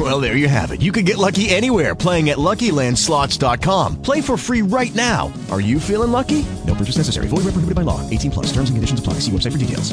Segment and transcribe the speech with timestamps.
[0.00, 0.80] Well, there you have it.
[0.80, 4.00] You can get lucky anywhere playing at LuckyLandSlots.com.
[4.00, 5.30] Play for free right now.
[5.50, 6.46] Are you feeling lucky?
[6.66, 7.26] No purchase necessary.
[7.28, 8.08] Void where prohibited by law.
[8.08, 8.46] 18 plus.
[8.46, 9.14] Terms and conditions apply.
[9.14, 9.92] See website for details.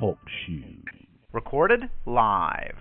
[0.00, 0.84] Talk shoes.
[1.34, 2.76] Recorded live.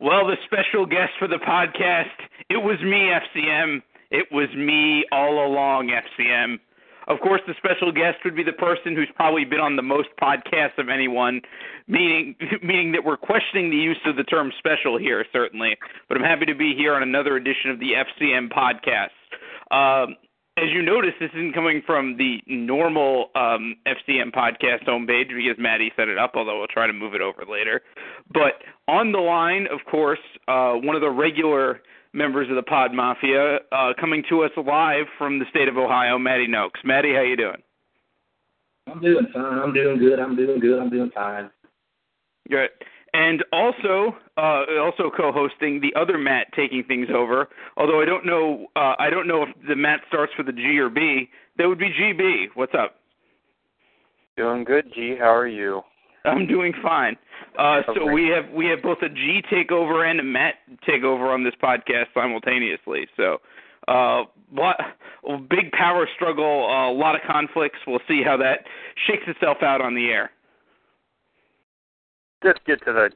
[0.00, 2.08] Well, the special guest for the podcast,
[2.48, 3.82] it was me, FCM.
[4.10, 6.58] It was me all along, FCM.
[7.10, 10.10] Of course, the special guest would be the person who's probably been on the most
[10.22, 11.42] podcasts of anyone,
[11.88, 15.76] meaning meaning that we're questioning the use of the term special here, certainly.
[16.08, 19.10] But I'm happy to be here on another edition of the FCM podcast.
[19.76, 20.14] Um,
[20.56, 25.90] as you notice, this isn't coming from the normal um, FCM podcast homepage because Maddie
[25.96, 27.80] set it up, although we'll try to move it over later.
[28.32, 31.80] But on the line, of course, uh, one of the regular
[32.12, 36.18] members of the Pod Mafia uh, coming to us live from the state of Ohio,
[36.18, 36.80] Maddie Noakes.
[36.84, 37.62] Maddie, how you doing?
[38.86, 39.58] I'm doing fine.
[39.58, 40.18] I'm doing good.
[40.18, 40.80] I'm doing good.
[40.80, 41.50] I'm doing fine.
[42.48, 42.70] Good.
[43.12, 47.48] And also, uh, also co-hosting the other Matt taking things over.
[47.76, 50.78] Although I don't know, uh, I don't know if the Matt starts with a G
[50.78, 51.28] or B.
[51.58, 52.46] That would be GB.
[52.54, 52.96] What's up?
[54.36, 55.16] Doing good, G.
[55.18, 55.82] How are you?
[56.24, 57.16] I'm doing fine.
[57.58, 60.54] Uh, so we have we have both a G takeover and a Matt
[60.88, 63.06] takeover on this podcast simultaneously.
[63.16, 63.38] So,
[63.88, 64.76] uh, lot,
[65.48, 67.78] big power struggle, uh, a lot of conflicts.
[67.86, 68.64] We'll see how that
[69.06, 70.30] shakes itself out on the air.
[72.42, 73.10] Just get to the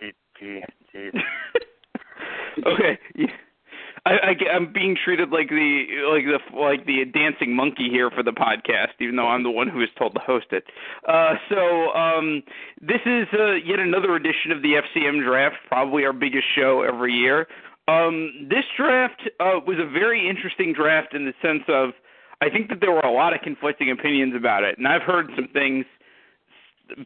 [0.00, 0.60] sheet, G.
[0.92, 1.10] G.
[2.66, 2.98] okay.
[3.14, 3.26] Yeah.
[4.08, 8.22] I, I, I'm being treated like the like the like the dancing monkey here for
[8.22, 10.64] the podcast, even though I'm the one who is told to host it.
[11.06, 12.42] Uh, so um,
[12.80, 17.12] this is uh, yet another edition of the FCM draft, probably our biggest show every
[17.12, 17.46] year.
[17.86, 21.90] Um, this draft uh, was a very interesting draft in the sense of
[22.40, 25.30] I think that there were a lot of conflicting opinions about it, and I've heard
[25.36, 25.84] some things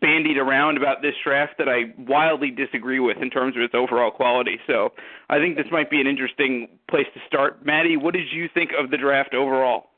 [0.00, 4.10] bandied around about this draft that I wildly disagree with in terms of its overall
[4.10, 4.58] quality.
[4.66, 4.90] So
[5.28, 7.64] I think this might be an interesting place to start.
[7.64, 9.90] Maddie, what did you think of the draft overall?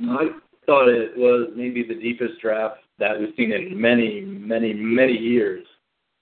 [0.00, 0.28] I
[0.66, 5.66] thought it was maybe the deepest draft that we've seen in many, many, many years.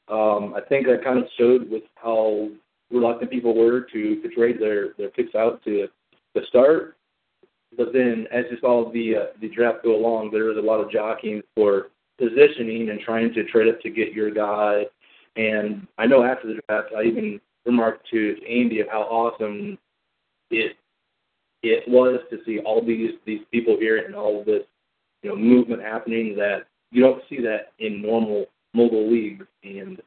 [0.09, 2.49] Um, I think that kind of showed with how
[2.91, 5.89] reluctant people were to, to trade their, their picks out to
[6.37, 6.97] to start.
[7.77, 10.81] But then, as you saw the uh, the draft go along, there was a lot
[10.81, 14.85] of jockeying for positioning and trying to trade up to get your guy.
[15.37, 19.79] And I know after the draft, I even remarked to Andy of how awesome
[20.51, 20.77] it
[21.63, 24.63] it was to see all these these people here and all this
[25.23, 30.01] you know movement happening that you don't see that in normal Mogul leagues and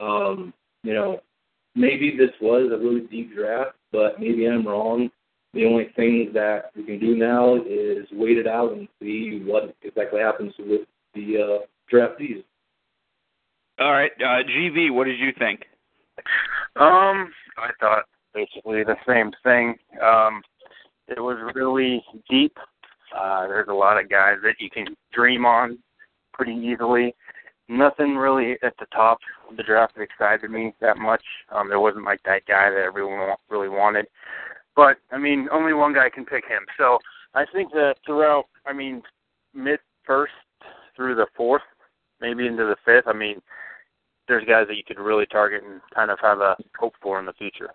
[0.00, 1.20] um you know
[1.74, 5.10] maybe this was a really deep draft but maybe I'm wrong
[5.54, 9.74] the only thing that we can do now is wait it out and see what
[9.82, 10.82] exactly happens with
[11.14, 11.58] the uh
[11.92, 12.44] draftees
[13.78, 15.64] All right, uh, GB, what did you think?
[16.76, 18.04] Um, I thought
[18.34, 19.76] basically the same thing.
[20.02, 20.42] Um,
[21.08, 22.56] it was really deep.
[23.16, 25.78] Uh, there's a lot of guys that you can dream on
[26.32, 27.14] pretty easily.
[27.68, 29.18] Nothing really at the top
[29.50, 31.22] of the draft that excited me that much.
[31.50, 34.06] Um, there wasn't like that guy that everyone wa- really wanted.
[34.76, 36.64] But I mean, only one guy can pick him.
[36.78, 36.98] So
[37.34, 39.02] I think that throughout, I mean,
[39.54, 40.32] mid first
[40.98, 41.62] through the fourth,
[42.20, 43.06] maybe into the fifth.
[43.06, 43.40] I mean,
[44.26, 47.24] there's guys that you could really target and kind of have a hope for in
[47.24, 47.70] the future.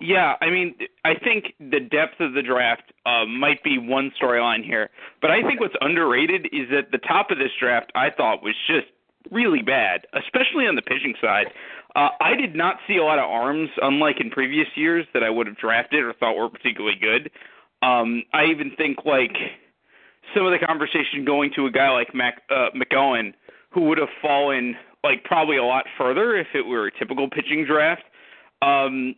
[0.00, 4.64] Yeah, I mean, I think the depth of the draft uh, might be one storyline
[4.64, 4.90] here,
[5.20, 8.54] but I think what's underrated is that the top of this draft I thought was
[8.68, 8.86] just
[9.32, 11.46] really bad, especially on the pitching side.
[11.96, 15.30] Uh, I did not see a lot of arms, unlike in previous years, that I
[15.30, 17.30] would have drafted or thought were particularly good.
[17.82, 19.36] Um, I even think like
[20.34, 23.34] some of the conversation going to a guy like Mac, uh, McGowan,
[23.70, 27.64] who would have fallen like probably a lot further if it were a typical pitching
[27.66, 28.02] draft.
[28.62, 29.14] Um,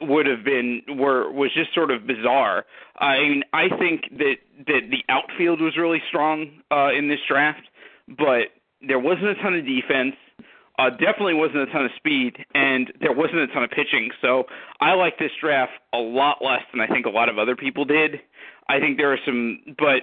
[0.00, 2.64] would have been were was just sort of bizarre.
[2.98, 4.36] I mean, I think that
[4.66, 7.62] that the outfield was really strong uh, in this draft,
[8.08, 8.52] but
[8.86, 10.14] there wasn't a ton of defense.
[10.78, 14.10] Uh, definitely wasn't a ton of speed, and there wasn't a ton of pitching.
[14.20, 14.44] So
[14.78, 17.86] I like this draft a lot less than I think a lot of other people
[17.86, 18.20] did.
[18.68, 20.02] I think there are some, but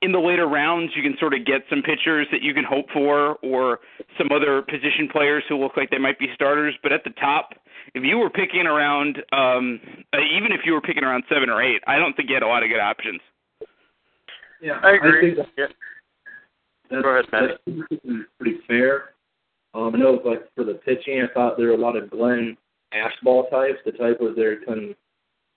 [0.00, 2.86] in the later rounds, you can sort of get some pitchers that you can hope
[2.92, 3.80] for, or
[4.16, 6.74] some other position players who look like they might be starters.
[6.82, 7.50] But at the top,
[7.94, 9.80] if you were picking around, um,
[10.12, 12.42] uh, even if you were picking around seven or eight, I don't think you had
[12.44, 13.20] a lot of good options.
[14.62, 15.34] Yeah, I agree.
[15.34, 15.66] think yeah.
[16.90, 17.60] that's, Go ahead, Matt.
[17.66, 19.10] that's pretty fair.
[19.74, 22.56] Um, I know, like for the pitching, I thought there were a lot of Glenn
[22.94, 24.94] Ashball types, the type where they're con,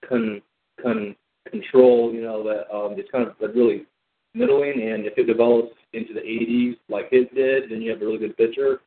[0.08, 0.42] con,
[0.82, 1.16] con
[1.50, 2.14] control.
[2.14, 3.86] You know that um, it's kind of like really
[4.34, 8.06] middling, and if it develops into the 80s like his did, then you have a
[8.06, 8.82] really good pitcher.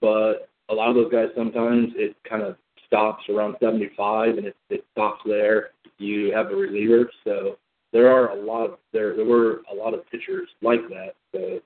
[0.00, 2.56] But a lot of those guys sometimes it kind of
[2.86, 5.70] stops around 75, and it, it stops there.
[5.98, 7.56] You have a reliever, so
[7.92, 11.14] there are a lot of there there were a lot of pitchers like that.
[11.32, 11.60] So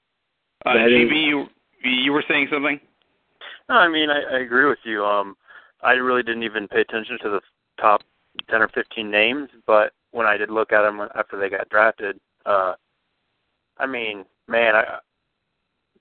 [0.66, 1.46] Uh, That is- GB, you
[1.84, 2.78] you were saying something?
[3.68, 5.04] No, I mean I, I agree with you.
[5.04, 5.36] Um,
[5.82, 7.40] I really didn't even pay attention to the
[7.80, 8.02] top
[8.50, 12.18] ten or fifteen names, but when I did look at them after they got drafted,
[12.46, 12.74] uh,
[13.78, 14.98] I mean, man, I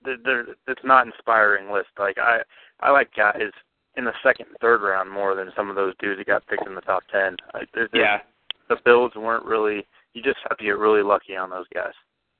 [0.04, 1.88] they're, they're, it's not inspiring list.
[1.98, 2.40] Like I
[2.80, 3.50] I like guys
[3.96, 6.66] in the second and third round more than some of those dudes that got picked
[6.66, 7.36] in the top ten.
[7.54, 8.20] I, they're, they're- Yeah.
[8.68, 9.86] the builds weren't really.
[10.14, 11.92] You just have to get really lucky on those guys.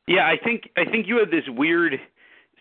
[0.07, 2.01] Yeah, I think I think you had this weird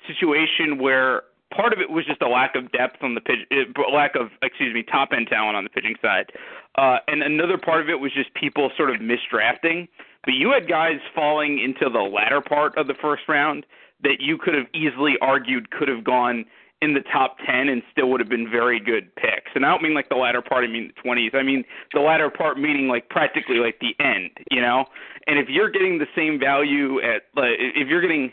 [0.08, 1.24] situation where
[1.56, 4.30] part of it was just a lack of depth on the pitch, uh, lack of
[4.42, 6.32] excuse me, top end talent on the pitching side,
[6.76, 9.88] uh, and another part of it was just people sort of misdrafting.
[10.28, 13.66] But you had guys falling into the latter part of the first round
[14.04, 16.44] that you could have easily argued could have gone
[16.82, 19.52] in the top 10 and still would have been very good picks.
[19.56, 21.34] And I don't mean like the latter part, I mean the 20s.
[21.34, 21.64] I mean
[21.94, 24.84] the latter part meaning like practically like the end, you know?
[25.28, 28.30] And if you're getting the same value at like if you're getting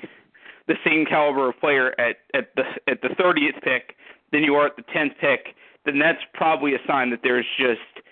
[0.67, 3.95] the same caliber of player at at the at the 30th pick
[4.33, 5.55] than you are at the 10th pick,
[5.87, 8.05] then that's probably a sign that there's just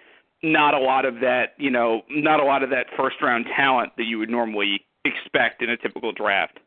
[0.43, 3.93] not a lot of that, you know, not a lot of that first round talent
[3.97, 6.59] that you would normally expect in a typical draft.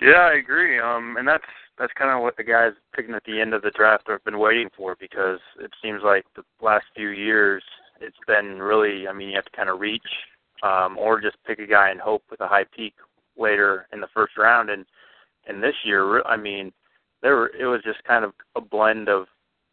[0.00, 0.78] Yeah, I agree.
[0.78, 1.44] Um, and that's
[1.78, 4.38] that's kind of what the guys picking at the end of the draft have been
[4.38, 7.62] waiting for because it seems like the last few years
[8.00, 9.08] it's been really.
[9.08, 10.02] I mean, you have to kind of reach,
[10.62, 12.94] um, or just pick a guy and hope with a high peak
[13.36, 14.70] later in the first round.
[14.70, 14.84] And
[15.46, 16.72] and this year, I mean,
[17.22, 19.26] there were, it was just kind of a blend of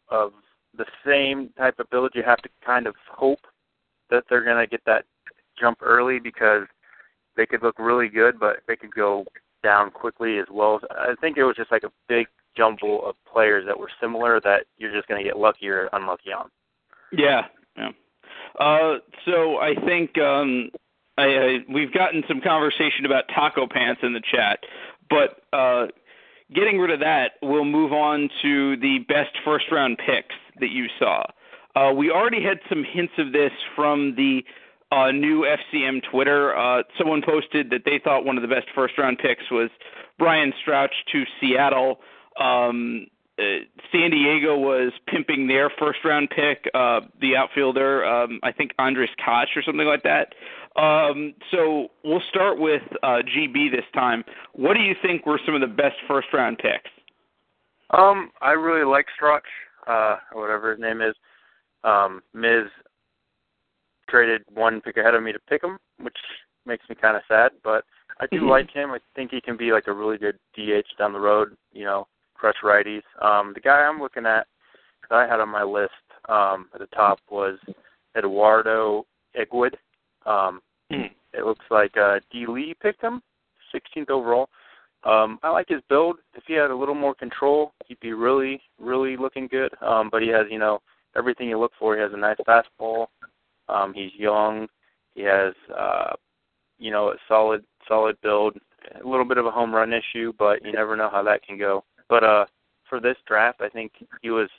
[0.08, 0.32] of
[0.76, 2.12] the same type of build.
[2.14, 3.40] You have to kind of hope
[4.10, 5.04] that they're going to get that
[5.58, 6.66] jump early because
[7.36, 9.24] they could look really good, but they could go
[9.62, 10.80] down quickly as well.
[10.90, 12.26] I think it was just like a big
[12.56, 16.32] jumble of players that were similar that you're just going to get lucky or unlucky
[16.32, 16.50] on.
[17.12, 17.46] Yeah,
[17.76, 17.90] yeah.
[18.58, 20.70] Uh, so I think um,
[21.16, 24.60] I, I, we've gotten some conversation about taco pants in the chat,
[25.08, 25.86] but uh,
[26.54, 30.86] getting rid of that, we'll move on to the best first round picks that you
[30.98, 31.24] saw.
[31.74, 34.44] Uh, we already had some hints of this from the
[34.90, 36.56] uh, new FCM Twitter.
[36.56, 39.70] Uh, someone posted that they thought one of the best first round picks was
[40.18, 42.00] Brian Strouch to Seattle.
[42.38, 43.06] Um,
[43.38, 48.72] uh, San Diego was pimping their first round pick, uh, the outfielder, um, I think
[48.78, 50.34] Andres Koch or something like that.
[50.76, 54.24] Um, so we'll start with uh, GB this time.
[54.54, 56.90] What do you think were some of the best first round picks?
[57.90, 59.40] Um, I really like Strouch,
[59.86, 61.14] uh, or whatever his name is.
[61.84, 62.64] Um, Miz
[64.08, 66.16] traded one pick ahead of me to pick him, which
[66.64, 67.52] makes me kind of sad.
[67.62, 67.84] But
[68.20, 68.90] I do like him.
[68.92, 71.56] I think he can be like a really good DH down the road.
[71.72, 73.02] You know, crush righties.
[73.20, 74.46] Um, the guy I'm looking at
[75.08, 75.92] that I had on my list
[76.28, 77.58] um, at the top was
[78.16, 79.04] Eduardo
[79.36, 79.74] Egwood.
[80.26, 80.60] Um,
[81.34, 82.46] It looks like uh, D.
[82.46, 83.22] Lee picked him,
[83.74, 84.48] 16th overall.
[85.04, 86.18] Um, I like his build.
[86.34, 89.72] If he had a little more control, he'd be really, really looking good.
[89.80, 90.80] Um, but he has, you know,
[91.16, 91.96] everything you look for.
[91.96, 93.06] He has a nice fastball.
[93.68, 94.68] Um, he's young.
[95.14, 96.12] He has, uh,
[96.78, 98.56] you know, a solid, solid build.
[99.02, 101.58] A little bit of a home run issue, but you never know how that can
[101.58, 101.84] go.
[102.08, 102.44] But uh,
[102.88, 104.50] for this draft, I think he was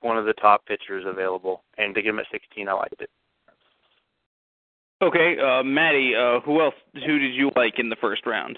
[0.00, 3.10] one of the top pitchers available, and to get him at 16, I liked it.
[5.02, 6.74] Okay, uh, Maddie, uh, who else?
[6.94, 8.56] Who did you like in the first round?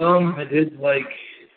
[0.00, 1.06] Um, I did like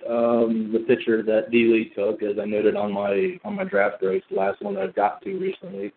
[0.08, 4.02] um the pitcher that D Lee took, as I noted on my on my draft
[4.02, 5.92] grades, the last one I got to recently.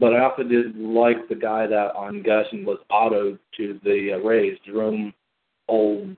[0.00, 4.18] But I also did like the guy that I'm guessing was autoed to the uh,
[4.18, 5.14] Rays, Jerome
[5.68, 6.16] Old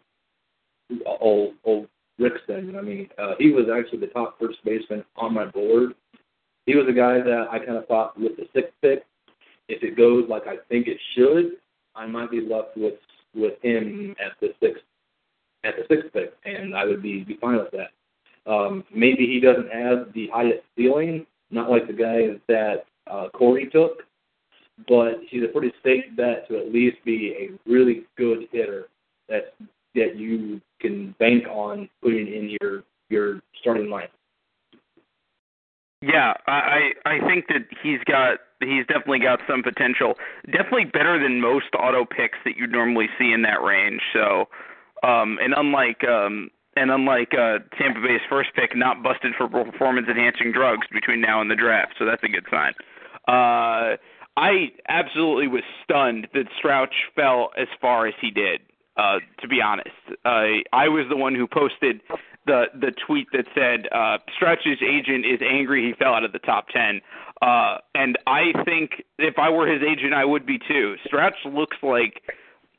[1.21, 1.87] Old Old
[2.19, 2.77] Rickson.
[2.77, 5.93] I mean, uh, he was actually the top first baseman on my board.
[6.65, 9.05] He was a guy that I kind of thought with the sixth pick,
[9.69, 11.53] if it goes like I think it should,
[11.95, 12.95] I might be left with
[13.35, 14.83] with him at the sixth
[15.65, 17.91] at the sixth pick, and I would be be fine with that.
[18.51, 23.69] Um, maybe he doesn't have the highest ceiling, not like the guy that uh, Corey
[23.71, 24.03] took,
[24.87, 28.89] but he's a pretty safe bet to at least be a really good hitter
[29.29, 29.55] that
[29.95, 34.09] that you can bank on putting in your your starting line.
[36.01, 40.15] Yeah, I I I think that he's got he's definitely got some potential.
[40.47, 44.01] Definitely better than most auto picks that you'd normally see in that range.
[44.13, 44.49] So,
[45.03, 50.07] um, and unlike um, and unlike uh, Tampa Bay's first pick, not busted for performance
[50.09, 51.95] enhancing drugs between now and the draft.
[51.99, 52.73] So that's a good sign.
[53.27, 53.97] Uh,
[54.37, 58.61] I absolutely was stunned that Strouch fell as far as he did.
[58.97, 62.01] Uh, to be honest, uh, I was the one who posted
[62.49, 66.41] the the tweet that said uh, Strouch's agent is angry he fell out of the
[66.41, 67.01] top ten.
[67.41, 70.97] Uh, and I think if I were his agent, I would be too.
[71.07, 72.23] Stretch looks like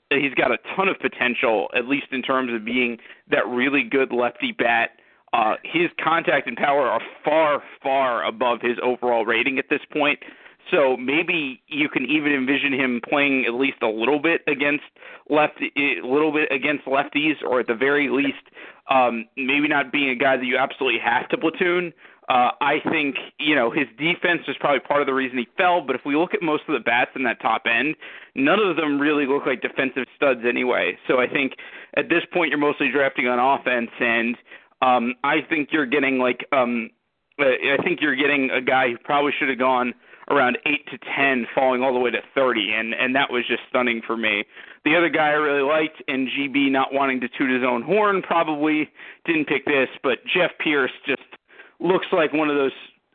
[0.09, 2.97] he's got a ton of potential, at least in terms of being
[3.29, 4.89] that really good lefty bat.
[5.31, 10.19] Uh, his contact and power are far, far above his overall rating at this point.
[10.71, 14.83] So maybe you can even envision him playing at least a little bit against
[15.29, 18.43] left, a little bit against lefties, or at the very least,
[18.89, 21.93] um, maybe not being a guy that you absolutely have to platoon.
[22.29, 25.81] Uh, I think you know his defense is probably part of the reason he fell.
[25.81, 27.95] But if we look at most of the bats in that top end,
[28.35, 30.97] none of them really look like defensive studs anyway.
[31.07, 31.53] So I think
[31.97, 34.38] at this point you're mostly drafting on offense, and
[34.83, 36.91] um, I think you're getting like um,
[37.39, 39.95] I think you're getting a guy who probably should have gone
[40.29, 43.62] around eight to ten, falling all the way to thirty, and and that was just
[43.69, 44.45] stunning for me.
[44.86, 48.21] The other guy I really liked, and GB not wanting to toot his own horn,
[48.21, 48.89] probably
[49.25, 51.21] didn't pick this, but Jeff Pierce just
[51.79, 52.71] looks like one of those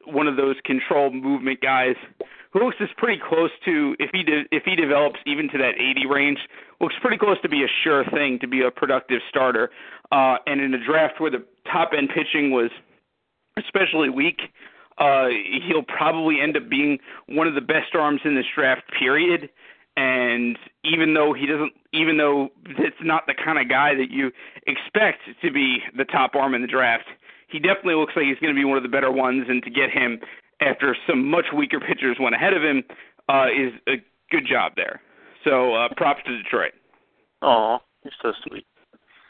[0.07, 1.97] one of those control movement guys
[2.53, 5.75] who looks is pretty close to if he de- if he develops even to that
[5.79, 6.39] 80 range
[6.81, 9.71] looks pretty close to be a sure thing to be a productive starter
[10.13, 12.71] uh and in a draft where the top end pitching was
[13.59, 14.41] especially weak
[14.99, 15.29] uh,
[15.67, 16.99] he'll probably end up being
[17.29, 19.51] one of the best arms in this draft, period.
[19.97, 24.33] And even though he doesn't, even though it's not the kind of guy that you
[24.67, 27.05] expect to be the top arm in the draft,
[27.49, 29.47] he definitely looks like he's going to be one of the better ones.
[29.49, 30.19] And to get him
[30.61, 32.83] after some much weaker pitchers went ahead of him
[33.29, 35.01] uh, is a good job there.
[35.45, 36.73] So uh, props to Detroit.
[37.43, 38.67] Oh, you're so sweet.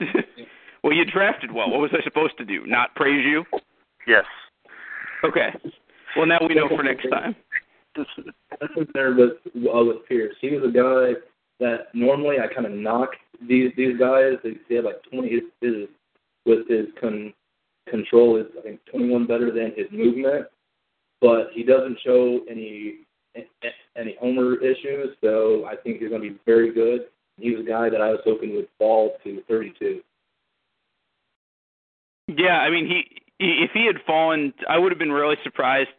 [0.83, 1.71] well, you drafted well.
[1.71, 2.67] What was I supposed to do?
[2.67, 3.45] Not praise you?
[4.07, 4.25] Yes.
[5.25, 5.49] Okay.
[6.17, 7.35] Well, now we know for next time.
[7.97, 10.35] I there with uh, with Pierce.
[10.41, 11.21] He was a guy
[11.61, 13.11] that normally I kind of knock
[13.49, 14.35] these these guys.
[14.43, 15.89] They, they have like 20 his, his
[16.45, 17.33] with his con,
[17.89, 20.47] control is I think 21 better than his movement,
[21.21, 22.97] but he doesn't show any
[23.97, 25.17] any homer issues.
[25.23, 27.07] So I think he's going to be very good.
[27.39, 30.01] He was a guy that I was hoping would fall to 32.
[32.29, 35.91] Yeah, I mean he if he had fallen, I would have been really surprised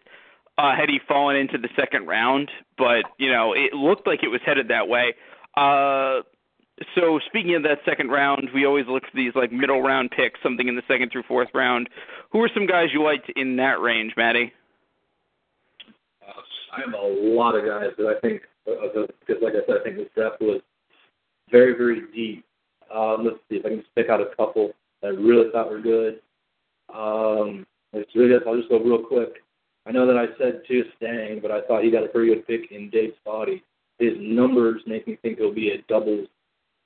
[0.57, 2.49] uh, had he fallen into the second round.
[2.77, 5.15] But you know, it looked like it was headed that way.
[5.55, 6.21] Uh,
[6.93, 10.39] so speaking of that second round, we always look for these like middle round picks,
[10.43, 11.89] something in the second through fourth round.
[12.31, 14.51] Who are some guys you liked in that range, Matty?
[16.21, 16.41] Uh,
[16.73, 19.83] I have a lot of guys that I think, uh, because like I said, I
[19.83, 20.61] think this draft was
[21.49, 22.43] very, very deep.
[22.93, 24.71] Um, let's see if I can just pick out a couple
[25.01, 26.19] that I really thought were good.
[26.95, 29.41] Um, it's really, I'll just go real quick.
[29.85, 32.47] I know that I said two Stang, but I thought he got a pretty good
[32.47, 33.63] pick in Dave Spotty.
[33.99, 36.27] His numbers make me think he'll be a doubles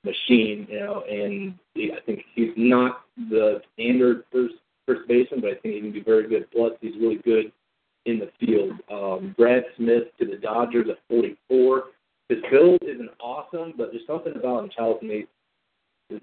[0.04, 4.54] machine, you know, and he, I think he's not the standard first
[4.86, 6.50] first baseman, but I think he can be very good.
[6.50, 7.52] Plus, he's really good
[8.06, 8.72] in the field.
[8.90, 11.84] Um, Brad Smith to the Dodgers at 44.
[12.28, 15.26] His build isn't awesome, but there's something about him tells me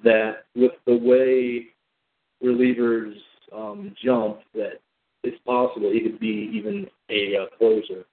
[0.03, 1.67] that with the way
[2.43, 3.15] relievers
[3.55, 4.79] um, jump that
[5.23, 8.05] it's possible he could be even a uh, closer.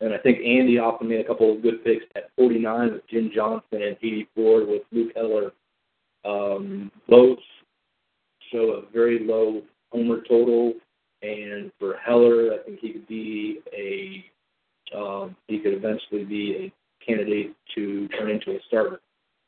[0.00, 3.30] And I think Andy often made a couple of good picks at 49 with Jim
[3.34, 5.52] Johnson and 84 with Luke Heller.
[6.24, 7.38] Um, both
[8.52, 10.74] show a very low homer total,
[11.22, 14.24] and for Heller, I think he could be a
[14.96, 19.00] um, he could eventually be a candidate to turn into a starter.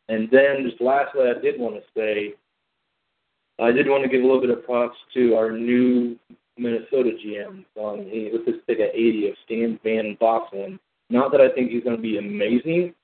[0.09, 2.35] And then just lastly, I did want to say
[3.59, 6.19] I did want to give a little bit of props to our new
[6.59, 10.79] Minnesota GM um, he, with this pick at 80 of Stan Van Boxlin.
[11.11, 12.95] Not that I think he's going to be amazing,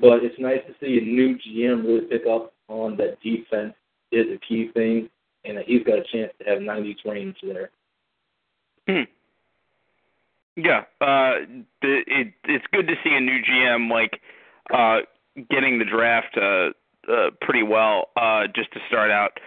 [0.00, 3.74] but it's nice to see a new GM really pick up on that defense
[4.12, 5.08] is a key thing,
[5.44, 7.70] and that he's got a chance to have 90s range there.
[8.88, 9.02] Hmm.
[10.56, 11.46] Yeah, uh,
[11.82, 14.20] it, it's good to see a new GM like
[14.72, 15.00] uh,
[15.50, 16.70] getting the draft uh,
[17.10, 19.38] uh, pretty well uh, just to start out.
[19.38, 19.40] Uh,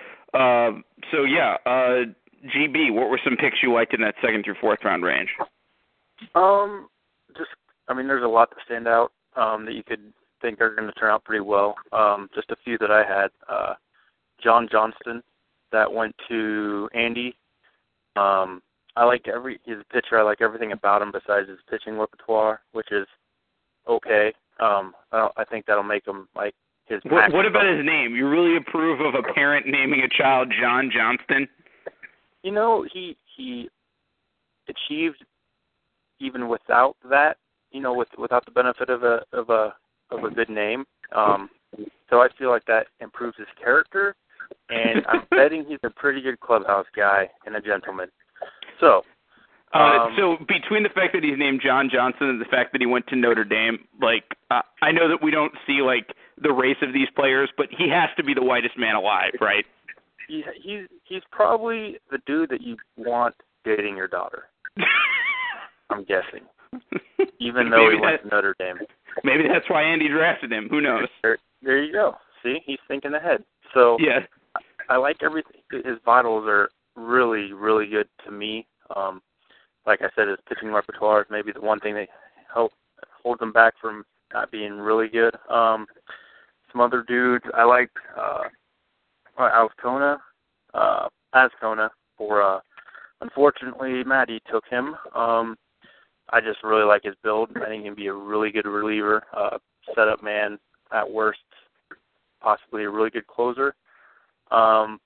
[1.11, 2.05] so yeah, uh,
[2.45, 5.29] GB, what were some picks you liked in that second through fourth round range?
[6.35, 6.87] Um,
[7.37, 7.49] just
[7.87, 10.87] I mean, there's a lot that stand out um, that you could think are going
[10.87, 11.75] to turn out pretty well.
[11.91, 13.29] Um, just a few that I had.
[13.47, 13.73] Uh,
[14.43, 15.23] John Johnston,
[15.71, 17.35] that went to Andy.
[18.15, 18.61] Um,
[18.95, 20.19] I like every he's a pitcher.
[20.19, 23.07] I like everything about him besides his pitching repertoire, which is
[23.87, 24.33] okay.
[24.59, 26.53] Um, I, don't, I think that'll make him like
[26.85, 27.01] his.
[27.03, 28.15] What, what about his name?
[28.15, 31.47] You really approve of a parent naming a child John Johnston?
[32.43, 33.69] You know, he he
[34.67, 35.23] achieved
[36.19, 37.37] even without that.
[37.71, 39.73] You know, with without the benefit of a of a
[40.11, 40.85] of a good name.
[41.15, 41.49] Um,
[42.09, 44.15] so I feel like that improves his character,
[44.69, 48.09] and I'm betting he's a pretty good clubhouse guy and a gentleman.
[48.79, 49.01] So,
[49.73, 52.81] uh, um, so between the fact that he's named John Johnson and the fact that
[52.81, 56.51] he went to Notre Dame, like uh, I know that we don't see like the
[56.51, 59.65] race of these players, but he has to be the whitest man alive, right?
[60.27, 63.35] he, he's he's probably the dude that you want
[63.65, 64.45] dating your daughter.
[65.89, 66.45] I'm guessing,
[67.39, 68.79] even though he went to Notre Dame.
[69.23, 70.67] Maybe that's why Andy drafted him.
[70.69, 71.07] Who knows?
[71.21, 72.15] There, there you go.
[72.41, 73.43] See, he's thinking ahead.
[73.73, 74.19] So Yeah.
[74.89, 75.61] I like everything.
[75.71, 78.67] His vitals are really, really good to me.
[78.95, 79.21] Um,
[79.85, 82.09] like I said, his pitching repertoire is maybe the one thing that
[82.53, 82.73] help
[83.23, 85.35] holds him back from not being really good.
[85.49, 85.85] Um,
[86.73, 88.43] some other dudes I like uh,
[89.39, 90.17] Alcona,
[90.73, 92.41] uh, Ascona for.
[92.41, 92.59] Uh,
[93.21, 94.95] unfortunately, Maddie took him.
[95.15, 95.55] Um,
[96.29, 97.49] I just really like his build.
[97.55, 99.57] I think he can be a really good reliever, uh,
[99.95, 100.57] setup man
[100.91, 101.39] at worst,
[102.41, 103.75] possibly a really good closer.
[104.51, 104.99] Um,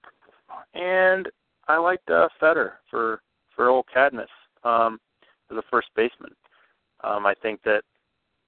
[0.74, 1.28] and
[1.68, 3.22] I liked uh, Fetter for
[3.56, 4.30] for old Cadmus
[4.64, 5.00] um,
[5.52, 6.32] as a first baseman.
[7.04, 7.82] Um, I think that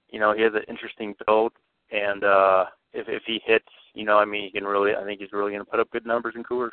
[0.10, 1.52] you know he has an interesting build,
[1.92, 4.96] and uh, if if he hits, you know, I mean, he can really.
[4.96, 6.70] I think he's really going to put up good numbers in Coors.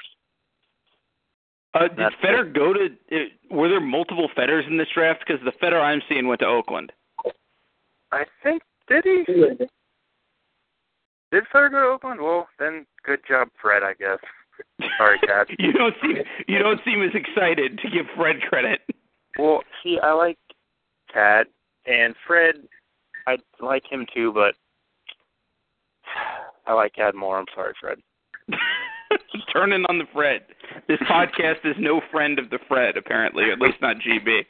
[1.74, 2.86] Uh, did That's Fetter go to?
[3.12, 3.16] Uh,
[3.50, 5.24] were there multiple Fetters in this draft?
[5.26, 6.92] Because the Fetter I'm seeing went to Oakland.
[8.12, 9.24] I think did he?
[11.32, 12.20] Did Fetter go to Oakland?
[12.20, 13.82] Well, then good job, Fred.
[13.82, 14.18] I guess.
[14.96, 15.48] Sorry, Cat.
[15.58, 16.16] you don't seem
[16.48, 18.80] you don't seem as excited to give Fred credit.
[19.38, 20.38] Well, see, I like
[21.12, 21.46] Cad
[21.84, 22.56] and Fred.
[23.26, 24.54] I like him too, but
[26.66, 27.38] I like Cad more.
[27.38, 27.98] I'm sorry, Fred.
[29.52, 30.42] Turning on the Fred.
[30.88, 34.40] This podcast is no friend of the Fred, apparently, at least not GB.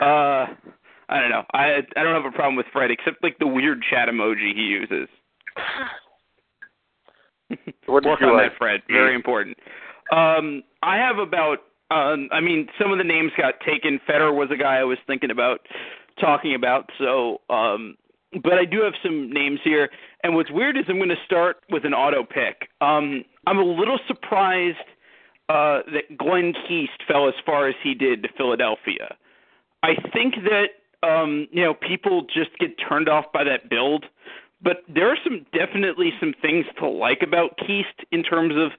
[0.00, 0.54] Uh,
[1.08, 1.44] I don't know.
[1.52, 4.62] I I don't have a problem with Fred, except like the weird chat emoji he
[4.62, 5.08] uses.
[7.88, 8.52] Work on like?
[8.52, 8.80] that, Fred.
[8.88, 9.56] Very important.
[10.10, 11.58] Um, I have about.
[11.90, 14.00] Um, I mean, some of the names got taken.
[14.06, 15.60] Fetter was a guy I was thinking about
[16.18, 16.88] talking about.
[16.98, 17.96] So, um,
[18.42, 19.90] but I do have some names here.
[20.22, 22.68] And what's weird is I'm going to start with an auto pick.
[22.80, 24.78] Um, I'm a little surprised
[25.48, 29.16] uh, that Glenn Keast fell as far as he did to Philadelphia.
[29.82, 30.68] I think that
[31.06, 34.06] um, you know people just get turned off by that build,
[34.62, 38.70] but there are some definitely some things to like about Keast in terms of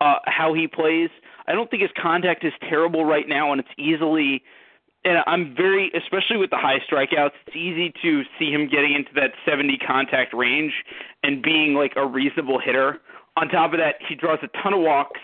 [0.00, 1.10] uh, how he plays.
[1.46, 4.42] I don't think his contact is terrible right now, and it's easily.
[5.04, 9.10] And I'm very, especially with the high strikeouts, it's easy to see him getting into
[9.14, 10.72] that 70 contact range
[11.22, 13.00] and being like a reasonable hitter.
[13.36, 15.20] On top of that, he draws a ton of walks.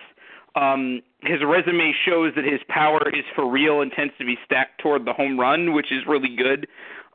[0.55, 4.81] Um, his resume shows that his power is for real and tends to be stacked
[4.81, 6.67] toward the home run, which is really good.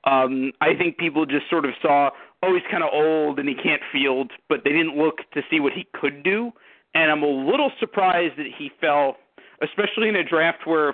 [0.03, 2.11] Um, I think people just sort of saw,
[2.43, 5.59] oh, he's kind of old and he can't field, but they didn't look to see
[5.59, 6.51] what he could do.
[6.93, 9.17] And I'm a little surprised that he fell,
[9.63, 10.93] especially in a draft where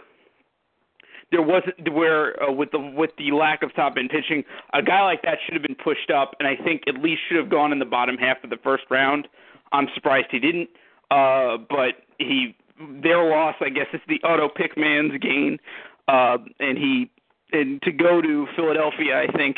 [1.31, 5.03] there wasn't where uh, with the with the lack of top end pitching, a guy
[5.03, 7.71] like that should have been pushed up, and I think at least should have gone
[7.71, 9.27] in the bottom half of the first round.
[9.71, 10.69] I'm surprised he didn't,
[11.11, 12.55] uh, but he
[13.01, 15.59] their loss, I guess, is the auto pick man's gain,
[16.07, 17.11] uh, and he
[17.51, 19.57] and to go to Philadelphia, I think,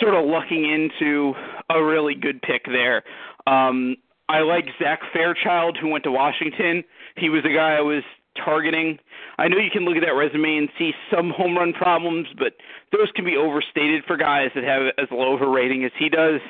[0.00, 1.34] sort of lucking into
[1.70, 3.02] a really good pick there.
[3.46, 3.96] Um,
[4.28, 6.84] I like Zach Fairchild, who went to Washington.
[7.16, 8.02] He was a guy I was
[8.36, 8.98] targeting.
[9.38, 12.54] I know you can look at that resume and see some home run problems, but
[12.92, 16.08] those can be overstated for guys that have as low of a rating as he
[16.08, 16.40] does.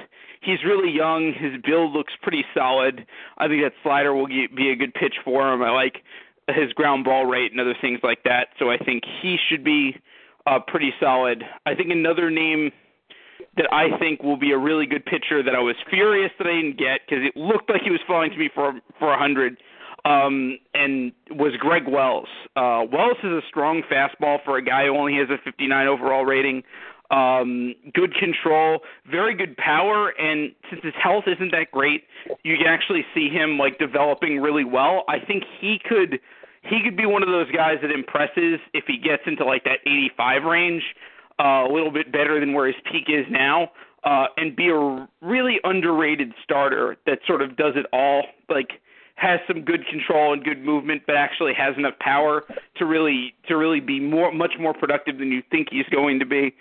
[0.40, 1.32] He's really young.
[1.32, 3.06] His build looks pretty solid.
[3.38, 5.62] I think that slider will be a good pitch for him.
[5.62, 6.02] I like
[6.48, 8.48] his ground ball rate and other things like that.
[8.58, 9.96] So I think he should be
[10.46, 11.44] uh, pretty solid.
[11.66, 12.72] I think another name
[13.56, 16.56] that I think will be a really good pitcher that I was furious that I
[16.56, 19.58] didn't get because it looked like he was falling to me for for a hundred,
[20.04, 22.28] um, and was Greg Wells.
[22.56, 26.24] Uh, Wells is a strong fastball for a guy who only has a 59 overall
[26.24, 26.62] rating.
[27.10, 32.04] Um, good control, very good power, and since his health isn't that great,
[32.42, 35.04] you can actually see him like developing really well.
[35.08, 36.20] I think he could
[36.62, 39.80] he could be one of those guys that impresses if he gets into like that
[39.84, 40.82] 85 range
[41.38, 43.72] uh, a little bit better than where his peak is now,
[44.04, 48.22] uh, and be a really underrated starter that sort of does it all.
[48.48, 48.80] Like
[49.16, 52.44] has some good control and good movement, but actually has enough power
[52.76, 56.26] to really to really be more much more productive than you think he's going to
[56.26, 56.54] be.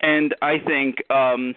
[0.00, 1.54] And I think um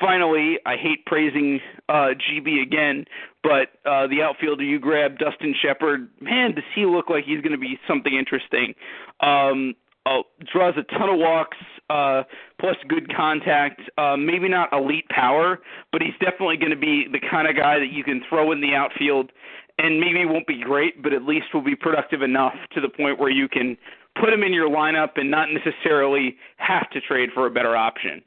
[0.00, 3.04] finally, I hate praising uh GB again,
[3.42, 7.52] but uh the outfielder you grab, Dustin Shepard, man, does he look like he's going
[7.52, 8.74] to be something interesting.
[9.20, 9.74] Um
[10.06, 11.56] uh, draws a ton of walks,
[11.90, 12.22] uh,
[12.58, 13.80] plus good contact.
[13.98, 15.58] Uh, maybe not elite power,
[15.92, 18.60] but he's definitely going to be the kind of guy that you can throw in
[18.60, 19.30] the outfield,
[19.78, 23.18] and maybe won't be great, but at least will be productive enough to the point
[23.18, 23.76] where you can
[24.20, 28.22] put him in your lineup and not necessarily have to trade for a better option.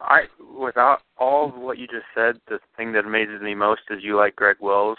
[0.00, 0.22] I,
[0.58, 4.16] without all of what you just said, the thing that amazes me most is you
[4.16, 4.96] like Greg Wells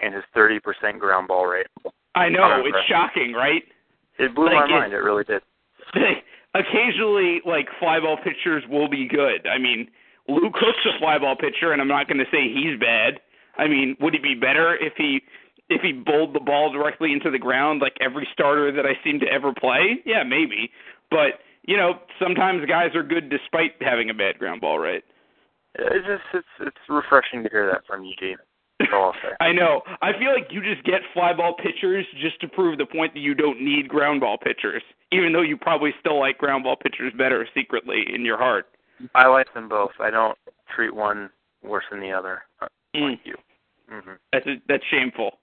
[0.00, 0.60] and his 30%
[0.98, 1.66] ground ball rate.
[2.14, 3.62] I know it's shocking, right?
[4.18, 4.92] It blew Like, my it- mind.
[4.92, 5.42] It really did.
[6.54, 9.46] occasionally like fly ball pitchers will be good.
[9.46, 9.88] I mean,
[10.28, 13.20] Lou Cook's a fly ball pitcher, and I'm not going to say he's bad.
[13.56, 15.22] I mean, would he be better if he
[15.68, 19.20] if he bowled the ball directly into the ground like every starter that I seem
[19.20, 20.00] to ever play?
[20.04, 20.70] Yeah, maybe.
[21.10, 25.04] But you know, sometimes guys are good despite having a bad ground ball rate.
[25.76, 28.36] It's just it's it's refreshing to hear that from you, Gene.
[29.40, 29.82] I know.
[30.02, 33.20] I feel like you just get fly ball pitchers just to prove the point that
[33.20, 37.12] you don't need ground ball pitchers, even though you probably still like ground ball pitchers
[37.16, 38.66] better secretly in your heart.
[39.14, 39.92] I like them both.
[40.00, 40.36] I don't
[40.74, 41.30] treat one
[41.62, 42.42] worse than the other.
[42.94, 43.10] Mm.
[43.10, 43.34] Like you.
[43.88, 45.38] hmm That's that's shameful.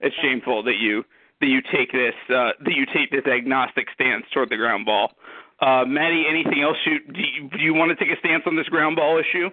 [0.00, 1.04] It's shameful that you
[1.40, 5.12] that you take this uh, that you take this agnostic stance toward the ground ball.
[5.60, 6.76] Uh, Maddie, anything else?
[6.84, 9.50] You do, you do you want to take a stance on this ground ball issue?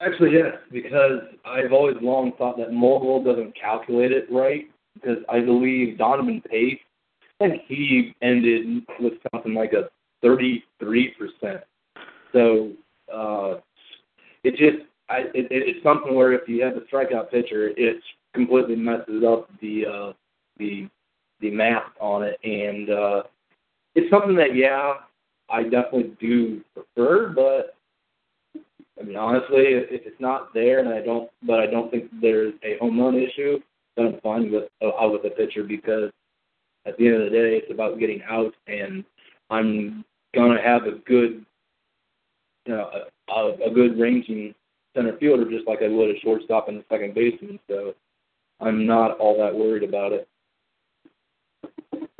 [0.00, 4.66] Actually, yes, because I've always long thought that Mogul doesn't calculate it right.
[4.94, 6.78] Because I believe Donovan Pace,
[7.40, 9.90] I think he ended with something like a
[10.24, 10.62] 33%.
[12.32, 12.72] So
[13.12, 13.54] uh,
[14.44, 18.02] it just, I, it, it's something where if you have a strikeout pitcher, it
[18.34, 20.12] completely messes up the uh,
[20.58, 20.88] the
[21.40, 23.22] the math on it, and uh,
[23.94, 24.94] it's something that yeah,
[25.50, 27.76] I definitely do prefer, but
[28.98, 32.04] I mean, honestly, if, if it's not there, and I don't, but I don't think
[32.22, 33.58] there's a home run issue,
[33.96, 36.10] then I'm fine with uh, with the pitcher because
[36.86, 39.04] at the end of the day, it's about getting out, and
[39.50, 41.44] I'm gonna have a good,
[42.66, 42.90] you know,
[43.28, 44.54] a, a, a good ranging
[44.94, 47.58] center fielder just like I would a shortstop and a second baseman.
[47.68, 47.94] So
[48.60, 50.28] I'm not all that worried about it.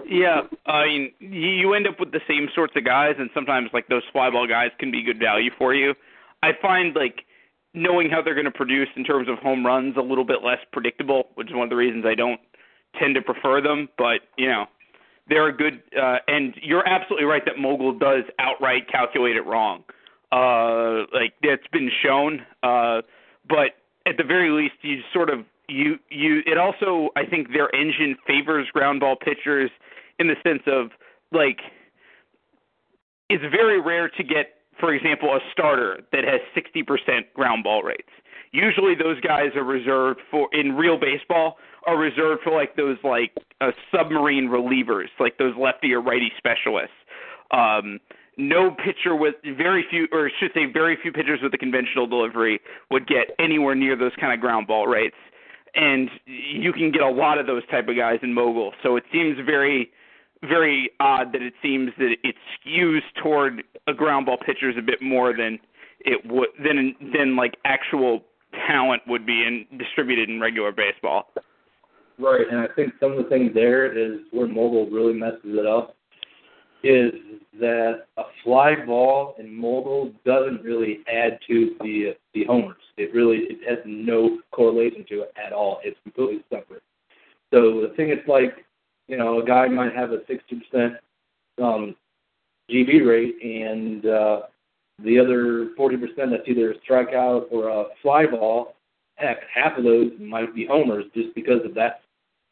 [0.06, 3.70] Yeah, I mean, you you end up with the same sorts of guys, and sometimes
[3.72, 5.94] like those fly ball guys can be good value for you.
[6.42, 7.24] I find like
[7.72, 10.58] knowing how they're going to produce in terms of home runs a little bit less
[10.72, 12.40] predictable, which is one of the reasons I don't
[12.98, 13.88] tend to prefer them.
[13.96, 14.66] But you know,
[15.28, 19.84] they're a good, uh, and you're absolutely right that Mogul does outright calculate it wrong.
[20.34, 22.40] Uh, like that's been shown.
[22.64, 23.02] Uh,
[23.48, 26.42] but at the very least, you sort of you you.
[26.44, 29.70] It also, I think, their engine favors ground ball pitchers
[30.18, 30.90] in the sense of
[31.30, 31.60] like
[33.30, 38.10] it's very rare to get, for example, a starter that has 60% ground ball rates.
[38.52, 43.32] Usually, those guys are reserved for in real baseball are reserved for like those like
[43.60, 46.96] uh, submarine relievers, like those lefty or righty specialists.
[47.52, 48.00] Um,
[48.36, 52.60] no pitcher with very few, or should say, very few pitchers with a conventional delivery
[52.90, 55.16] would get anywhere near those kind of ground ball rates.
[55.74, 58.72] And you can get a lot of those type of guys in mogul.
[58.82, 59.90] So it seems very,
[60.42, 65.02] very odd that it seems that it skews toward a ground ball pitchers a bit
[65.02, 65.58] more than
[66.00, 68.22] it would than than like actual
[68.68, 71.32] talent would be in distributed in regular baseball.
[72.18, 75.66] Right, and I think some of the things there is where Mogul really messes it
[75.66, 75.96] up
[76.84, 82.76] is that a fly ball in Mogul doesn't really add to the the homers.
[82.96, 85.80] It really it has no correlation to it at all.
[85.84, 86.82] It's completely separate.
[87.52, 88.64] So the thing is like,
[89.06, 90.94] you know, a guy might have a sixty percent
[91.62, 91.94] um
[92.70, 94.40] GB rate and uh
[95.02, 98.74] the other forty percent that's either a strikeout or a fly ball,
[99.16, 102.00] heck, half of those might be homers just because of that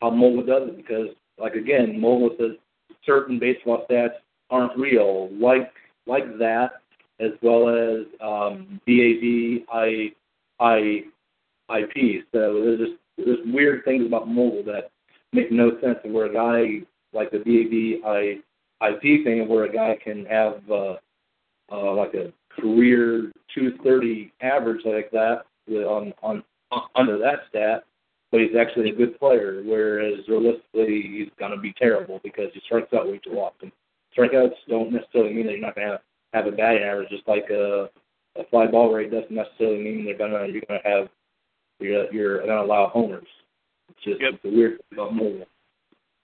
[0.02, 2.56] how Mogul does it because like again, Mogul says
[3.04, 4.14] certain baseball stats
[4.50, 5.72] aren't real, like
[6.06, 6.82] like that,
[7.20, 10.12] as well as um, BAB, I,
[10.58, 11.04] I,
[11.78, 12.24] IP.
[12.32, 14.90] So there's just there's weird things about Mogul that
[15.32, 15.98] make no sense.
[16.04, 20.60] And where a guy like the BAB, I, IP thing, where a guy can have
[20.70, 20.96] uh,
[21.70, 26.42] uh, like a career 230 average like that on on
[26.96, 27.84] under that stat,
[28.32, 29.62] but he's actually a good player.
[29.64, 33.70] Whereas realistically, he's going to be terrible because he strikes out way too often.
[34.16, 36.00] Strikeouts don't necessarily mean that you're not going to have
[36.32, 37.10] have a batting average.
[37.10, 37.90] Just like a,
[38.36, 41.08] a fly ball rate doesn't necessarily mean they're gonna you're going to have
[41.78, 43.28] you're you're going to allow homers.
[43.90, 44.34] It's just Yep.
[44.34, 45.46] it's a weird thing about Mogul.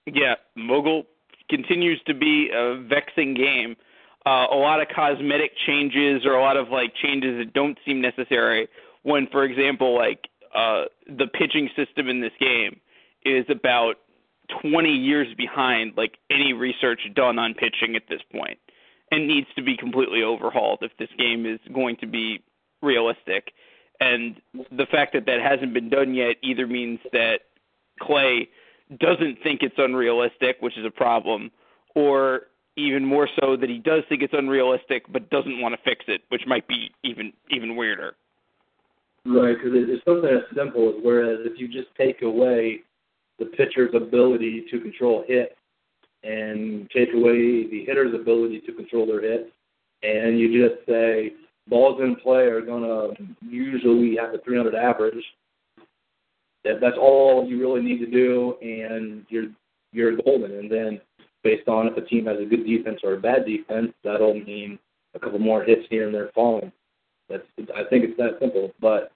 [0.07, 1.03] Yeah, Mogul
[1.49, 3.75] continues to be a vexing game.
[4.25, 8.01] Uh, a lot of cosmetic changes or a lot of like changes that don't seem
[8.01, 8.67] necessary.
[9.03, 12.79] When, for example, like uh, the pitching system in this game
[13.23, 13.95] is about
[14.61, 18.57] 20 years behind like any research done on pitching at this point,
[19.11, 22.41] and needs to be completely overhauled if this game is going to be
[22.81, 23.51] realistic.
[23.99, 27.41] And the fact that that hasn't been done yet either means that
[28.01, 28.49] Clay
[28.97, 31.51] doesn't think it's unrealistic, which is a problem,
[31.95, 32.43] or
[32.75, 36.21] even more so that he does think it's unrealistic but doesn't want to fix it,
[36.29, 38.15] which might be even even weirder.
[39.25, 42.81] Right, because it's something as simple as whereas if you just take away
[43.37, 45.57] the pitcher's ability to control hit
[46.23, 49.49] and take away the hitter's ability to control their hits,
[50.03, 51.33] and you just say
[51.67, 55.23] balls in play are going to usually have a 300 average,
[56.63, 59.47] that that's all you really need to do, and you're
[59.91, 60.51] you're golden.
[60.51, 61.01] And then
[61.43, 64.77] based on if a team has a good defense or a bad defense, that'll mean
[65.15, 66.71] a couple more hits here and there falling.
[67.29, 67.43] That's
[67.75, 69.11] I think it's that simple, but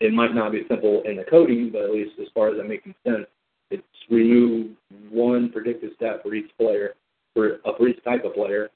[0.00, 2.68] it might not be simple in the coding, but at least as far as that
[2.68, 3.26] making sense,
[3.70, 4.76] it's remove
[5.10, 6.94] one predictive stat for each player,
[7.34, 8.70] for uh, for each type of player,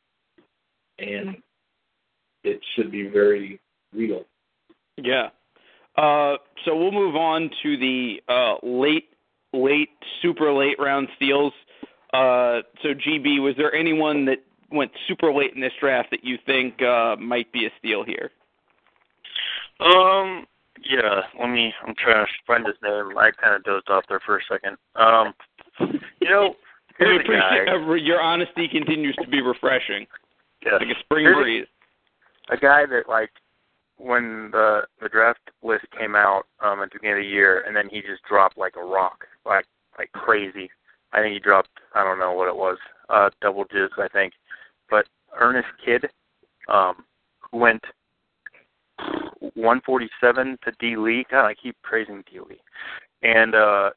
[0.99, 1.37] and
[2.45, 3.61] it should be very
[3.95, 4.25] real.
[4.97, 5.29] Yeah.
[5.97, 9.11] Uh, so we'll move on to the uh, late,
[9.53, 9.91] late,
[10.23, 11.53] super late round steals.
[12.13, 14.39] Uh, so GB, was there anyone that
[14.71, 18.31] went super late in this draft that you think uh, might be a steal here?
[19.85, 20.47] Um,
[20.83, 21.23] yeah.
[21.39, 21.73] Let me.
[21.87, 23.17] I'm trying to find his name.
[23.19, 24.77] I kind of dozed off there for a second.
[24.97, 25.35] Um,
[26.21, 26.55] you know,
[27.01, 30.07] a appreciate uh, your honesty continues to be refreshing,
[30.65, 30.75] Yes.
[30.81, 31.67] like a spring Here's a- breeze.
[32.51, 33.31] a guy that like
[33.99, 37.77] when the the draft list came out um at the beginning of the year and
[37.77, 39.65] then he just dropped like a rock like
[39.99, 40.69] like crazy
[41.13, 42.79] i think he dropped i don't know what it was
[43.11, 44.33] uh double digits i think
[44.91, 45.07] but
[45.39, 46.07] ernest kidd
[46.69, 47.05] um
[47.39, 47.83] who went
[49.55, 52.61] 147 to d lee god i keep praising d lee
[53.23, 53.91] and uh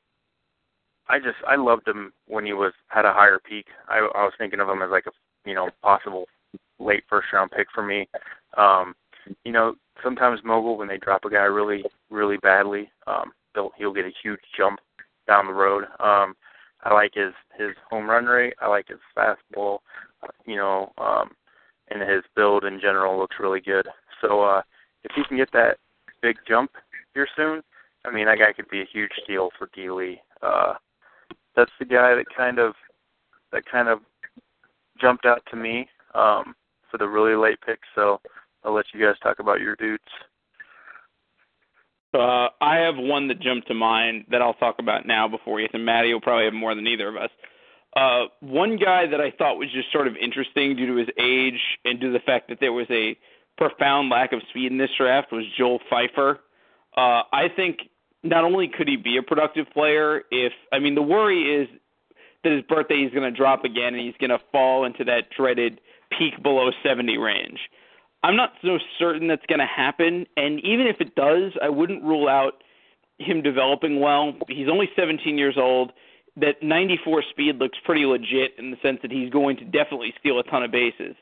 [1.08, 4.34] i just i loved him when he was had a higher peak i i was
[4.38, 5.12] thinking of him as like a
[5.48, 6.26] you know possible
[6.80, 8.08] late first round pick for me.
[8.58, 8.96] Um,
[9.44, 13.94] you know, sometimes mogul when they drop a guy really, really badly, um, they'll he'll
[13.94, 14.80] get a huge jump
[15.28, 15.86] down the road.
[16.00, 16.36] Um,
[16.84, 18.54] I like his his home run rate.
[18.62, 19.80] I like his fastball.
[20.46, 21.32] You know, um,
[21.90, 23.88] and his build in general looks really good.
[24.22, 24.62] So uh,
[25.06, 25.78] if he can get that
[26.22, 26.72] big jump
[27.14, 27.62] here soon,
[28.06, 30.20] I mean that guy could be a huge steal for Lee.
[30.42, 30.74] Uh,
[31.56, 32.74] that's the guy that kind of
[33.52, 34.00] that kind of
[35.00, 36.56] jumped out to me um,
[36.90, 37.80] for the really late pick.
[37.94, 38.20] So
[38.64, 40.04] I'll let you guys talk about your dudes.
[42.14, 45.84] Uh, I have one that jumped to mind that I'll talk about now before Ethan
[45.84, 47.30] Matty will probably have more than either of us.
[47.96, 51.60] Uh, one guy that I thought was just sort of interesting due to his age
[51.84, 53.18] and due to the fact that there was a
[53.58, 56.40] profound lack of speed in this draft was Joel Pfeiffer.
[56.96, 57.80] Uh, I think
[58.24, 61.70] not only could he be a productive player if I mean the worry is
[62.44, 65.30] that his birthday is going to drop again and he's going to fall into that
[65.36, 65.82] dreaded
[66.18, 67.60] peak below 70 range.
[68.24, 72.04] I'm not so certain that's going to happen, and even if it does, I wouldn't
[72.04, 72.64] rule out
[73.20, 74.34] him developing well.
[74.48, 75.92] He's only 17 years old.
[76.38, 80.40] That 94 speed looks pretty legit in the sense that he's going to definitely steal
[80.40, 81.16] a ton of bases,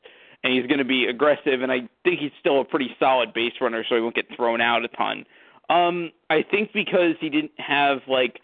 [0.43, 1.62] and he's going to be aggressive.
[1.62, 4.62] And I think he's still a pretty solid base runner, so he won't get thrown
[4.62, 5.25] out a ton.
[5.69, 8.39] Um, I think because he didn't have like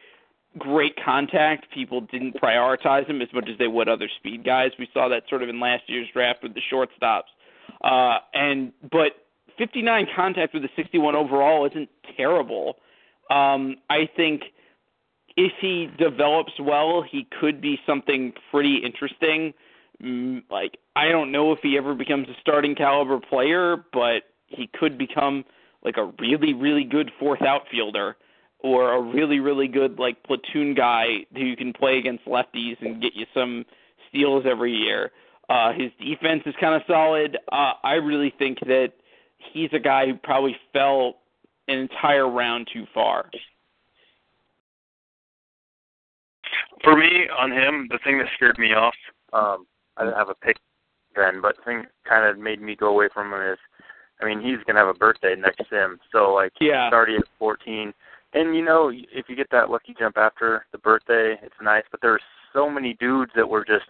[0.58, 4.72] great contact, people didn't prioritize him as much as they would other speed guys.
[4.80, 7.30] We saw that sort of in last year's draft with the shortstops.
[7.84, 9.12] Uh, and but
[9.58, 12.78] 59 contact with a 61 overall isn't terrible.
[13.30, 14.44] Um, I think
[15.36, 19.54] if he develops well, he could be something pretty interesting.
[20.04, 24.68] Mm, Like I don't know if he ever becomes a starting caliber player, but he
[24.80, 25.44] could become
[25.84, 28.16] like a really really good fourth outfielder
[28.60, 33.14] or a really really good like platoon guy who can play against lefties and get
[33.16, 33.66] you some
[34.10, 35.12] steals every year.
[35.50, 37.38] Uh, his defense is kind of solid.
[37.52, 38.94] Uh, I really think that
[39.52, 41.16] he's a guy who probably fell
[41.68, 43.30] an entire round too far.
[46.84, 48.94] For me, on him, the thing that scared me off,
[49.34, 49.66] um,
[50.00, 50.58] I didn't have a pick
[51.16, 53.60] then, but the thing kind of made me go away from him is,
[54.22, 56.86] I mean, he's gonna have a birthday next sim, so like Yeah.
[56.86, 57.94] he's already at 14,
[58.34, 61.84] and you know, if you get that lucky jump after the birthday, it's nice.
[61.92, 62.22] But there are
[62.54, 63.86] so many dudes that were just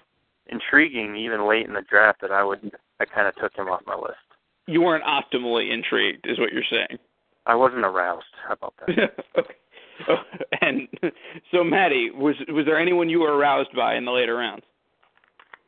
[0.48, 3.82] intriguing, even late in the draft, that I would, I kind of took him off
[3.86, 4.18] my list.
[4.66, 7.00] You weren't optimally intrigued, is what you're saying.
[7.46, 8.26] I wasn't aroused.
[8.48, 8.90] How about that?
[9.38, 9.54] okay.
[10.08, 10.16] Oh,
[10.62, 10.88] and
[11.52, 14.64] so, Maddie, was was there anyone you were aroused by in the later rounds?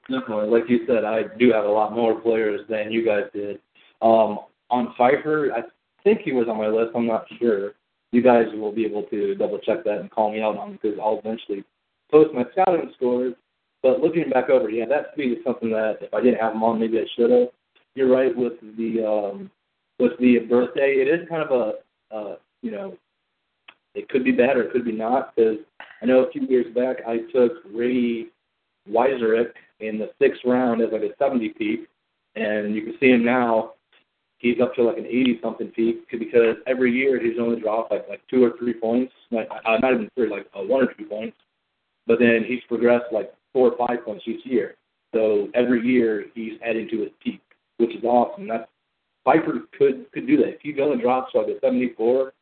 [0.09, 3.59] Definitely, like you said, I do have a lot more players than you guys did.
[4.01, 5.61] Um, on Pfeiffer, I
[6.03, 6.91] think he was on my list.
[6.95, 7.73] I'm not sure.
[8.11, 10.97] You guys will be able to double check that and call me out on because
[11.01, 11.63] I'll eventually
[12.11, 13.35] post my scouting scores.
[13.83, 16.63] But looking back over, yeah, that speed is something that if I didn't have him
[16.63, 17.49] on, maybe I should have.
[17.95, 19.51] You're right with the um,
[19.99, 20.95] with the birthday.
[20.97, 22.97] It is kind of a uh, you know,
[23.95, 25.57] it could be bad or it could be not because
[26.01, 28.27] I know a few years back I took Ray
[28.89, 31.87] Weiserick in the sixth round as like a 70 peak,
[32.35, 33.73] and you can see him now.
[34.37, 38.09] He's up to like an 80 something peak because every year he's only dropped like
[38.09, 41.05] like two or three points, like uh, not even three, like uh, one or two
[41.05, 41.37] points.
[42.07, 44.75] But then he's progressed like four or five points each year.
[45.13, 47.41] So every year he's adding to his peak,
[47.77, 48.47] which is awesome.
[48.47, 48.67] That's
[49.23, 50.55] Pfeiffer could could do that.
[50.55, 52.33] If he goes and drops like a 74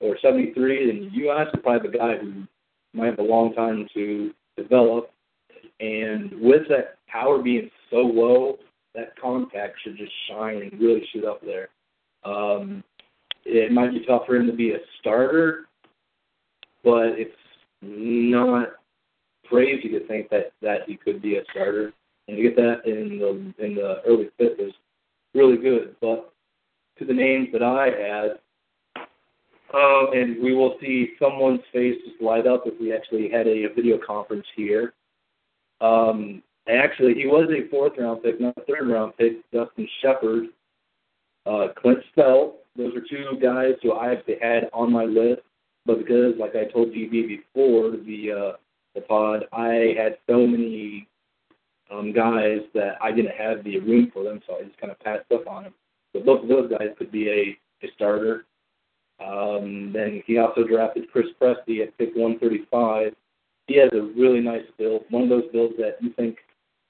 [0.00, 2.44] or 73, then you the probably the guy who
[2.92, 5.10] might have a long time to develop.
[5.80, 8.58] And with that power being so low,
[8.94, 11.68] that contact should just shine and really shoot up there.
[12.24, 12.82] Um,
[13.44, 15.66] it might be tough for him to be a starter,
[16.82, 17.30] but it's
[17.82, 18.70] not
[19.48, 21.92] crazy to think that that he could be a starter.
[22.28, 24.72] And to get that in the in the early fifth is
[25.34, 25.94] really good.
[26.00, 26.32] But
[26.98, 29.04] to the names that I had,
[29.72, 33.66] uh, and we will see someone's face just light up if we actually had a
[33.74, 34.94] video conference here.
[35.80, 39.48] Um, actually, he was a fourth round pick, not a third round pick.
[39.52, 40.46] Dustin Shepard,
[41.46, 42.56] uh, Clint Spell.
[42.76, 45.42] Those are two guys who I actually had on my list,
[45.86, 48.56] but because, like I told GB before the uh,
[48.94, 51.08] the pod, I had so many
[51.90, 54.98] um, guys that I didn't have the room for them, so I just kind of
[55.00, 55.74] passed up on them.
[56.12, 58.44] But both of those guys could be a, a starter.
[59.24, 63.14] Um, then he also drafted Chris Presty at pick 135.
[63.66, 66.38] He has a really nice build, one of those builds that you think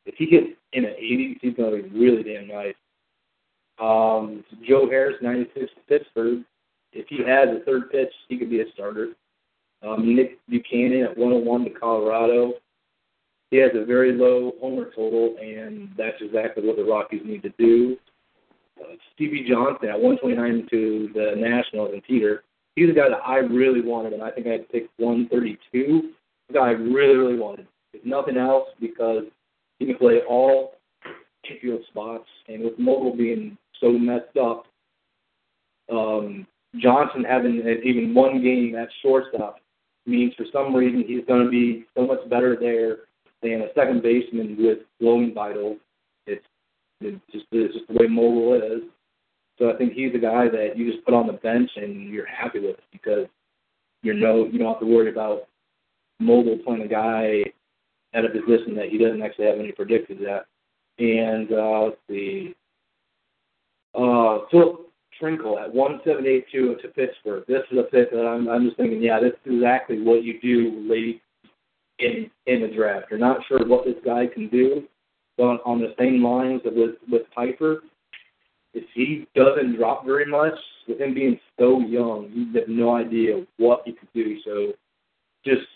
[0.06, 2.74] if he gets in at 80, he's going to be really damn nice.
[3.78, 6.44] Um, Joe Harris, 96 to Pittsburgh.
[6.92, 9.08] If he has a third pitch, he could be a starter.
[9.86, 12.54] Um, Nick Buchanan at 101 to Colorado.
[13.50, 17.52] He has a very low homer total, and that's exactly what the Rockies need to
[17.58, 17.96] do.
[18.80, 22.42] Uh, Stevie Johnson at 129 to the Nationals and Peter.
[22.74, 26.10] He's a guy that I really wanted, and I think I had to pick 132.
[26.52, 27.66] Guy I really, really wanted.
[27.92, 29.24] If nothing else, because
[29.78, 30.74] he can play all
[31.48, 34.64] infield spots, and with Mogul being so messed up,
[35.90, 36.46] um,
[36.80, 39.61] Johnson having even one game at shortstop
[40.06, 42.98] means for some reason he's going to be so much better there
[43.42, 45.78] than a second baseman with glowing vitals.
[46.26, 46.44] It's,
[47.00, 48.82] it's just it's just the way Mogul is.
[49.59, 52.26] So I think he's a guy that you just put on the bench and you're
[52.26, 53.26] happy with because
[54.02, 55.48] you know you don't have to worry about
[56.18, 57.44] Mogul playing a guy
[58.14, 60.46] at a position that he doesn't actually have any predicted at.
[60.98, 62.55] And uh, let's see,
[63.94, 64.87] uh, Philip
[65.20, 67.44] Trinkle at 1782 to Pittsburgh.
[67.46, 70.40] This is a pick that I'm, I'm just thinking, yeah, this is exactly what you
[70.40, 71.22] do late
[71.98, 73.07] in in the draft.
[73.11, 74.85] You're not sure what this guy can do,
[75.37, 77.83] but on the same lines with with Piper,
[78.74, 80.55] if he doesn't drop very much,
[80.87, 84.37] with him being so young, you have no idea what he could do.
[84.44, 84.72] So
[85.44, 85.66] just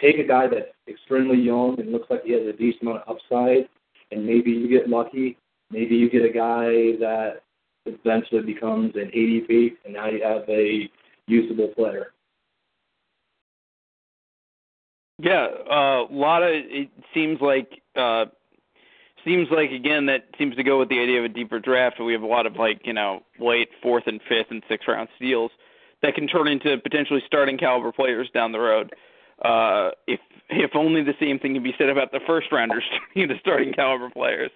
[0.00, 3.16] take a guy that's extremely young and looks like he has a decent amount of
[3.16, 3.68] upside,
[4.10, 5.36] and maybe you get lucky.
[5.70, 7.42] Maybe you get a guy that
[7.86, 10.90] eventually becomes an 80 feet, and now you have a
[11.26, 12.12] usable player.
[15.18, 18.26] Yeah, a uh, lot of it seems like uh
[19.24, 22.00] seems like again that seems to go with the idea of a deeper draft.
[22.00, 25.08] We have a lot of like you know late fourth and fifth and sixth round
[25.16, 25.52] steals
[26.02, 28.92] that can turn into potentially starting caliber players down the road.
[28.92, 28.96] Uh,
[30.06, 30.20] if
[30.50, 33.72] if only the same thing can be said about the first rounders turning into starting
[33.72, 34.50] caliber players.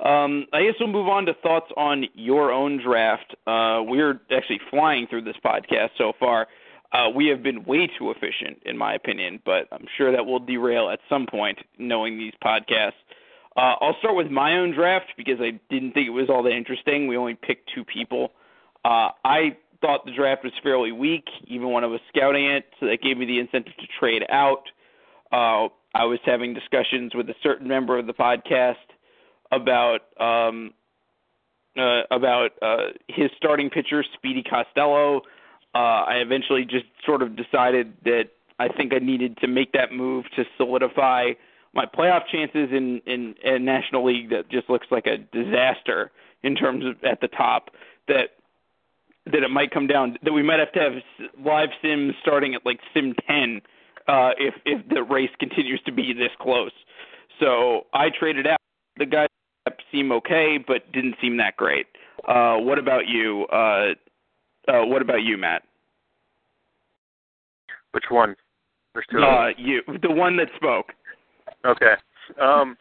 [0.00, 3.34] Um, I guess we'll move on to thoughts on your own draft.
[3.46, 6.48] Uh, we're actually flying through this podcast so far.
[6.92, 10.38] Uh, we have been way too efficient, in my opinion, but I'm sure that will
[10.38, 12.92] derail at some point, knowing these podcasts.
[13.56, 16.52] Uh, I'll start with my own draft because I didn't think it was all that
[16.52, 17.06] interesting.
[17.06, 18.32] We only picked two people.
[18.84, 22.86] Uh, I thought the draft was fairly weak, even when I was scouting it, so
[22.86, 24.64] that gave me the incentive to trade out.
[25.32, 28.74] Uh, I was having discussions with a certain member of the podcast
[29.52, 30.72] about um,
[31.76, 35.22] uh, about uh, his starting pitcher, Speedy Costello
[35.74, 39.92] uh, I eventually just sort of decided that I think I needed to make that
[39.92, 41.32] move to solidify
[41.74, 46.12] my playoff chances in in a National League that just looks like a disaster
[46.44, 47.70] in terms of at the top.
[48.06, 48.36] That
[49.26, 50.92] that it might come down that we might have to have
[51.44, 53.60] live sims starting at like sim 10
[54.06, 56.72] uh, if if the race continues to be this close.
[57.40, 58.58] So I traded out.
[58.96, 59.28] The guys
[59.90, 61.86] seem okay, but didn't seem that great.
[62.28, 63.46] Uh, what about you?
[63.46, 63.94] Uh,
[64.68, 65.62] uh, what about you, Matt?
[67.92, 68.36] Which one?
[68.92, 69.18] There's two.
[69.18, 70.92] Uh, you, the one that spoke.
[71.64, 71.94] Okay.
[72.40, 72.76] Um,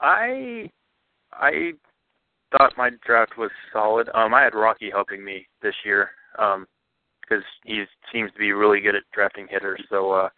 [0.00, 0.70] I
[1.32, 1.72] I
[2.56, 4.08] thought my draft was solid.
[4.14, 6.10] Um, I had Rocky helping me this year.
[6.38, 6.66] Um,
[7.32, 9.82] because he seems to be really good at drafting hitters.
[9.88, 10.28] So uh,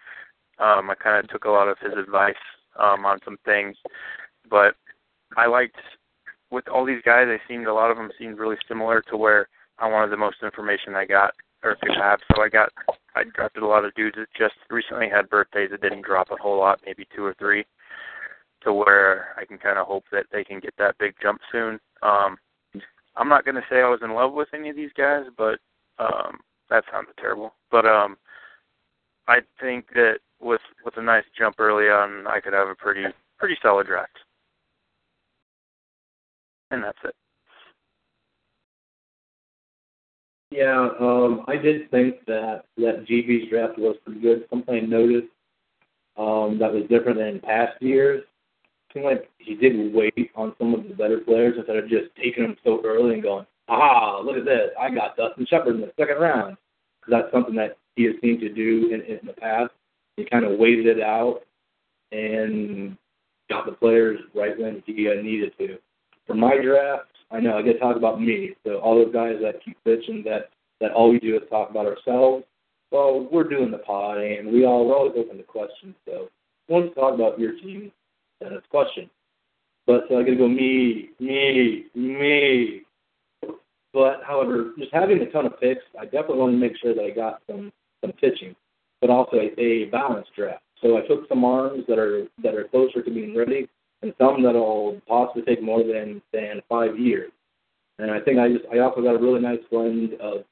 [0.62, 2.35] um, I kind of took a lot of his advice
[2.79, 3.77] um, on some things.
[4.49, 4.75] But
[5.37, 5.77] I liked
[6.51, 7.27] with all these guys.
[7.27, 9.49] They seemed a lot of them seemed really similar to where
[9.79, 12.21] I wanted the most information I got or could have.
[12.35, 12.71] So I got
[13.17, 16.41] I drafted a lot of dudes that just recently had birthdays that didn't drop a
[16.41, 17.65] whole lot, maybe two or three,
[18.65, 21.79] to where I can kind of hope that they can get that big jump soon.
[22.03, 22.37] Um,
[23.17, 25.59] I'm not going to say I was in love with any of these guys, but
[25.99, 26.39] um,
[26.71, 27.55] that sounded terrible.
[27.71, 28.17] But um,
[29.29, 33.05] I think that with with a nice jump early on, I could have a pretty
[33.39, 34.19] pretty solid draft.
[36.71, 37.15] And that's it.
[40.51, 44.47] Yeah, um, I did think that that GB's draft was pretty good.
[44.51, 45.29] Something I noticed
[46.17, 48.23] um, that was different than past years.
[48.95, 52.45] Seemed like he did wait on some of the better players instead of just taking
[52.45, 54.70] them so early and going, "Aha, look at this!
[54.80, 56.57] I got Dustin Shepard in the second round."
[57.01, 59.72] Because that's something that he has seemed to do in, in the past.
[60.16, 61.40] He kind of waited it out
[62.12, 62.97] and
[63.51, 65.78] got the players right when he uh, needed to.
[66.26, 68.55] For my draft, I know I get to talk about me.
[68.64, 71.86] So all those guys that keep bitching that that all we do is talk about
[71.86, 72.45] ourselves.
[72.90, 75.95] Well, we're doing the pod, and we all we're always open to questions.
[76.07, 76.28] So
[76.68, 77.90] once you talk about your team,
[78.45, 79.09] then it's question.
[79.86, 82.82] But so I got to go me, me, me.
[83.92, 87.05] But however, just having a ton of picks, I definitely want to make sure that
[87.05, 88.55] I got some some pitching,
[89.01, 90.62] but also a, a balanced draft.
[90.82, 93.68] So I took some arms that are that are closer to being ready,
[94.03, 97.30] and some that'll possibly take more than than five years.
[97.99, 100.45] And I think I just I also got a really nice blend of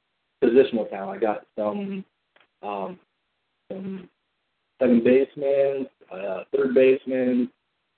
[0.42, 1.18] positional talent.
[1.18, 2.04] I got some
[2.62, 2.98] um,
[3.70, 4.08] some
[4.80, 7.50] second baseman, uh, third baseman,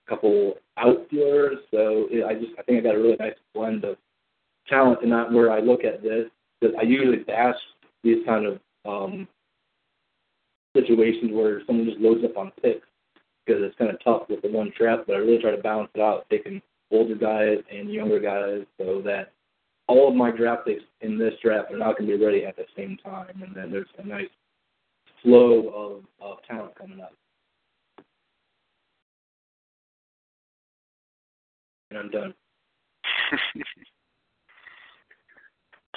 [0.09, 1.59] couple outfielders.
[1.71, 3.97] So it, I just I think I got a really nice blend of
[4.69, 6.27] talent, and not where I look at this
[6.61, 7.57] because I usually bash
[8.03, 9.29] these kind of um,
[10.77, 12.87] situations where someone just loads up on picks
[13.45, 15.05] because it's kind of tough with the one trap.
[15.07, 19.01] But I really try to balance it out, taking older guys and younger guys, so
[19.05, 19.33] that
[19.87, 22.57] all of my draft picks in this draft are not going to be ready at
[22.57, 24.29] the same time, and then there's a nice
[25.23, 27.13] flow of, of talent coming up.
[31.95, 32.35] And I'm done.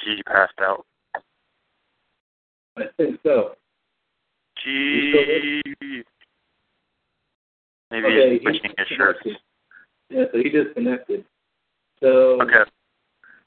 [0.04, 0.86] G passed out.
[2.78, 3.56] I think so.
[4.64, 5.64] G.
[7.90, 9.20] Maybe okay, he's switching his shirts.
[10.10, 11.26] Yeah, so he disconnected.
[12.00, 12.70] So Okay.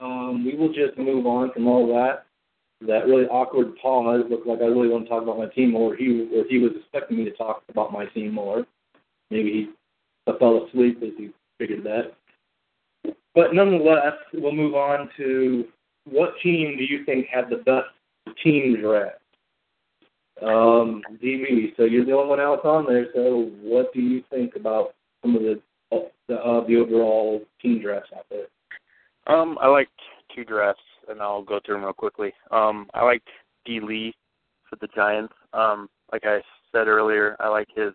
[0.01, 2.25] um, we will just move on from all that.
[2.81, 5.95] That really awkward pause looked like I really want to talk about my team more.
[5.95, 8.65] He or he was expecting me to talk about my team more.
[9.29, 12.15] Maybe he fell asleep as he figured that.
[13.33, 15.65] But nonetheless, we'll move on to
[16.09, 17.87] what team do you think had the best
[18.43, 19.17] team draft?
[20.41, 21.75] Um, DB.
[21.77, 23.07] So you're the only one else on there.
[23.13, 25.61] So what do you think about some of the
[26.27, 28.45] the, uh, the overall team drafts out there?
[29.27, 29.91] Um, I liked
[30.33, 32.33] two drafts, and I'll go through them real quickly.
[32.51, 33.27] Um, I liked
[33.65, 33.79] D.
[33.81, 34.13] Lee
[34.69, 35.33] for the Giants.
[35.53, 37.93] Um, like I said earlier, I like his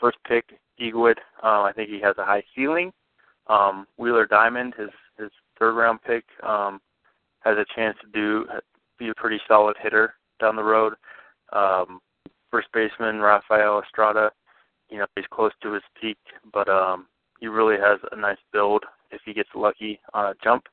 [0.00, 0.44] first pick,
[0.80, 1.18] Eagwood.
[1.42, 2.92] Um, I think he has a high ceiling.
[3.48, 6.80] Um, Wheeler Diamond, his his third round pick, um,
[7.40, 8.46] has a chance to do
[8.98, 10.94] be a pretty solid hitter down the road.
[11.52, 12.00] Um,
[12.50, 14.30] first baseman Rafael Estrada,
[14.90, 16.18] you know, he's close to his peak,
[16.52, 17.06] but um,
[17.40, 20.64] he really has a nice build if he gets lucky on a jump.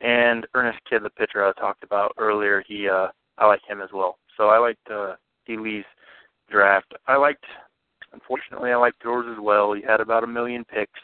[0.00, 3.08] And Ernest Kidd, the pitcher I talked about earlier, he uh,
[3.38, 4.18] I like him as well.
[4.36, 5.14] So I liked uh,
[5.46, 5.56] D.
[5.56, 5.84] Lee's
[6.50, 6.92] draft.
[7.06, 7.44] I liked,
[8.12, 9.76] unfortunately, I liked yours as well.
[9.76, 11.00] You had about a million picks,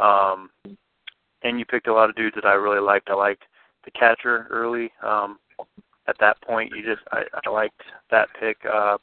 [0.00, 0.50] um,
[1.42, 3.08] and you picked a lot of dudes that I really liked.
[3.10, 3.44] I liked
[3.84, 4.90] the catcher early.
[5.02, 5.38] Um,
[6.08, 7.80] at that point, you just I, I liked
[8.10, 8.58] that pick.
[8.70, 8.98] Uh,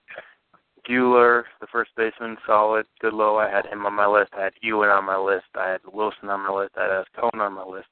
[0.88, 2.86] Bueller, the first baseman, solid.
[3.02, 4.32] Goodlow, I had him on my list.
[4.38, 5.46] I had Ewan on my list.
[5.56, 6.74] I had Wilson on my list.
[6.78, 7.88] I had Cone on my list.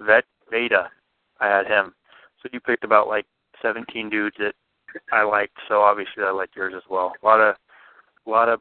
[0.00, 0.90] Vet Veda,
[1.40, 1.94] I had him.
[2.42, 3.26] So you picked about like
[3.62, 4.54] 17 dudes that
[5.12, 5.56] I liked.
[5.68, 7.12] So obviously I liked yours as well.
[7.22, 7.56] A lot of,
[8.26, 8.60] a lot of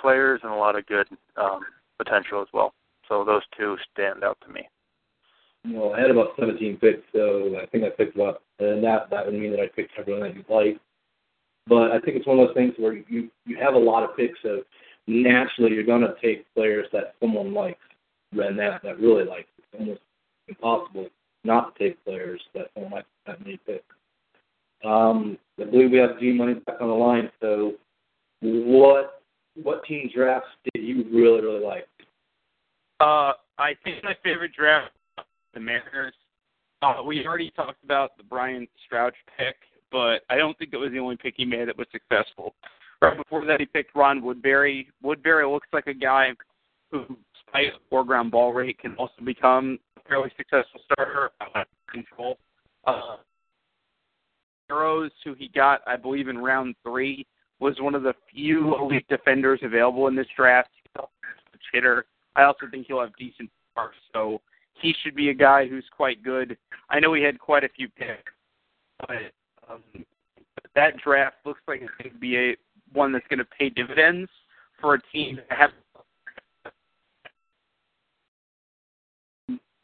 [0.00, 1.60] players and a lot of good um,
[1.98, 2.72] potential as well.
[3.08, 4.68] So those two stand out to me.
[5.64, 9.26] know, I had about 17 picks, so I think I picked what, and that that
[9.26, 10.78] would mean that I picked everyone that you like.
[11.66, 14.16] But I think it's one of those things where you you have a lot of
[14.16, 14.62] picks, so
[15.06, 17.80] naturally you're to take players that someone likes,
[18.32, 19.48] and that that really likes.
[19.58, 20.00] It's almost
[20.48, 21.08] impossible
[21.44, 23.84] not to take players that someone likes that many picks.
[24.84, 27.30] Um, I believe we have G Money back on the line.
[27.40, 27.74] So,
[28.40, 29.22] what
[29.62, 31.88] what team drafts did you really really like?
[33.00, 34.92] Uh, I think my favorite draft,
[35.54, 36.14] the Mariners.
[36.82, 39.56] Uh, we already talked about the Brian Strouch pick,
[39.90, 42.54] but I don't think it was the only pick he made that was successful.
[43.00, 44.88] Right before that, he picked Ron Woodbury.
[45.02, 46.30] Woodbury looks like a guy
[46.90, 51.30] who, despite a four-ground ball rate, can also become a fairly successful starter.
[51.90, 52.38] Control.
[52.86, 53.16] Uh,
[54.70, 57.26] Arrows, who he got, I believe, in round three,
[57.60, 60.68] was one of the few elite defenders available in this draft.
[60.74, 61.06] He's a
[61.72, 62.06] hitter.
[62.38, 64.40] I also think he'll have decent power, so
[64.80, 66.56] he should be a guy who's quite good.
[66.88, 68.32] I know he had quite a few picks,
[69.00, 69.32] but
[69.68, 69.82] um,
[70.76, 72.56] that draft looks like it's going to be a
[72.92, 74.30] one that's going to pay dividends
[74.80, 75.70] for a team that have.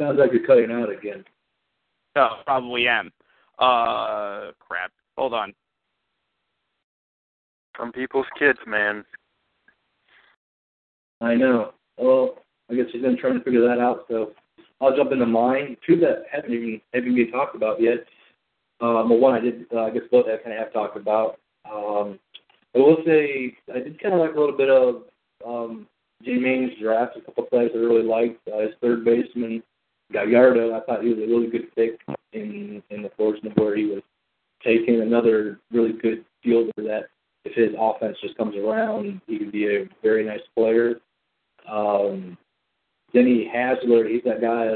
[0.01, 1.25] Sounds like you're cutting out again.
[2.15, 3.11] Oh, probably am.
[3.59, 4.93] Uh, crap.
[5.17, 5.53] Hold on.
[7.77, 9.05] Some people's kids, man.
[11.21, 11.73] I know.
[11.99, 14.07] Well, I guess he's been trying to figure that out.
[14.09, 14.33] So
[14.81, 15.77] I'll jump into mine.
[15.87, 18.05] Two that haven't even haven't been talked about yet.
[18.81, 19.67] Um, well, one I did.
[19.73, 21.39] Uh, I guess both I kind of have talked about.
[21.71, 22.19] Um,
[22.75, 25.03] I will say I did kind of like a little bit of
[25.47, 25.87] um,
[26.23, 27.17] Jay Main's draft.
[27.17, 28.41] A couple of players I really liked.
[28.49, 29.63] Uh, his third baseman
[30.13, 30.75] Gallardo.
[30.75, 32.01] I thought he was a really good pick
[32.33, 34.03] in in the portion of where he was
[34.63, 37.09] taking another really good fielder that
[37.45, 41.01] if his offense just comes around, he could be a very nice player.
[41.71, 42.39] Um,
[43.15, 44.71] Denny Hasler, he's that guy.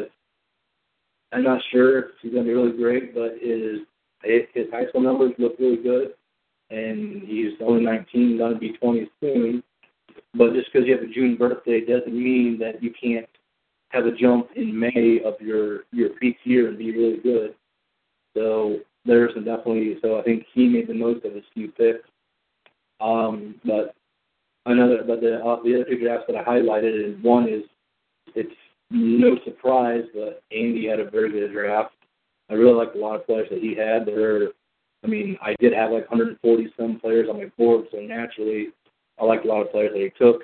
[1.33, 3.81] I'm not sure if he's going to be really great, but his
[4.23, 6.15] his high school numbers look really good,
[6.71, 9.63] and he's only 19, going to be 20 soon.
[10.35, 13.29] But just because you have a June birthday doesn't mean that you can't
[13.91, 17.55] have a jump in May of your your peak year and be really good.
[18.35, 19.99] So there's definitely.
[20.03, 22.09] So I think he made the most of his few picks.
[23.01, 23.95] Um, but
[24.67, 27.63] another, but the uh, the other two drafts that I highlighted, and one is
[28.35, 28.55] it's
[28.91, 31.95] no surprise, but Andy had a very good draft.
[32.51, 34.07] I really liked a lot of players that he had.
[34.07, 34.49] There,
[35.05, 38.69] I mean, I did have like 140 some players on my board, so naturally,
[39.21, 40.43] I liked a lot of players that he took.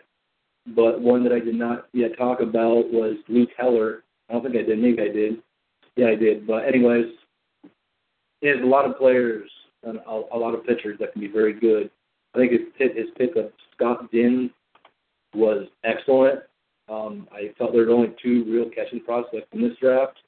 [0.74, 4.02] But one that I did not yet talk about was Luke Heller.
[4.28, 4.78] I don't think I did.
[4.78, 5.42] Maybe I did.
[5.96, 6.46] Yeah, I did.
[6.46, 7.06] But anyways,
[8.40, 9.50] there's a lot of players
[9.82, 11.90] and a, a lot of pitchers that can be very good.
[12.34, 14.50] I think his pick, his pick of Scott Dinn
[15.34, 16.40] was excellent.
[16.88, 20.18] Um, I felt there were only two real catching prospects in this draft.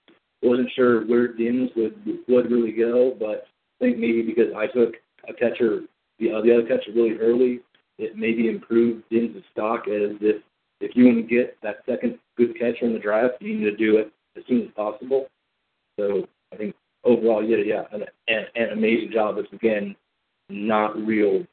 [0.42, 1.94] Wasn't sure where Dinns would
[2.28, 3.46] would really go, but
[3.80, 4.94] I think maybe because I took
[5.28, 5.80] a catcher,
[6.18, 7.61] the, uh, the other catcher really early,
[7.98, 10.42] it maybe improved Dinns' stock as if
[10.80, 13.76] if you want to get that second good catcher in the draft, you need to
[13.76, 15.26] do it as soon as possible.
[15.98, 19.36] So I think overall, yeah, yeah, an, an, an amazing job.
[19.38, 19.96] It's again
[20.48, 21.44] not real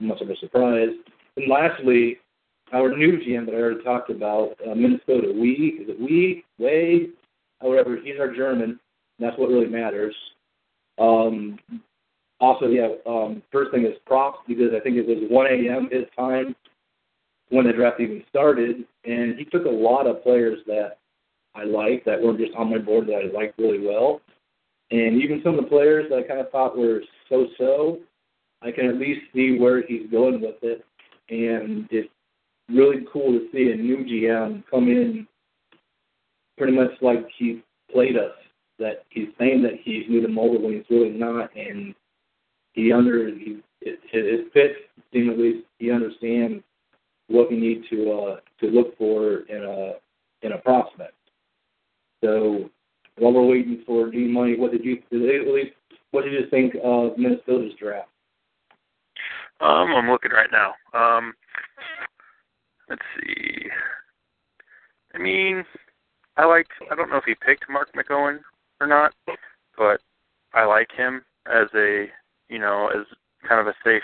[0.00, 0.90] much of a surprise.
[1.36, 2.18] And lastly,
[2.72, 5.32] our new GM that I already talked about, uh, Minnesota.
[5.34, 7.08] We is it we Way,
[7.60, 8.78] however, he's our German.
[9.18, 10.14] And that's what really matters.
[10.98, 11.58] Um,
[12.40, 15.88] also, yeah, um, first thing is props because I think it was 1 a.m.
[15.90, 16.56] his time
[17.50, 20.98] when the draft even started, and he took a lot of players that
[21.54, 24.20] I liked that weren't just on my board that I liked really well.
[24.90, 27.98] And even some of the players that I kind of thought were so-so,
[28.62, 30.84] I can at least see where he's going with it.
[31.28, 32.08] And it's
[32.74, 35.26] really cool to see a new GM come in
[36.56, 37.62] pretty much like he
[37.92, 38.32] played us,
[38.78, 41.50] that he's saying that he's new to Mogul when he's really not.
[41.56, 41.94] And
[42.72, 44.72] he under he, his pitch
[45.12, 46.62] seemingly he understands
[47.28, 49.92] what we need to uh, to look for in a
[50.46, 51.14] in a prospect.
[52.22, 52.70] So
[53.18, 54.98] while we're waiting for D Money, what did you
[56.10, 58.08] what did you think of Minnesota's draft?
[59.60, 60.74] Um, I'm looking right now.
[60.92, 61.34] Um,
[62.88, 63.66] let's see.
[65.14, 65.64] I mean,
[66.36, 66.66] I like.
[66.90, 68.40] I don't know if he picked Mark McGowan
[68.80, 69.12] or not,
[69.76, 70.00] but
[70.54, 72.06] I like him as a
[72.48, 73.06] you know as
[73.48, 74.02] kind of a safe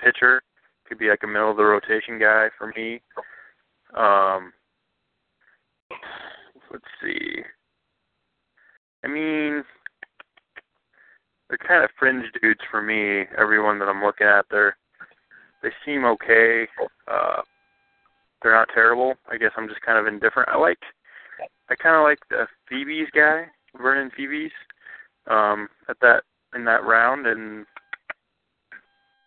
[0.00, 0.42] pitcher.
[0.86, 3.00] Could be like a middle of the rotation guy for me.
[3.96, 4.52] Um,
[6.70, 7.42] let's see.
[9.02, 9.64] I mean,
[11.48, 13.26] they're kind of fringe dudes for me.
[13.38, 14.76] Everyone that I'm looking at, they're
[15.62, 16.68] they seem okay.
[17.08, 17.40] Uh,
[18.44, 19.14] they're not terrible.
[19.28, 20.50] I guess I'm just kind of indifferent.
[20.50, 20.78] I like
[21.68, 23.46] I kind of like the Phoebe's guy,
[23.80, 24.52] Vernon Phoebe's,
[25.28, 26.22] um, at that
[26.54, 27.66] in that round and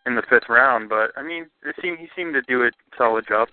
[0.05, 0.87] in the fifth round.
[0.87, 3.49] But I mean, it seemed he seemed to do a solid job.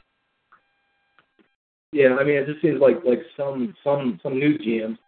[1.92, 4.98] Yeah, I mean, it just seems like like some some some new GMs,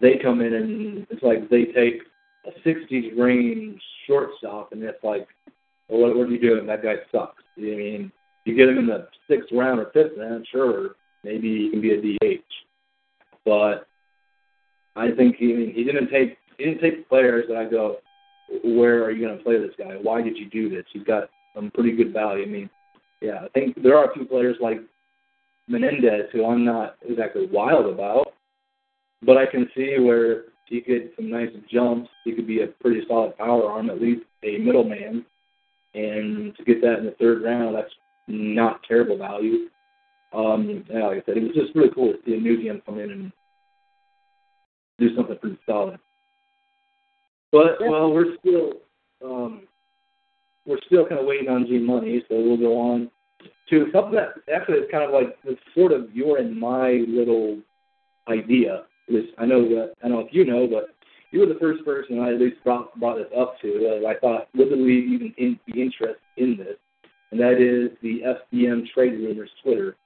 [0.00, 2.02] they come in and it's like they take
[2.46, 5.28] a '60s range shortstop, and it's like,
[5.88, 6.66] well, what, what are you doing?
[6.66, 7.44] That guy sucks.
[7.56, 8.12] You know what I mean,
[8.44, 10.90] you get him in the sixth round or fifth round, sure,
[11.24, 12.44] maybe he can be a DH.
[13.44, 13.86] But
[14.96, 17.96] I think he I mean, he didn't take he didn't take players that I go,
[18.64, 19.94] where are you going to play this guy?
[20.02, 20.84] Why did you do this?
[20.92, 22.44] You've got some pretty good value.
[22.44, 22.70] I mean,
[23.20, 24.80] yeah, I think there are a few players like
[25.68, 28.32] Menendez who I'm not exactly wild about,
[29.22, 32.10] but I can see where he could some nice jumps.
[32.24, 35.24] He could be a pretty solid power arm, at least a middleman.
[35.94, 37.90] And to get that in the third round, that's
[38.30, 39.68] not terrible value.
[40.32, 42.84] Um, yeah, like I said, it was just really cool to see a new GM
[42.84, 43.32] come in and
[44.98, 45.98] do something pretty solid.
[47.52, 48.72] But well, we're still
[49.24, 49.62] um,
[50.66, 53.10] we're still kind of waiting on G Money, so we'll go on
[53.70, 57.58] to something that actually is kind of like it's sort of your and my little
[58.28, 58.84] idea.
[59.08, 60.90] Which I know that I don't know if you know, but
[61.32, 64.02] you were the first person I at least brought brought this up to.
[64.04, 66.76] Uh, I thought would the league even in, be interested in this,
[67.30, 68.22] and that is the
[68.52, 69.96] FDM trade rumors Twitter.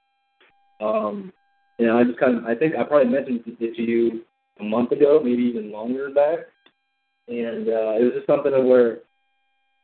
[0.81, 1.33] Um,
[1.79, 4.23] and I just kind of I think I probably mentioned it to you
[4.61, 6.41] a month ago, maybe even longer back,
[7.29, 8.99] and uh, it was just something where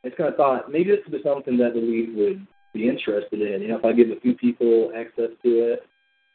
[0.05, 2.89] I just kind of thought maybe this would be something that the league would be
[2.89, 3.63] interested in.
[3.63, 5.81] You know, if I give a few people access to it,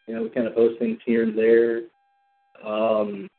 [0.08, 1.82] you know, we kind of post things here and there.
[2.66, 3.30] Um,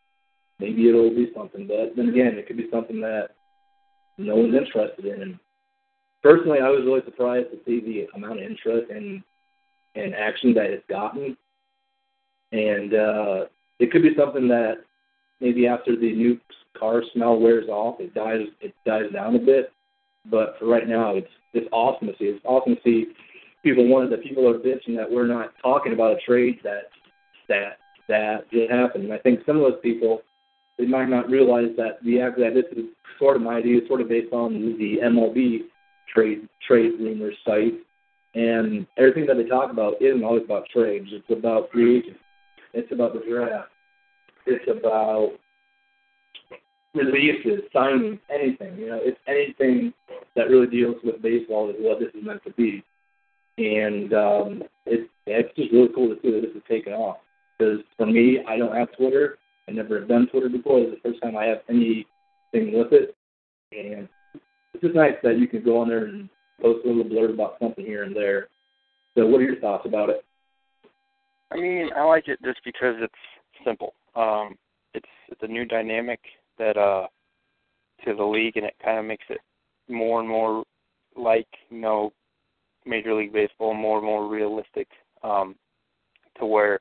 [0.59, 3.31] maybe it'll be something, but then again, it could be something that
[4.19, 5.39] no one's interested in.
[6.27, 9.23] Personally, I was really surprised to see the amount of interest and
[9.95, 11.37] and action that it's gotten.
[12.51, 13.45] And uh,
[13.79, 14.79] it could be something that
[15.41, 16.41] maybe after the new
[16.77, 19.73] car smell wears off, it dies it dies down a bit.
[20.29, 22.25] But for right now, it's it's awesome to see.
[22.25, 23.07] It's awesome to see
[23.63, 23.87] people.
[23.87, 26.89] One of the people are bitching that we're not talking about a trade that
[27.49, 29.03] that that did happen.
[29.03, 30.23] And I think some of those people
[30.77, 34.09] they might not realize that the that this is sort of my idea, sort of
[34.09, 35.67] based on the MLB
[36.13, 37.75] trade trade rumors site,
[38.35, 41.09] and everything that they talk about isn't always about trades.
[41.11, 42.21] It's about free agents.
[42.75, 43.69] It's about the draft.
[44.47, 45.33] It's about
[46.95, 48.77] releases, signings, anything.
[48.79, 49.93] You know, it's anything
[50.35, 52.83] that really deals with baseball is what this is meant to be.
[53.59, 57.19] And um, it's it's just really cool to see that this is taken off.
[57.59, 59.39] Because for me, I don't have Twitter.
[59.69, 60.81] I never have done Twitter before.
[60.81, 62.05] It's the first time I have anything
[62.53, 63.17] with it,
[63.73, 64.09] and
[64.77, 66.29] it's just nice that you can go on there and
[66.61, 68.49] post a little blurb about something here and there.
[69.17, 70.25] So, what are your thoughts about it?
[71.51, 73.15] I mean, I like it just because it's
[73.65, 73.95] simple.
[74.15, 74.57] Um,
[74.95, 76.21] it's it's a new dynamic
[76.59, 77.07] that uh
[78.05, 79.39] to the league, and it kind of makes it
[79.89, 80.65] more and more
[81.17, 82.13] like you know
[82.85, 84.89] Major League Baseball, more and more realistic,
[85.23, 85.55] um,
[86.39, 86.81] to where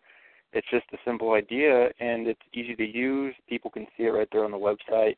[0.51, 3.33] it's just a simple idea and it's easy to use.
[3.47, 5.15] People can see it right there on the website.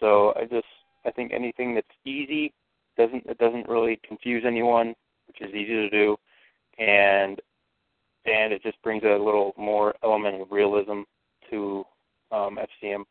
[0.00, 0.66] So I just
[1.04, 2.52] I think anything that's easy
[2.96, 4.94] doesn't it doesn't really confuse anyone,
[5.26, 6.16] which is easy to do,
[6.78, 7.40] and
[8.24, 11.02] and it just brings a little more element of realism
[11.50, 11.84] to
[12.30, 13.02] um, FCM.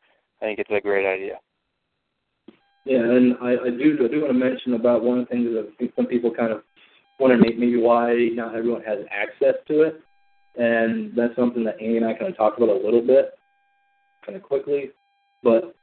[0.41, 1.39] I think it's a great idea.
[2.85, 5.49] Yeah, and I, I do I do want to mention about one of the things
[5.53, 6.63] that I think some people kind of
[7.19, 10.01] wonder maybe why not everyone has access to it,
[10.55, 13.33] and that's something that Amy and I kind of talked about a little bit,
[14.25, 14.91] kind of quickly.
[15.43, 15.75] But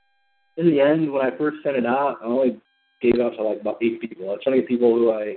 [0.58, 2.60] in the end, when I first sent it out, I only
[3.00, 4.28] gave it out to like about eight people.
[4.28, 5.36] I was trying to get people who I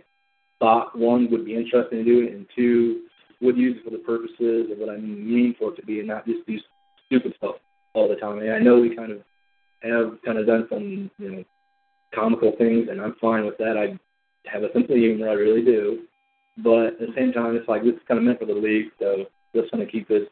[0.60, 3.04] thought one would be interested in doing it, and two
[3.42, 6.08] would use it for the purposes of what I mean for it to be, and
[6.08, 6.58] not just do
[7.06, 7.56] stupid stuff
[7.94, 8.40] all the time.
[8.40, 9.20] I I know we kind of
[9.84, 11.44] have kind of done some, you know,
[12.14, 13.78] comical things, and I'm fine with that.
[13.78, 13.98] I
[14.52, 16.04] have a sense of humor, I really do.
[16.58, 18.88] But at the same time, it's like this is kind of meant for the league,
[19.00, 20.24] so just want to keep this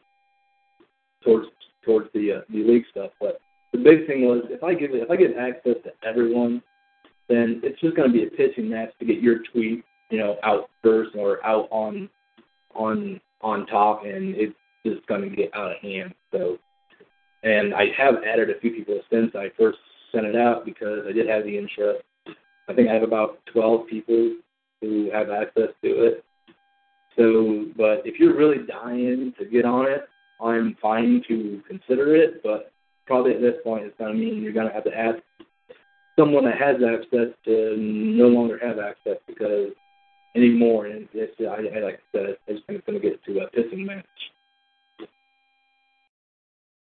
[1.24, 1.46] towards
[1.84, 3.10] towards the uh, the league stuff.
[3.20, 3.40] But
[3.72, 6.62] the big thing was if I give if I get access to everyone,
[7.28, 10.36] then it's just going to be a pitching match to get your tweet, you know,
[10.42, 12.08] out first or out on
[12.74, 14.54] on on top, and it's
[14.84, 16.14] just going to get out of hand.
[16.32, 16.58] So
[17.42, 19.78] and I have added a few people since I first
[20.12, 22.02] sent it out because I did have the interest.
[22.68, 24.36] I think I have about 12 people
[24.80, 26.24] who have access to it.
[27.16, 30.02] So, but if you're really dying to get on it,
[30.42, 32.42] I'm fine to consider it.
[32.42, 32.72] But
[33.10, 35.18] probably at this point, it's going to mean you're going to have to ask
[36.16, 39.70] someone that has access to no longer have access because
[40.36, 40.86] anymore.
[40.86, 43.40] And it's, I, I like I said, I just think it's going to get to
[43.40, 44.06] a pissing match.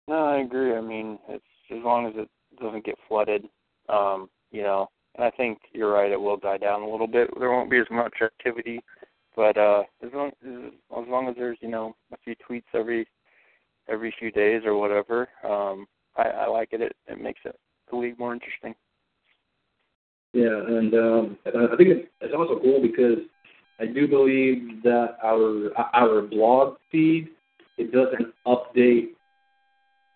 [0.08, 0.76] No, I agree.
[0.76, 2.30] I mean, it's as long as it
[2.62, 3.46] doesn't get flooded,
[3.90, 4.90] um, you know.
[5.16, 7.30] And I think you're right; it will die down a little bit.
[7.40, 8.80] There won't be as much activity,
[9.36, 13.08] but uh, as long as, as long as there's you know a few tweets every
[13.90, 15.88] every few days or whatever, um,
[16.18, 16.82] I, I like it.
[16.82, 17.56] It it makes it
[17.90, 18.76] the league more interesting.
[20.34, 23.20] Yeah, and um, I think it's, also cool because
[23.80, 27.30] I do believe that our our blog feed
[27.78, 29.10] it doesn't update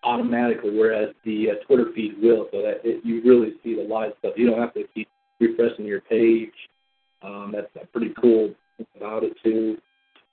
[0.04, 4.12] automatically, whereas the uh, Twitter feed will, so that it, you really see the live
[4.20, 4.34] stuff.
[4.38, 5.08] You don't have to keep
[5.40, 6.54] refreshing your page.
[7.22, 9.78] Um, that's a pretty cool thing about it too.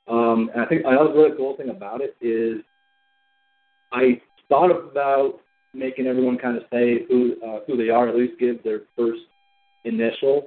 [0.09, 2.63] Um, and I think another really cool thing about it is
[3.93, 5.41] I thought about
[5.75, 9.20] making everyone kind of say who uh, who they are, at least give their first
[9.85, 10.47] initial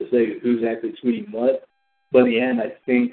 [0.00, 1.66] to say who's actually tweeting what.
[2.10, 3.12] But in the end, I think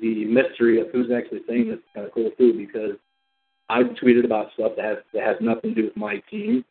[0.00, 2.96] the mystery of who's actually saying this is kind of cool too because
[3.68, 6.64] I've tweeted about stuff that has that has nothing to do with my team.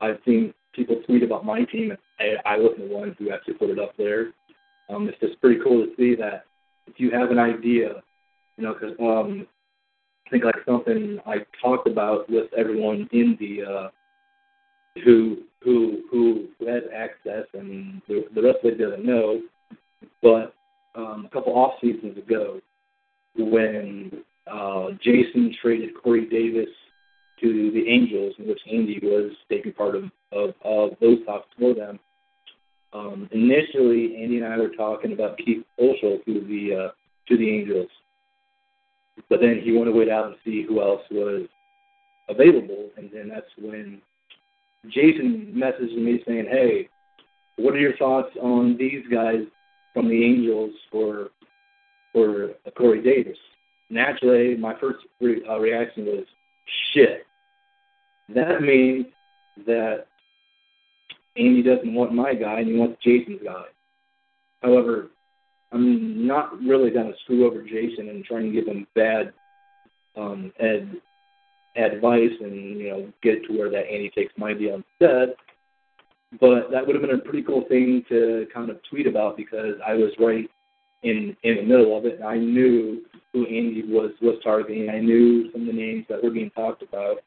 [0.00, 3.54] I've seen people tweet about my team, and I, I wasn't the one who actually
[3.54, 4.32] put it up there.
[4.88, 6.44] Um, it's just pretty cool to see that
[6.86, 8.02] if you have an idea,
[8.56, 9.46] you know, because um,
[10.30, 13.88] think like something I talked about with everyone in the uh,
[15.04, 19.40] who who who has access, and the, the rest of it doesn't know.
[20.22, 20.54] But
[20.94, 22.60] um, a couple off seasons ago,
[23.36, 26.68] when uh, Jason traded Corey Davis
[27.40, 31.74] to the Angels, in which Andy was taking part of, of, of those talks for
[31.74, 31.98] them.
[32.92, 36.90] Um, initially, Andy and I were talking about Keith Olschel to the uh,
[37.28, 37.88] to the Angels,
[39.28, 41.46] but then he wanted to wait out and see who else was
[42.28, 44.00] available, and then that's when
[44.88, 46.88] Jason messaged me saying, "Hey,
[47.56, 49.44] what are your thoughts on these guys
[49.92, 51.30] from the Angels for
[52.12, 53.38] for Corey Davis?"
[53.90, 56.24] Naturally, my first re- uh, reaction was,
[56.92, 57.26] "Shit."
[58.28, 59.06] That means
[59.66, 60.06] that
[61.36, 63.64] Andy doesn't want my guy and he wants Jason's guy.
[64.62, 65.10] However,
[65.72, 69.32] I'm not really going to screw over Jason and try and give him bad
[70.16, 70.96] um, ed
[71.76, 75.34] advice and you know get to where that Andy takes my deal instead.
[76.40, 79.74] But that would have been a pretty cool thing to kind of tweet about because
[79.86, 80.48] I was right
[81.02, 82.20] in in the middle of it.
[82.22, 83.02] I knew
[83.32, 84.90] who Andy was was targeting.
[84.90, 87.18] I knew some of the names that were being talked about.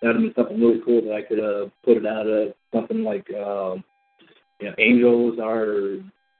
[0.00, 2.54] That would have been something really cool that I could have put it out of
[2.74, 3.84] something like um,
[4.60, 5.98] you know Angels are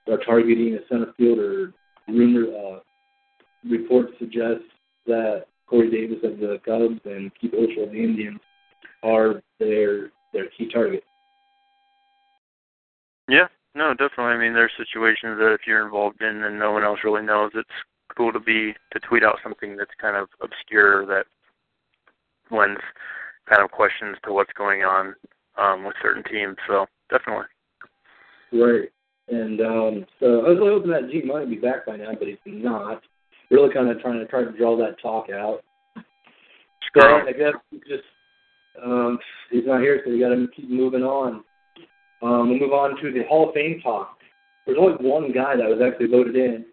[0.08, 1.72] are targeting a center fielder.
[2.08, 2.80] Rumor uh,
[3.68, 4.62] reports suggest
[5.06, 8.40] that Corey Davis of the Cubs and Keith Olschel of the Indians
[9.02, 11.06] are their their key targets.
[13.28, 14.34] Yeah, no, definitely.
[14.34, 17.52] I mean, there's situations that if you're involved in and no one else really knows,
[17.54, 17.68] it's
[18.16, 21.24] cool to be to tweet out something that's kind of obscure that
[22.50, 22.80] lends
[23.48, 25.14] kind of questions to what's going on
[25.58, 26.56] um, with certain teams.
[26.68, 27.46] So definitely.
[28.52, 28.90] Right.
[29.28, 32.28] And um, so I was really hoping that G might be back by now, but
[32.28, 33.02] he's not.
[33.50, 35.60] Really kind of trying to try to draw that talk out.
[36.94, 37.54] So I guess
[37.88, 38.02] just
[38.82, 39.18] um,
[39.50, 41.44] he's not here, so we got to keep moving on.
[42.22, 44.18] Um, we'll move on to the Hall of Fame talk.
[44.66, 46.64] There's only one guy that was actually voted in,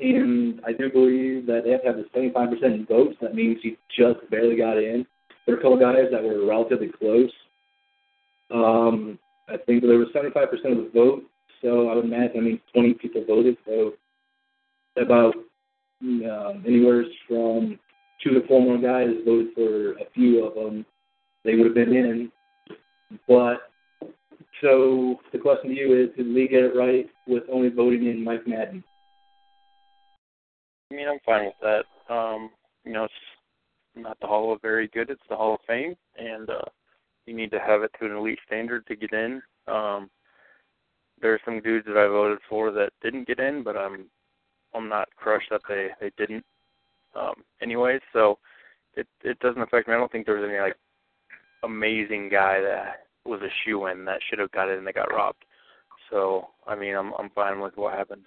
[0.00, 3.16] and I do believe that they have to have the 75% votes.
[3.20, 5.06] That means he just barely got in.
[5.46, 7.30] There were a couple guys that were relatively close.
[8.52, 11.22] Um, I think there was 75% of the vote,
[11.62, 13.92] so I would imagine, I mean, 20 people voted, so
[14.96, 15.34] about
[16.04, 17.78] uh, anywhere from
[18.22, 20.84] two to four more guys voted for a few of them.
[21.44, 22.32] They would have been in.
[23.28, 23.70] But,
[24.60, 28.24] so the question to you is, did Lee get it right with only voting in
[28.24, 28.82] Mike Madden?
[30.90, 32.12] I mean, I'm fine with that.
[32.12, 32.50] Um,
[32.84, 33.14] you know, it's
[33.96, 36.64] not the Hall of Very Good, it's the Hall of Fame, and uh,
[37.26, 39.42] you need to have it to an elite standard to get in.
[39.66, 40.08] Um,
[41.20, 44.06] there are some dudes that I voted for that didn't get in, but I'm
[44.74, 46.44] I'm not crushed that they they didn't.
[47.14, 48.38] Um, anyway, so
[48.94, 49.94] it it doesn't affect me.
[49.94, 50.76] I don't think there was any like
[51.62, 55.44] amazing guy that was a shoe in that should have got and they got robbed.
[56.10, 58.24] So I mean, I'm I'm fine with what happened.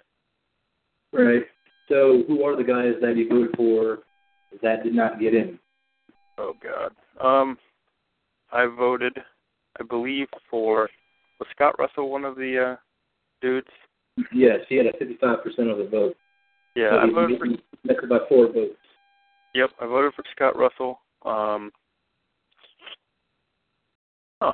[1.12, 1.42] Right.
[1.88, 3.98] So who are the guys that you voted for
[4.62, 5.58] that did not get in?
[6.38, 6.92] Oh God.
[7.20, 7.58] Um,
[8.52, 9.16] I voted,
[9.78, 10.88] I believe, for
[11.40, 12.76] was Scott Russell one of the uh,
[13.40, 13.66] dudes?
[14.32, 15.36] Yes, he had a 55%
[15.70, 16.16] of the vote.
[16.76, 18.04] Yeah, so I voted for.
[18.04, 18.76] About four votes.
[19.54, 21.00] Yep, I voted for Scott Russell.
[21.24, 21.72] Um,
[24.40, 24.52] huh.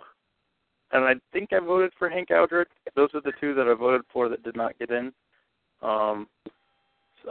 [0.93, 2.69] And I think I voted for Hank Aldrich.
[2.95, 5.13] Those are the two that I voted for that did not get in.
[5.83, 6.29] Um,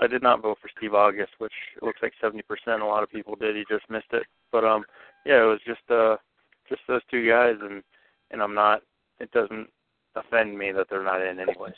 [0.01, 2.41] I did not vote for Steve August, which looks like 70%.
[2.81, 3.55] A lot of people did.
[3.55, 4.23] He just missed it.
[4.51, 4.83] But um,
[5.25, 6.17] yeah, it was just uh
[6.69, 7.81] just those two guys, and
[8.31, 8.81] and I'm not.
[9.19, 9.67] It doesn't
[10.15, 11.73] offend me that they're not in anyways.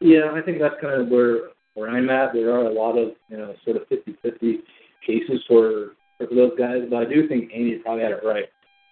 [0.00, 2.32] Yeah, I think that's kind of where where I'm at.
[2.32, 4.58] There are a lot of you know sort of 50-50
[5.06, 8.46] cases for for those guys, but I do think Amy probably had it right.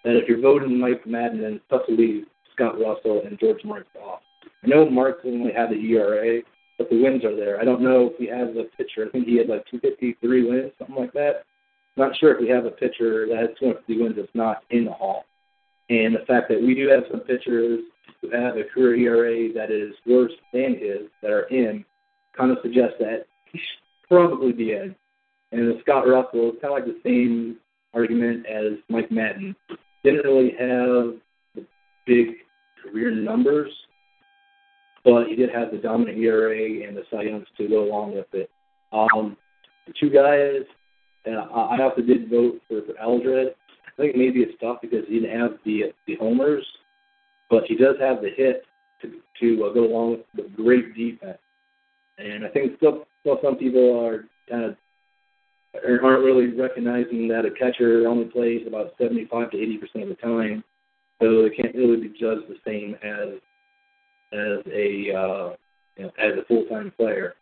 [0.04, 2.24] That if you're voting Mike Madden, then tough to leave
[2.54, 4.20] Scott Russell and George Marks off.
[4.64, 6.40] I know Marks only had the ERA,
[6.78, 7.60] but the wins are there.
[7.60, 9.06] I don't know if he has a pitcher.
[9.06, 11.44] I think he had like 253 wins, something like that.
[11.96, 14.92] Not sure if we have a pitcher that has 250 wins that's not in the
[14.92, 15.24] Hall.
[15.90, 17.80] And the fact that we do have some pitchers
[18.22, 21.84] who have a career ERA that is worse than his that are in
[22.36, 24.94] kind of suggests that he should probably be in.
[25.50, 27.56] And with Scott Russell, it's kind of like the same
[27.92, 29.56] argument as Mike Madden.
[30.04, 31.18] Didn't really have
[31.56, 31.66] the
[32.06, 32.28] big
[32.82, 33.72] career numbers,
[35.04, 38.32] but he did have the dominant ERA and the Cy Youngs to go along with
[38.32, 38.48] it.
[38.92, 39.36] Um,
[39.88, 40.62] the two guys,
[41.26, 43.54] uh, I also did vote for, for Eldred.
[43.98, 46.66] I think maybe it's tough because he didn't have the the homers,
[47.48, 48.64] but he does have the hit
[49.02, 51.38] to to uh, go along with the great defense.
[52.18, 54.76] And I think still, still some people are kind of
[56.02, 60.14] aren't really recognizing that a catcher only plays about 75 to 80 percent of the
[60.16, 60.64] time,
[61.20, 63.40] so they can't really be judged the same as
[64.32, 65.56] as a uh,
[65.96, 67.34] you know, as a full time player.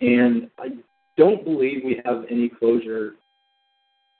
[0.00, 0.68] And I
[1.16, 3.14] don't believe we have any closure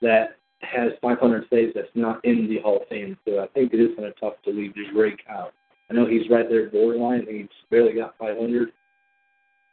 [0.01, 3.17] that has 500 saves that's not in the Hall of Fame.
[3.25, 5.53] So I think it is kind of tough to leave Drake out.
[5.89, 7.25] I know he's right there borderline.
[7.29, 8.69] I he's barely got 500,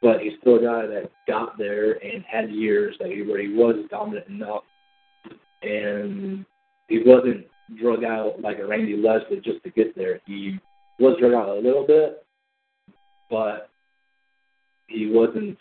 [0.03, 3.55] but he's still a guy that got there and had years that he, where he
[3.55, 4.65] was dominant enough,
[5.63, 6.45] and
[6.89, 7.47] he wasn't
[7.81, 10.21] drug out like a Randy Leslie just to get there.
[10.27, 10.59] He
[10.99, 12.25] was drug out a little bit,
[13.31, 13.71] but
[14.89, 15.57] he wasn't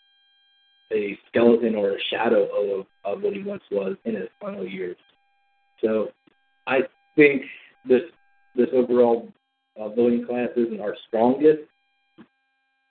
[0.92, 2.48] a skeleton or a shadow
[2.80, 4.98] of of what he once was in his final years.
[5.84, 6.10] So
[6.68, 6.82] I
[7.16, 7.44] think
[7.88, 8.02] this
[8.56, 9.30] this overall
[9.80, 11.62] uh, voting class isn't our strongest,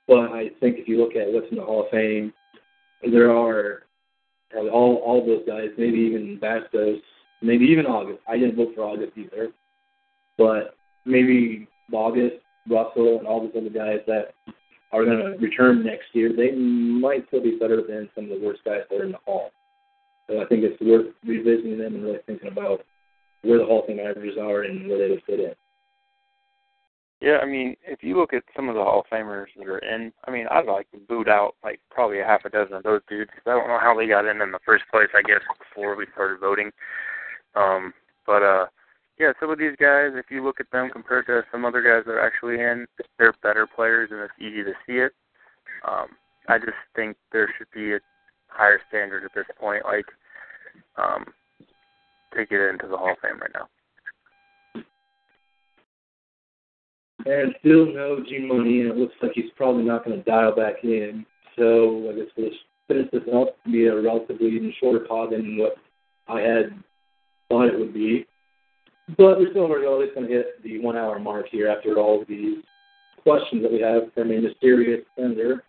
[0.06, 2.32] but I think if you look at what's in the Hall of Fame,
[3.10, 3.82] there are
[4.50, 7.00] probably all all those guys, maybe even Bastos,
[7.42, 8.20] maybe even August.
[8.28, 9.50] I didn't vote for August either,
[10.36, 10.74] but
[11.04, 12.36] maybe August,
[12.68, 14.34] Russell, and all those other guys that
[14.92, 18.46] are going to return next year, they might still be better than some of the
[18.46, 19.50] worst guys that are in the Hall.
[20.28, 22.84] So I think it's worth revisiting them and really thinking about
[23.42, 25.54] where the Hall of Fame averages are and where they would fit in.
[27.20, 29.78] Yeah, I mean, if you look at some of the Hall of Famers that are
[29.78, 32.84] in, I mean, I'd like to boot out like probably a half a dozen of
[32.84, 33.30] those dudes.
[33.44, 35.08] I don't know how they got in in the first place.
[35.14, 36.70] I guess before we started voting.
[37.56, 37.92] Um,
[38.24, 38.66] but uh,
[39.18, 42.04] yeah, some of these guys, if you look at them compared to some other guys
[42.06, 42.86] that are actually in,
[43.18, 45.12] they're better players, and it's easy to see it.
[45.88, 46.08] Um,
[46.48, 48.00] I just think there should be a
[48.48, 50.06] higher standard at this point, like
[50.96, 51.24] um,
[52.34, 53.68] to get into the Hall of Fame right now.
[57.26, 60.54] And still no G Money, and it looks like he's probably not going to dial
[60.54, 61.26] back in.
[61.56, 62.50] So I guess we'll
[62.86, 65.74] finish this up to be a relatively shorter pod than what
[66.28, 66.82] I had
[67.48, 68.26] thought it would be.
[69.16, 72.24] But we're still going at going to hit the one hour mark here after all
[72.28, 72.58] these
[73.22, 75.64] questions that we have from a mysterious sender.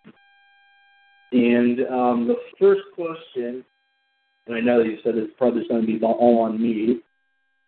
[1.32, 3.64] And um, the first question,
[4.46, 7.00] and I know that you said it's probably going to be all on me,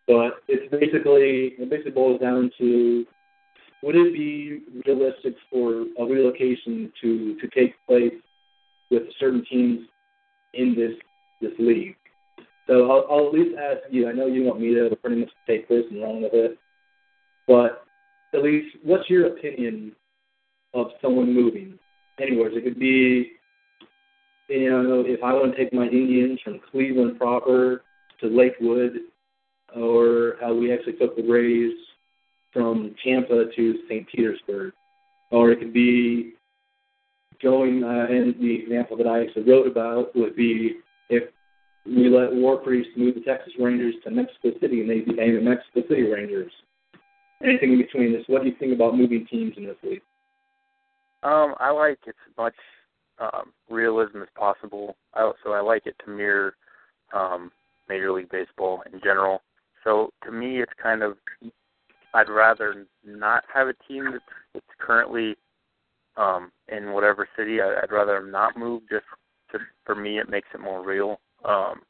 [0.06, 3.06] but it's basically it basically boils down to
[3.82, 8.14] would it be realistic for a relocation to to take place
[8.90, 9.86] with certain teams
[10.54, 10.92] in this
[11.40, 11.96] this league?
[12.66, 14.08] So I'll, I'll at least ask you.
[14.08, 16.58] I know you want me to pretty much take this and run with it,
[17.46, 17.84] but
[18.34, 19.92] at least, what's your opinion
[20.74, 21.78] of someone moving
[22.20, 22.48] anywhere?
[22.48, 23.32] It could be,
[24.52, 27.82] you know, if I want to take my Indians from Cleveland proper
[28.20, 29.00] to Lakewood,
[29.74, 31.72] or how we actually took the Rays
[32.52, 34.06] from Tampa to St.
[34.08, 34.72] Petersburg,
[35.30, 36.34] or it could be
[37.42, 37.82] going.
[37.82, 40.76] Uh, and the example that I actually wrote about would be
[41.08, 41.24] if
[41.86, 45.40] we let War Priest move the Texas Rangers to Mexico City, and they became the
[45.40, 46.52] Mexico City Rangers.
[47.42, 48.22] Anything in between this?
[48.28, 50.02] What do you think about moving teams in this league?
[51.24, 52.54] Um, I like as much
[53.22, 54.96] um, realism as possible.
[55.14, 56.54] I also I like it to mirror
[57.14, 57.52] um,
[57.88, 59.42] Major League Baseball in general.
[59.84, 61.16] So to me, it's kind of
[62.14, 65.36] I'd rather not have a team that's, that's currently
[66.16, 67.60] um, in whatever city.
[67.60, 68.82] I, I'd rather not move.
[68.90, 69.04] Just
[69.52, 71.20] to, for me, it makes it more real.
[71.44, 71.82] Um,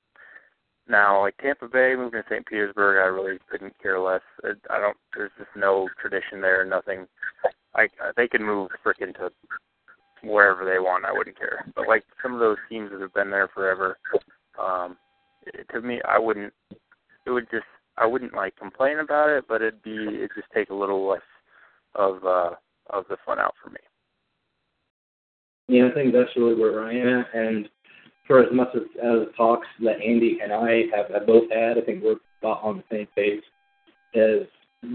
[0.88, 2.46] now, like Tampa Bay moving to St.
[2.46, 4.22] Petersburg, I really couldn't care less.
[4.44, 4.96] I don't.
[5.16, 6.64] There's just no tradition there.
[6.64, 7.06] Nothing.
[7.74, 9.30] I they can move freaking to
[10.22, 11.04] wherever they want.
[11.04, 11.64] I wouldn't care.
[11.74, 13.98] But like some of those teams that have been there forever,
[14.60, 14.96] um,
[15.72, 16.52] to me, I wouldn't.
[17.26, 17.64] It would just
[17.96, 21.20] I wouldn't like complain about it, but it'd be it just take a little less
[21.94, 22.50] of uh
[22.90, 23.78] of the fun out for me.
[25.68, 27.34] Yeah, I think that's really where I am at.
[27.34, 27.68] And
[28.26, 31.80] for as much as, as talks that Andy and I have, have both had, I
[31.80, 33.42] think we're about on the same page.
[34.14, 34.46] As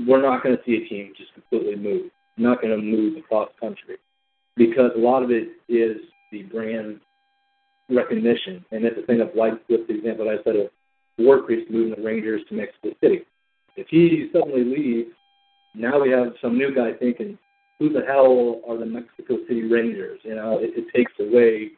[0.06, 2.12] we're not going to see a team just completely move.
[2.38, 3.98] Not going to move across country
[4.58, 5.98] because a lot of it is
[6.32, 7.00] the brand
[7.90, 10.68] recognition, and it's a thing of like with the example I said of
[11.18, 13.22] Ward Priest moving the Rangers to Mexico City.
[13.76, 15.12] If he suddenly leaves,
[15.76, 17.38] now we have some new guy thinking,
[17.80, 20.20] who the hell are the Mexico City Rangers?
[20.24, 21.72] You know, it, it takes away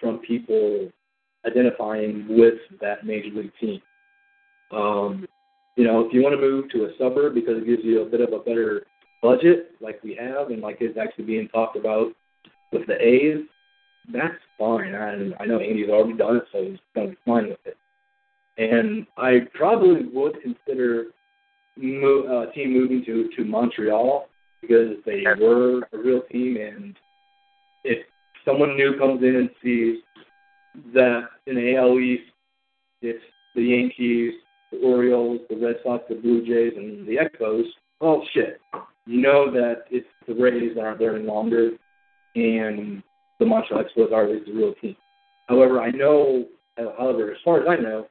[0.00, 0.90] from people
[1.46, 3.80] identifying with that major league team.
[4.70, 5.26] Um,
[5.76, 8.04] you know, if you want to move to a suburb because it gives you a
[8.04, 8.82] bit of a better
[9.22, 12.12] budget, like we have, and like it's actually being talked about
[12.72, 13.44] with the A's,
[14.12, 14.94] that's fine.
[14.94, 17.76] I, I know Andy's already done it, so he's going to be fine with it.
[18.58, 21.06] And I probably would consider
[21.76, 24.28] mo- uh, team moving to to Montreal
[24.60, 26.96] because they were a real team, and
[27.84, 28.04] if
[28.44, 29.98] someone new comes in and sees
[30.94, 32.30] that in the AL East,
[33.00, 33.22] it's
[33.54, 34.34] the Yankees,
[34.70, 37.64] the Orioles, the Red Sox, the Blue Jays, and the Expos.
[38.00, 38.60] Oh shit!
[39.06, 41.70] You know that it's the Rays that aren't there longer,
[42.34, 43.02] and
[43.38, 44.96] the Montreal Expos are the real team.
[45.48, 46.46] However, I know,
[46.76, 48.06] however, as far as I know,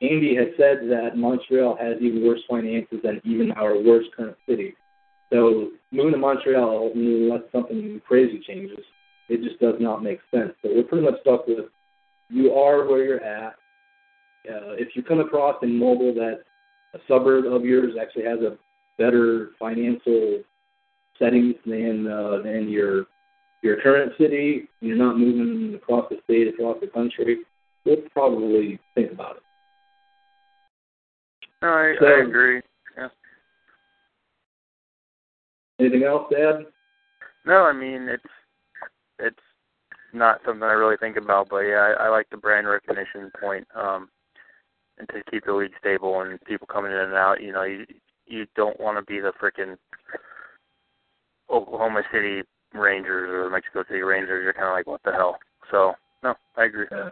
[0.00, 4.74] Andy has said that Montreal has even worse finances than even our worst current city.
[5.32, 8.84] So moving to Montreal, unless something crazy changes,
[9.28, 10.52] it just does not make sense.
[10.62, 11.66] So we're pretty much stuck with
[12.28, 13.54] you are where you're at.
[14.48, 16.40] Uh, if you come across in Mogul that
[16.94, 18.56] a suburb of yours actually has a
[18.98, 20.42] better financial
[21.18, 23.06] settings than uh, than your
[23.62, 27.38] your current city, you're not moving across the state, across the country,
[27.86, 29.42] we'll probably think about it.
[31.62, 32.60] No, I, So- I agree.
[32.96, 33.08] Yeah.
[35.80, 36.66] Anything else, Dad?
[37.46, 38.22] No, I mean it's
[39.18, 39.36] it's
[40.12, 43.66] not something I really think about, but yeah, I, I like the brand recognition point.
[43.74, 44.08] Um,
[44.98, 47.84] and to keep the league stable and people coming in and out, you know, you
[48.26, 49.76] you don't want to be the freaking
[51.50, 54.42] Oklahoma City Rangers or the Mexico City Rangers.
[54.42, 55.38] You're kind of like, what the hell?
[55.70, 56.86] So no, I agree.
[56.90, 57.10] Yeah.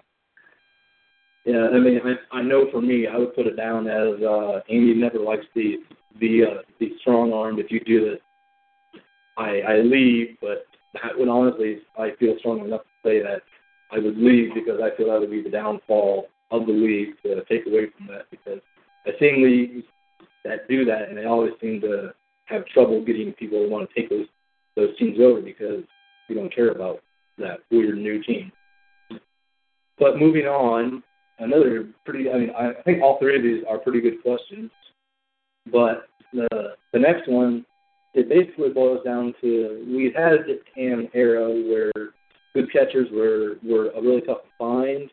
[1.45, 4.61] Yeah, I mean, I, I know for me, I would put it down as uh,
[4.71, 5.79] Andy never likes the
[6.21, 7.59] the uh, the strong arm.
[7.59, 9.01] If you do this,
[9.37, 13.43] I I leave, but that would honestly, I feel strong enough to say that
[13.91, 17.43] I would leave because I feel that would be the downfall of the league to
[17.47, 18.31] take away from that.
[18.31, 18.61] Because
[19.05, 19.85] I've seen leagues
[20.45, 22.13] that do that, and they always seem to
[22.47, 24.27] have trouble getting people to want to take those
[24.77, 25.85] those teams over because
[26.29, 27.01] we don't care about
[27.39, 28.51] that weird new team.
[29.99, 31.03] But moving on,
[31.39, 32.31] another pretty.
[32.31, 34.71] I mean, I think all three of these are pretty good questions.
[35.71, 37.65] But the the next one,
[38.15, 40.33] it basically boils down to we had
[40.77, 41.93] an era where
[42.55, 45.11] good catchers were were a really tough to find,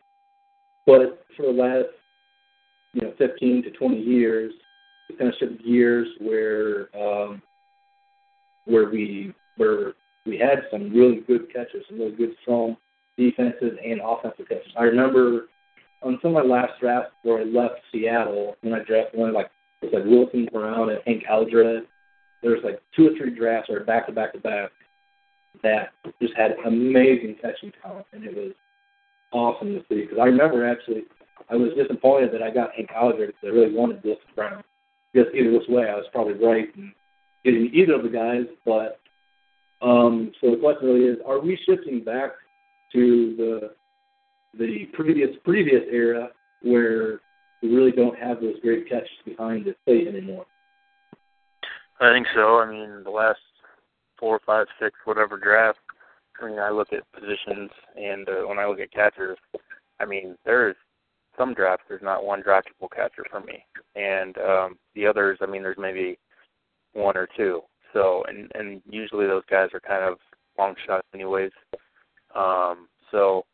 [0.86, 1.88] but for the last
[2.92, 4.52] you know 15 to 20 years,
[5.18, 7.42] kind of shifted gears where um,
[8.64, 9.94] where we where
[10.26, 12.76] we had some really good catchers, some really good strong
[13.16, 14.72] defensive and offensive catchers.
[14.78, 15.48] I remember
[16.02, 19.50] on some of my last drafts where I left Seattle when I drafted one like
[19.82, 21.84] it was like Wilson Brown and Hank Aldred.
[22.42, 24.70] There was like two or three drafts or back to back to back
[25.62, 25.90] that
[26.20, 28.52] just had amazing catching talent, and it was
[29.32, 30.02] awesome to see.
[30.02, 31.02] Because I remember actually,
[31.50, 34.62] I was disappointed that I got Hank Aldred because I really wanted Wilson Brown.
[35.12, 36.92] Because either this way, I was probably right in
[37.44, 38.46] getting either of the guys.
[38.64, 39.00] But
[39.82, 42.30] um, so the question really is: Are we shifting back
[42.92, 43.70] to the
[44.58, 46.28] the previous previous era
[46.62, 47.20] where
[47.62, 50.46] we really don't have those great catches behind the plate anymore?
[52.00, 52.60] I think so.
[52.60, 53.40] I mean, the last
[54.18, 55.78] four, five, six, whatever draft.
[56.40, 59.36] I mean, I look at positions, and uh, when I look at catchers,
[60.00, 60.76] I mean, there's
[61.40, 61.84] some drafts.
[61.88, 63.64] There's not one draftable catcher for me,
[63.96, 66.18] and um, the others, I mean, there's maybe
[66.92, 67.62] one or two.
[67.92, 70.18] So, and and usually those guys are kind of
[70.58, 71.52] long shots, anyways.
[72.34, 73.46] Um, so,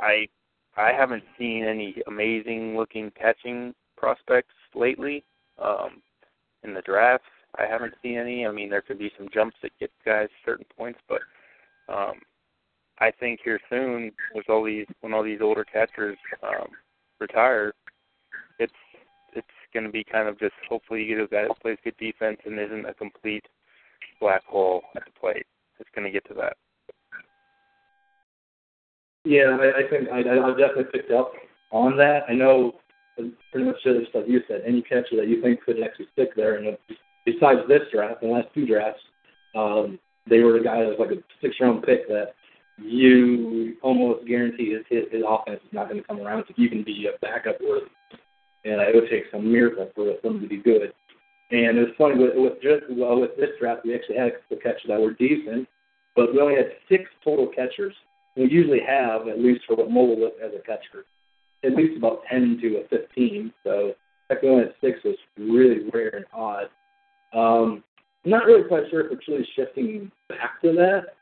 [0.00, 0.28] I
[0.76, 5.24] I haven't seen any amazing looking catching prospects lately
[5.62, 6.02] um,
[6.64, 7.26] in the drafts.
[7.58, 8.46] I haven't seen any.
[8.46, 11.20] I mean, there could be some jumps that get guys certain points, but
[11.88, 12.14] um,
[13.00, 16.68] I think here soon, with all these when all these older catchers um,
[17.20, 17.72] retire,
[18.58, 18.72] it's
[19.34, 21.96] it's going to be kind of just hopefully you get a guy that plays good
[21.98, 23.44] defense and isn't a complete
[24.20, 25.46] black hole at the plate.
[25.78, 26.56] It's going to get to that.
[29.24, 31.32] Yeah, I, I think I, I- definitely picked up
[31.70, 32.24] on that.
[32.28, 32.74] I know
[33.52, 36.56] pretty much just like you said, any catcher that you think could actually stick there.
[36.56, 36.78] And
[37.26, 39.02] besides this draft, the last two drafts,
[39.54, 42.34] um, they were the guy that was like a six-round pick that
[42.80, 46.84] you almost guarantee his his, his offense is not going to come around to even
[46.84, 47.86] be a backup worthy.
[48.64, 50.92] And it would take some miracle for them to be good.
[51.50, 54.32] And it was funny with with just well with this draft, we actually had a
[54.32, 55.66] couple catchers that were decent,
[56.14, 57.94] but we only had six total catchers.
[58.36, 61.06] We usually have at least for what Mogul was as a catcher,
[61.64, 63.52] at least about ten to a fifteen.
[63.64, 63.94] So
[64.28, 66.68] fact we only had six was really rare and odd.
[67.32, 67.82] Um,
[68.24, 71.14] not really quite sure if it's really shifting back to that.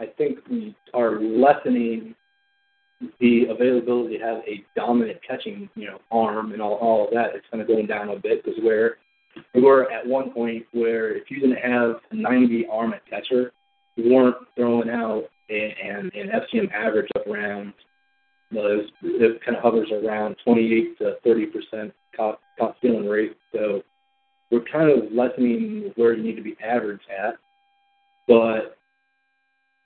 [0.00, 2.14] I think we are lessening
[3.20, 7.34] the availability to have a dominant catching, you know, arm and all, all of that.
[7.34, 8.96] It's kind of going down a bit because where
[9.54, 13.52] we were at one point where if you didn't have a 90 arm at catcher,
[13.96, 17.74] you weren't throwing out and an FCM average up around
[18.52, 22.40] those it kind of hovers around 28 to 30 percent caught
[22.78, 23.36] stealing rate.
[23.52, 23.82] So
[24.50, 27.34] we're kind of lessening where you need to be average at,
[28.26, 28.76] but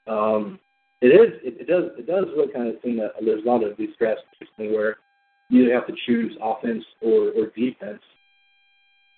[0.06, 0.58] um,
[1.00, 3.62] it is it, it does it does really kind of seem that there's a lot
[3.62, 4.22] of these drafts
[4.56, 4.96] where
[5.50, 8.02] you either have to choose offense or, or defense.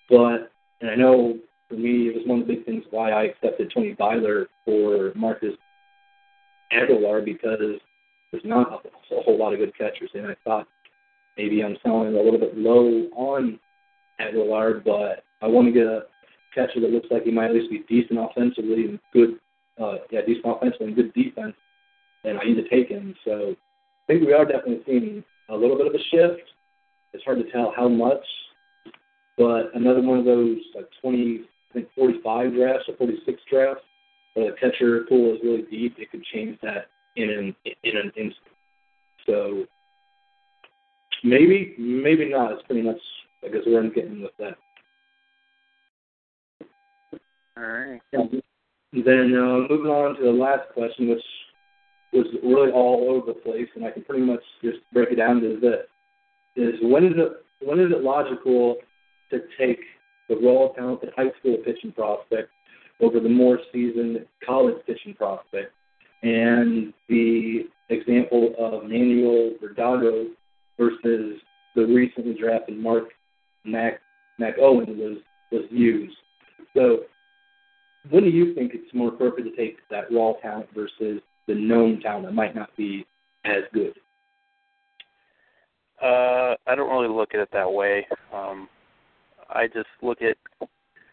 [0.09, 3.25] But and I know for me it was one of the big things why I
[3.25, 5.55] accepted Tony Byler for Marcus
[6.73, 7.79] Aguilar because
[8.33, 10.67] there's not a, a whole lot of good catchers and I thought
[11.37, 13.59] maybe I'm selling a little bit low on
[14.19, 16.03] Aguilar, but I want to get a
[16.55, 19.39] catcher that looks like he might at least be decent offensively and good,
[19.81, 21.55] uh, yeah, decent offensively and good defense,
[22.25, 23.15] and I need to take him.
[23.25, 23.55] So
[24.09, 26.43] I think we are definitely seeing a little bit of a shift.
[27.13, 28.25] It's hard to tell how much,
[29.37, 33.83] but another one of those like 20, I think 45 drafts or 46 drafts,
[34.35, 38.13] where the catcher pool is really deep, it could change that in an in an
[38.17, 38.57] instant.
[39.27, 39.65] So
[41.25, 42.53] maybe, maybe not.
[42.53, 43.01] It's pretty much
[43.45, 44.57] I guess where I'm getting with that.
[47.57, 48.01] All right.
[48.93, 51.23] Then uh, moving on to the last question, which
[52.13, 55.41] was really all over the place, and I can pretty much just break it down
[55.41, 55.87] to this:
[56.57, 57.33] is when is it
[57.67, 58.77] when is it logical
[59.31, 59.81] to take
[60.29, 62.49] the raw talented high school pitching prospect
[63.01, 65.73] over the more seasoned college pitching prospect?
[66.23, 70.27] And the example of Manuel Verdugo
[70.79, 71.41] versus
[71.75, 73.05] the recently drafted Mark
[73.65, 74.01] Mac
[74.39, 75.19] Mac Owen was
[75.53, 76.17] was used.
[76.75, 77.01] So
[78.11, 82.01] when do you think it's more appropriate to take that raw talent versus the known
[82.01, 83.07] talent that might not be
[83.45, 83.95] as good?
[86.03, 88.07] Uh, I don't really look at it that way.
[88.35, 88.69] Um,
[89.49, 90.37] I just look at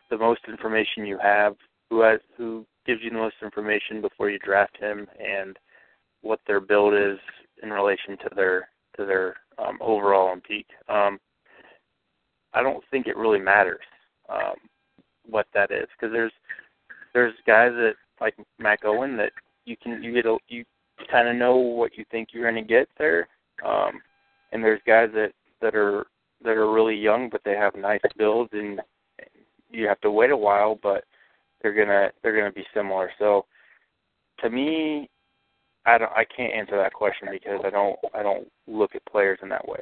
[0.09, 1.55] the most information you have,
[1.89, 5.57] who has who gives you the most information before you draft him, and
[6.21, 7.17] what their build is
[7.61, 10.67] in relation to their to their um, overall and peak.
[10.89, 11.19] Um,
[12.53, 13.85] I don't think it really matters
[14.29, 14.55] um,
[15.25, 16.33] what that is because there's
[17.13, 19.31] there's guys that like Mac Owen that
[19.65, 20.65] you can you get a, you
[21.11, 23.27] kind of know what you think you're going to get there,
[23.65, 24.01] um,
[24.51, 26.05] and there's guys that that are
[26.43, 28.81] that are really young but they have nice builds and
[29.71, 31.05] you have to wait a while but
[31.61, 33.09] they're gonna they're gonna be similar.
[33.17, 33.45] So
[34.41, 35.09] to me,
[35.85, 39.39] I don't I can't answer that question because I don't I don't look at players
[39.41, 39.79] in that way.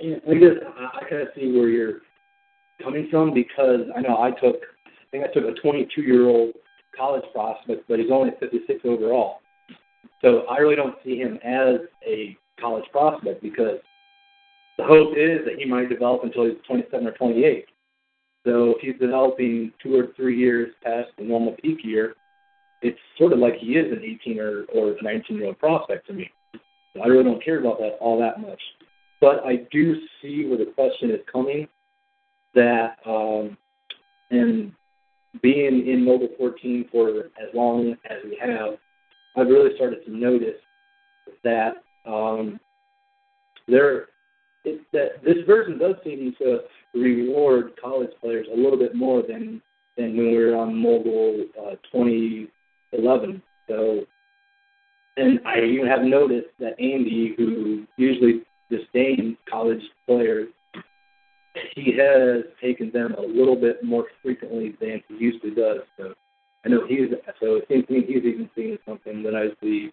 [0.00, 0.50] Yeah, I guess
[0.94, 2.00] I kind of see where you're
[2.82, 4.56] coming from because I know I took
[5.12, 6.54] think I took a 22 year old
[6.96, 9.38] college prospect, but he's only 56 overall.
[10.20, 13.78] So I really don't see him as a college prospect because
[14.78, 17.66] the hope is that he might develop until he's 27 or 28.
[18.44, 22.14] So if he's developing two or three years past the normal peak year,
[22.80, 26.12] it's sort of like he is an 18 or, or 19 year old prospect to
[26.12, 26.30] me.
[27.02, 28.60] I really don't care about that all that much.
[29.20, 31.68] But I do see where the question is coming
[32.54, 33.56] that, um,
[34.30, 34.72] and
[35.40, 38.74] being in Mogul 14 for as long as we have,
[39.36, 40.60] I've really started to notice
[41.42, 42.60] that um,
[43.66, 44.08] there
[44.64, 46.60] it, that this version does seem to
[46.94, 49.60] reward college players a little bit more than
[49.96, 53.42] than when we were on Mogul uh, 2011.
[53.68, 54.00] So,
[55.16, 60.48] and I even have noticed that Andy, who usually disdains college players,
[61.74, 65.80] he has taken them a little bit more frequently than he usually does.
[65.98, 66.14] So
[66.64, 67.10] I know he's
[67.40, 69.90] so it seems to me he's even seeing something that I see.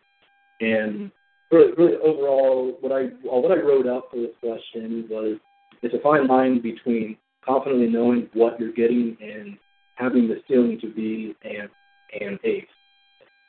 [0.62, 1.12] And
[1.52, 5.38] really, really overall, what I well, what I wrote up for this question was
[5.82, 9.58] it's a fine line between confidently knowing what you're getting and
[9.96, 11.70] having the feeling to be an
[12.22, 12.66] an ace.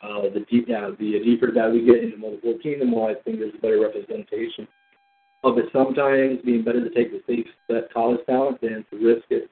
[0.03, 3.15] Uh, the deep, yeah, the deeper that we get into Mogul 14, the more I
[3.17, 4.67] think there's a better representation
[5.43, 5.67] of it.
[5.73, 9.51] Sometimes being better to take the safe bet college talent than to risk it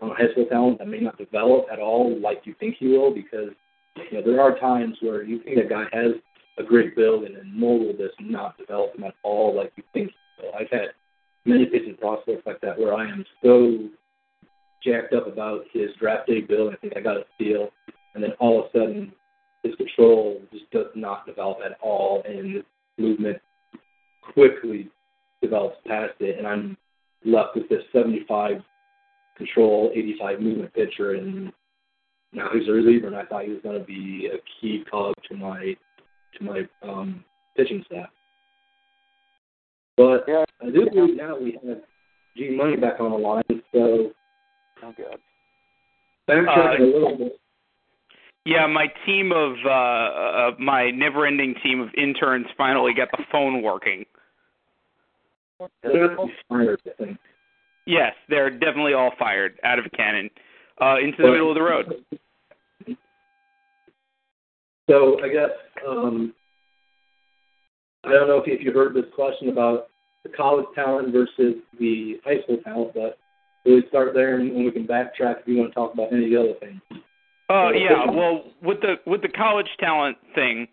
[0.00, 3.12] on high school talent that may not develop at all like you think he will,
[3.12, 3.50] because
[3.96, 6.12] you know there are times where you think a guy has
[6.58, 10.10] a great build and then Mogul does not develop him at all like you think.
[10.38, 10.88] So I've had
[11.44, 13.88] many of prospects like that where I am so
[14.84, 16.72] jacked up about his draft day build.
[16.72, 17.68] I think I got a steal,
[18.14, 19.12] and then all of a sudden
[19.62, 22.62] his control just does not develop at all, and his
[22.98, 23.38] movement
[24.32, 24.88] quickly
[25.42, 26.76] develops past it, and I'm
[27.24, 28.62] left with this 75
[29.36, 31.52] control, 85 movement pitcher, and
[32.32, 35.14] now he's a reliever, and I thought he was going to be a key cog
[35.28, 35.76] to my
[36.38, 37.24] to my um,
[37.56, 38.08] pitching staff.
[39.96, 40.44] But Yeah.
[40.62, 41.78] I do believe now we have
[42.36, 43.42] G Money back on the line,
[43.72, 44.12] so
[44.82, 45.18] Oh, God.
[46.28, 47.40] backtracking Uh, a little bit.
[48.46, 53.62] Yeah, my team of uh, uh my never-ending team of interns finally got the phone
[53.62, 54.06] working.
[55.82, 57.18] They're gonna fired, I think.
[57.86, 60.30] Yes, they're definitely all fired out of a cannon
[60.80, 62.04] uh, into the middle of the road.
[64.88, 65.50] So I guess
[65.86, 66.34] um,
[68.04, 69.88] I don't know if you, if you heard this question about
[70.24, 73.18] the college talent versus the high school talent, but
[73.64, 76.24] we'll start there and, and we can backtrack if you want to talk about any
[76.24, 76.80] of the other things.
[77.48, 80.68] Oh yeah, well with the with the college talent thing,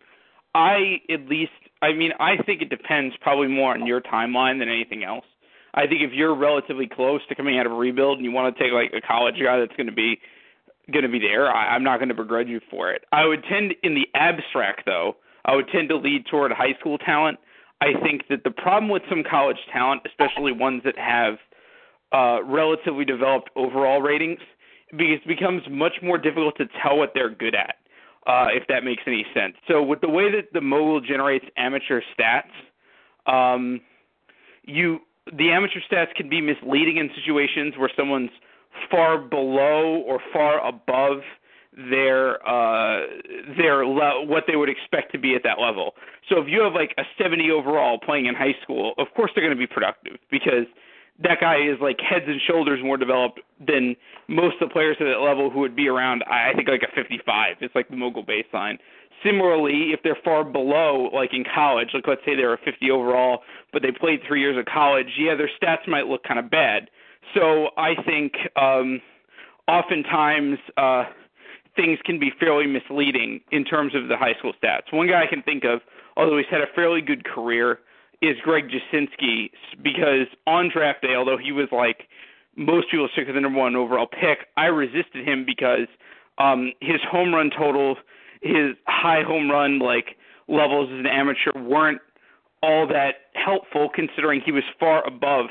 [0.54, 1.52] I at least
[1.82, 5.26] I mean I think it depends probably more on your timeline than anything else.
[5.74, 8.56] I think if you're relatively close to coming out of a rebuild and you want
[8.56, 10.20] to take like a college guy that's going to be
[10.92, 13.04] going to be there, I, I'm not going to begrudge you for it.
[13.12, 16.98] I would tend in the abstract though, I would tend to lead toward high school
[16.98, 17.40] talent.
[17.80, 21.36] I think that the problem with some college talent, especially ones that have
[22.12, 24.40] uh, relatively developed overall ratings,
[24.92, 27.76] because it becomes much more difficult to tell what they're good at,
[28.28, 29.56] uh, if that makes any sense.
[29.68, 32.52] So with the way that the mogul generates amateur stats,
[33.26, 33.82] um,
[34.64, 35.00] you
[35.38, 38.30] the amateur stats can be misleading in situations where someone's
[38.92, 41.20] far below or far above
[41.92, 43.06] their uh
[43.56, 45.94] their le- what they would expect to be at that level.
[46.30, 49.44] So if you have like a 70 overall playing in high school, of course they're
[49.44, 50.66] going to be productive because
[51.24, 53.96] that guy is like heads and shoulders more developed than
[54.28, 56.94] most of the players at that level who would be around I think like a
[56.94, 57.58] 55.
[57.62, 58.78] It's like the mogul baseline.
[59.24, 63.42] Similarly, if they're far below, like in college, like let's say they're a 50 overall,
[63.74, 66.90] but they played three years of college, yeah, their stats might look kind of bad.
[67.34, 69.02] So I think um,
[69.68, 71.06] oftentimes uh,
[71.76, 74.92] things can be fairly misleading in terms of the high school stats.
[74.94, 75.82] One guy I can think of,
[76.16, 77.80] although he's had a fairly good career,
[78.22, 82.08] is Greg Jasinski because on draft day, although he was like
[82.56, 85.88] most people took the number one overall pick, I resisted him because
[86.40, 87.98] um, his home run total,
[88.42, 90.18] his high home run like
[90.48, 92.02] levels as an amateur weren't
[92.64, 95.48] all that helpful considering he was far above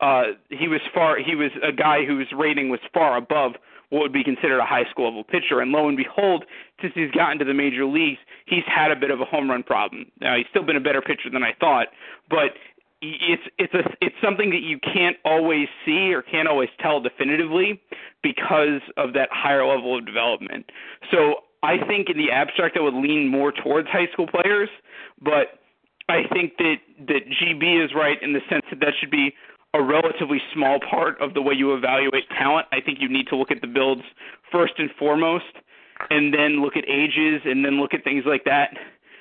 [0.00, 3.52] uh he was far he was a guy whose rating was far above
[3.94, 5.60] what would be considered a high school level pitcher.
[5.60, 6.44] And lo and behold
[6.82, 9.62] since he's gotten to the major leagues he's had a bit of a home run
[9.62, 10.06] problem.
[10.20, 11.88] Now he's still been a better pitcher than i thought
[12.28, 12.58] but
[13.00, 17.80] it's it's a it's something that you can't always see or can't always tell definitively
[18.22, 20.70] because of that higher level of development.
[21.10, 24.68] So i think in the abstract i would lean more towards high school players
[25.20, 25.60] but
[26.08, 26.76] i think that
[27.08, 29.34] that gb is right in the sense that that should be
[29.74, 32.66] a relatively small part of the way you evaluate talent.
[32.72, 34.02] I think you need to look at the builds
[34.50, 35.44] first and foremost,
[36.10, 38.70] and then look at ages, and then look at things like that,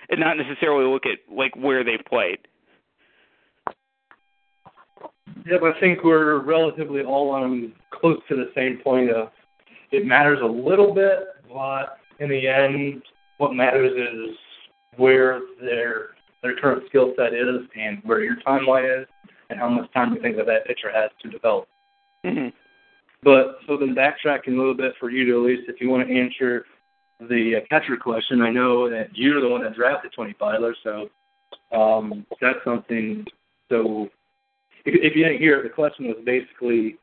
[0.09, 2.38] and not necessarily look at like where they've played.
[5.45, 9.30] Yep, I think we're relatively all on close to the same point of
[9.91, 11.19] it matters a little bit,
[11.51, 13.01] but in the end,
[13.38, 14.35] what matters is
[14.97, 16.09] where their
[16.43, 19.07] their current skill set is and where your timeline is
[19.53, 21.67] and how much time you think that that pitcher has to develop.
[22.25, 22.49] Mm-hmm.
[23.23, 26.07] But so then backtracking a little bit for you to at least, if you want
[26.07, 26.65] to answer
[27.19, 31.09] the uh, catcher question, I know that you're the one that drafted Tony Filer, so
[31.71, 33.25] um, that's something.
[33.69, 34.09] So
[34.85, 36.97] if, if you didn't hear it, the question was basically,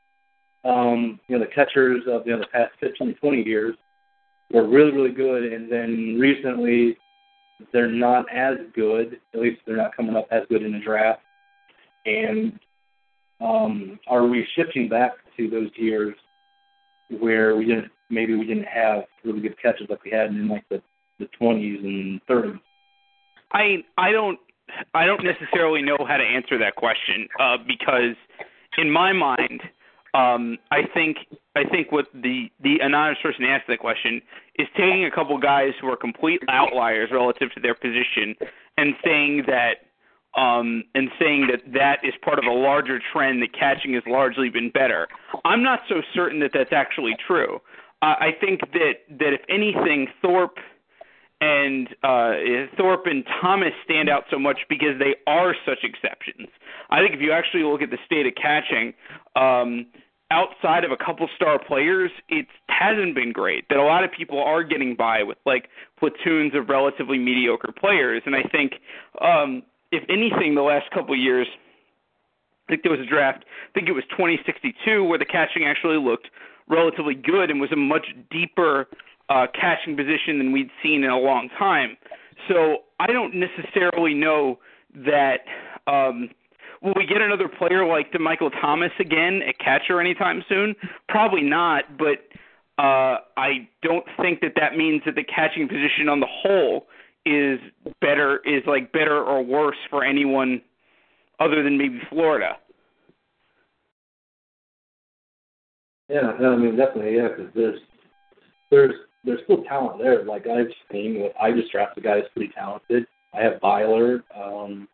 [0.65, 3.77] um, you know, the catchers of you know the past 15, 20 years
[4.53, 6.99] were really, really good, and then recently
[7.73, 9.21] they're not as good.
[9.33, 11.23] At least they're not coming up as good in the draft.
[12.07, 12.59] And
[13.41, 16.15] um, are we shifting back to those years
[17.19, 20.65] where we didn't maybe we didn't have really good catches like we had in like
[20.69, 20.83] the
[21.19, 22.61] the 20s and 30s?
[23.53, 24.39] I I don't
[24.95, 28.17] I don't necessarily know how to answer that question uh, because
[28.79, 29.63] in my mind,
[30.15, 31.19] um, I think
[31.57, 34.21] I think what the the anonymous person asked that question
[34.59, 38.35] is taking a couple guys who are complete outliers relative to their position
[38.77, 39.90] and saying that
[40.37, 44.49] um, and saying that that is part of a larger trend that catching has largely
[44.49, 45.09] been better.
[45.45, 47.61] I'm not so certain that that's actually true.
[48.03, 50.59] Uh, I think that that if anything, Thorpe
[51.41, 52.33] and uh,
[52.77, 56.49] Thorpe and Thomas stand out so much because they are such exceptions.
[56.91, 58.95] I think if you actually look at the state of catching,
[59.37, 59.87] um,
[60.31, 63.69] outside of a couple star players, it hasn't been great.
[63.69, 68.23] That a lot of people are getting by with like platoons of relatively mediocre players,
[68.27, 68.75] and I think
[69.21, 69.63] um,
[69.93, 71.47] if anything, the last couple of years.
[72.69, 73.45] I think there was a draft.
[73.45, 76.29] I think it was 2062 where the catching actually looked
[76.69, 78.87] relatively good and was a much deeper
[79.29, 81.97] uh, catching position than we'd seen in a long time.
[82.49, 84.59] So I don't necessarily know
[84.95, 85.41] that.
[85.87, 86.31] Um,
[86.83, 90.75] will we get another player like Michael Thomas again at catcher anytime soon?
[91.09, 92.25] Probably not, but
[92.79, 96.87] uh, I don't think that that means that the catching position on the whole
[97.27, 97.59] is
[98.01, 100.63] better is like better or worse for anyone
[101.39, 102.57] other than maybe Florida.
[106.09, 107.81] Yeah, I mean definitely, yeah, because there's
[108.71, 108.95] there's
[109.25, 110.25] there's still talent there.
[110.25, 113.07] Like I've seen, I just drafted a guy that's pretty talented.
[113.35, 114.25] I have Byler.
[114.35, 114.89] Um,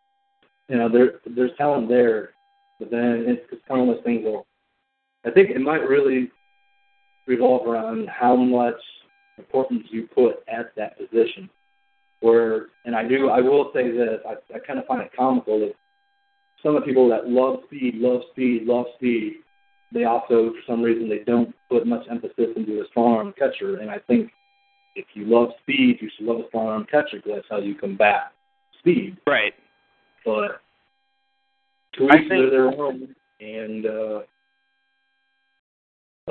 [0.69, 2.31] you know, there there's talent there,
[2.79, 4.23] but then it's, it's kind of things.
[4.25, 4.47] Well,
[5.25, 6.31] I think it might really
[7.27, 8.75] revolve around how much
[9.39, 11.49] importance you put at that position.
[12.21, 15.61] Where, and I do, I will say this, I, I kind of find it comical
[15.61, 15.75] that
[16.63, 19.35] some of the people that love speed, love speed, love speed,
[19.93, 23.77] they also, for some reason, they don't put much emphasis into a strong arm catcher.
[23.79, 24.31] And I think
[24.97, 27.75] if you love speed, you should love a strong arm catcher because that's how you
[27.75, 28.33] combat
[28.79, 29.17] speed.
[29.27, 29.55] Right.
[30.25, 30.61] But
[31.95, 33.15] to each think, their own.
[33.41, 34.21] And uh,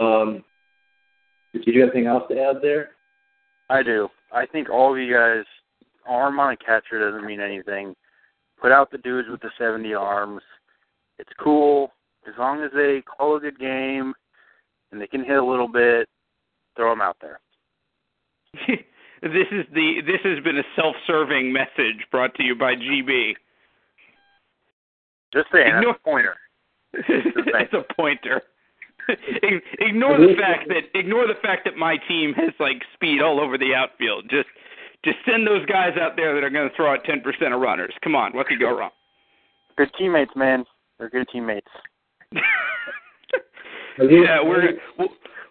[0.02, 0.44] um,
[1.54, 2.90] did you have anything else to add there?
[3.70, 4.10] I do.
[4.34, 5.46] I think all of you guys,
[6.08, 7.96] arm on a catcher doesn't mean anything.
[8.62, 10.42] Put out the dudes with the 70 arms.
[11.20, 11.92] It's cool
[12.28, 14.14] as long as they call a good game
[14.92, 16.08] and they can hit a little bit.
[16.76, 17.40] Throw them out there.
[19.22, 23.34] this is the this has been a self-serving message brought to you by GB.
[25.34, 26.36] Just saying, Ignore, that's a pointer.
[27.52, 28.42] that's a pointer.
[29.80, 33.58] ignore the fact that ignore the fact that my team has like speed all over
[33.58, 34.26] the outfield.
[34.30, 34.48] Just
[35.06, 37.62] just send those guys out there that are going to throw out ten percent of
[37.62, 37.94] runners.
[38.04, 38.92] Come on, what could go wrong?
[39.78, 40.66] Good teammates, man.
[40.98, 41.68] They're good teammates.
[44.00, 45.10] yeah, we're we'll,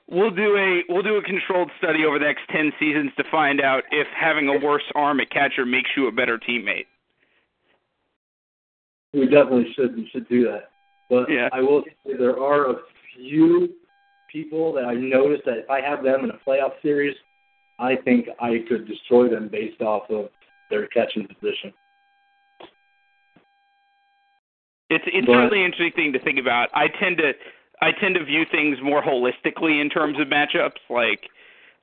[0.08, 3.60] we'll do a we'll do a controlled study over the next ten seasons to find
[3.60, 6.86] out if having a worse arm at catcher makes you a better teammate.
[9.12, 10.70] We definitely should we should do that.
[11.08, 11.48] But yeah.
[11.52, 12.74] I will say there are a
[13.16, 13.68] few
[14.32, 17.14] people that I noticed that if I have them in a playoff series,
[17.78, 20.28] I think I could destroy them based off of
[20.70, 21.72] their catching position.
[24.90, 26.68] It's it's but, really interesting thing to think about.
[26.74, 27.32] I tend to
[27.80, 30.80] I tend to view things more holistically in terms of matchups.
[30.88, 31.28] Like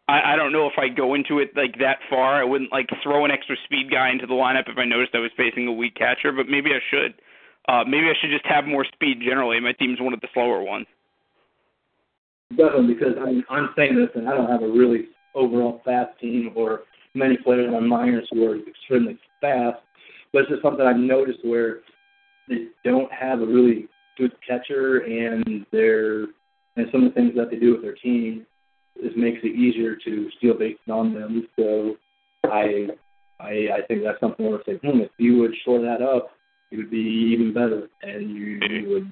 [0.07, 2.35] I, I don't know if I go into it like that far.
[2.35, 5.19] I wouldn't like throw an extra speed guy into the lineup if I noticed I
[5.19, 7.15] was facing a weak catcher, but maybe I should.
[7.68, 9.59] Uh, maybe I should just have more speed generally.
[9.59, 10.88] My team's one of the slower ones.
[12.51, 16.52] Definitely, because I'm I'm saying this, and I don't have a really overall fast team
[16.56, 16.82] or
[17.14, 19.80] many players on minors who are extremely fast.
[20.34, 21.80] But it's just something I've noticed where
[22.48, 23.88] they don't have a really
[24.18, 26.28] good catcher, and they're
[26.78, 28.45] and some of the things that they do with their team
[29.02, 31.48] is makes it easier to steal bases on them.
[31.58, 31.95] So
[32.45, 32.88] I
[33.40, 36.32] I I think that's something where I say, hmm, if you would shore that up,
[36.72, 39.12] it would be even better, and you, you would.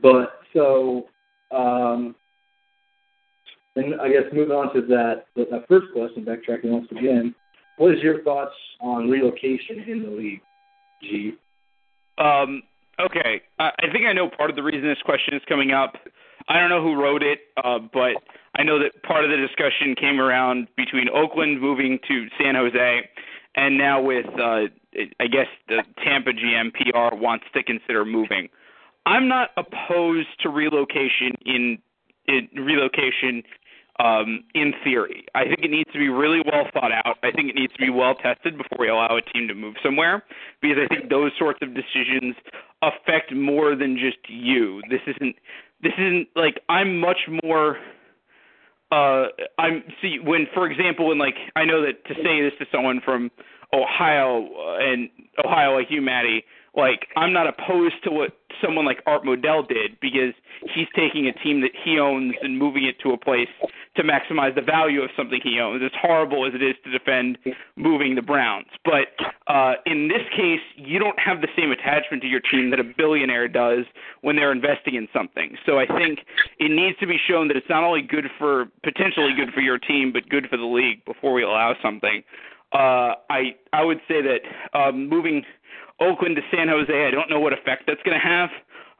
[0.00, 1.04] But so
[1.50, 2.14] um,
[3.78, 7.34] and I guess moving on to that, that first question, backtracking once again,
[7.76, 10.40] what is your thoughts on relocation in the league,
[11.02, 11.32] G?
[12.18, 12.62] Um,
[13.00, 15.94] okay, I, I think I know part of the reason this question is coming up.
[16.48, 18.16] I don't know who wrote it, uh, but
[18.56, 23.08] I know that part of the discussion came around between Oakland moving to San Jose,
[23.54, 24.66] and now with uh,
[25.20, 28.48] I guess the Tampa GM PR wants to consider moving.
[29.06, 31.78] I'm not opposed to relocation in,
[32.26, 33.42] in relocation
[33.98, 35.26] um, in theory.
[35.34, 37.18] I think it needs to be really well thought out.
[37.22, 39.74] I think it needs to be well tested before we allow a team to move
[39.82, 40.22] somewhere
[40.62, 42.36] because I think those sorts of decisions
[42.82, 44.82] affect more than just you.
[44.88, 45.36] This isn't
[45.82, 47.78] this isn't like I'm much more
[48.92, 49.26] uh
[49.58, 53.00] I'm see when for example when like I know that to say this to someone
[53.04, 53.30] from
[53.72, 55.10] Ohio uh, and
[55.44, 56.44] Ohio like you Maddie
[56.78, 58.30] Like I'm not opposed to what
[58.62, 60.32] someone like Art Modell did because
[60.74, 63.48] he's taking a team that he owns and moving it to a place
[63.96, 65.82] to maximize the value of something he owns.
[65.84, 67.36] As horrible as it is to defend
[67.76, 69.10] moving the Browns, but
[69.48, 72.84] uh, in this case, you don't have the same attachment to your team that a
[72.84, 73.84] billionaire does
[74.20, 75.56] when they're investing in something.
[75.66, 76.20] So I think
[76.58, 79.78] it needs to be shown that it's not only good for potentially good for your
[79.78, 82.22] team, but good for the league before we allow something.
[82.70, 84.40] Uh, I I would say that
[84.78, 85.42] um, moving
[86.00, 88.50] Oakland to San Jose, I don't know what effect that's going to have.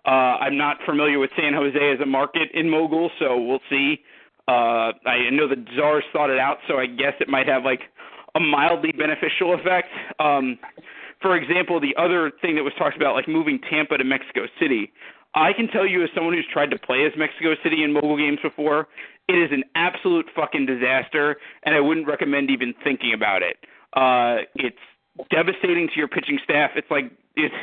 [0.06, 4.00] Uh, I'm not familiar with San Jose as a market in Mogul, so we'll see.
[4.46, 7.80] Uh, I know the Czars thought it out, so I guess it might have like
[8.34, 9.88] a mildly beneficial effect.
[10.18, 10.58] Um,
[11.20, 14.92] for example, the other thing that was talked about, like moving Tampa to Mexico City,
[15.34, 18.16] I can tell you as someone who's tried to play as Mexico City in Mogul
[18.16, 18.88] games before,
[19.28, 23.56] it is an absolute fucking disaster, and I wouldn't recommend even thinking about it.
[23.92, 24.76] Uh, it's
[25.30, 26.70] devastating to your pitching staff.
[26.76, 27.54] It's like it's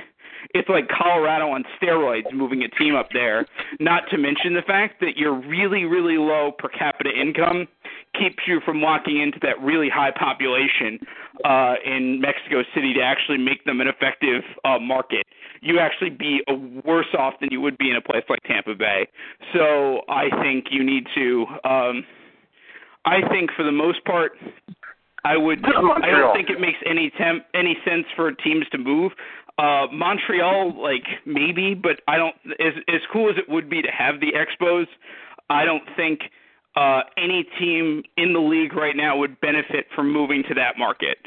[0.54, 3.46] it's like Colorado on steroids moving a team up there.
[3.80, 7.68] Not to mention the fact that your really really low per capita income
[8.20, 11.00] keeps you from walking into that really high population
[11.44, 15.26] uh, in Mexico City to actually make them an effective uh, market.
[15.62, 16.42] You actually be
[16.86, 19.08] worse off than you would be in a place like Tampa Bay.
[19.54, 21.46] So I think you need to.
[21.64, 22.06] Um,
[23.06, 24.32] I think for the most part,
[25.26, 25.66] I would.
[25.66, 25.72] I
[26.12, 29.12] don't think it makes any temp any sense for teams to move.
[29.58, 32.36] Uh, Montreal, like maybe, but I don't.
[32.60, 34.86] As as cool as it would be to have the Expos,
[35.50, 36.20] I don't think
[36.76, 41.18] uh, any team in the league right now would benefit from moving to that market.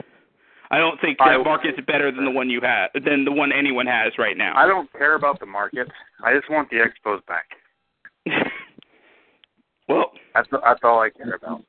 [0.70, 3.86] I don't think that market's better than the one you have than the one anyone
[3.86, 4.52] has right now.
[4.54, 5.88] I don't care about the market.
[6.22, 7.46] I just want the Expos back.
[9.88, 11.64] well, that's that's all I care about.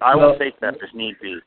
[0.00, 1.40] I will Well- take that if need be.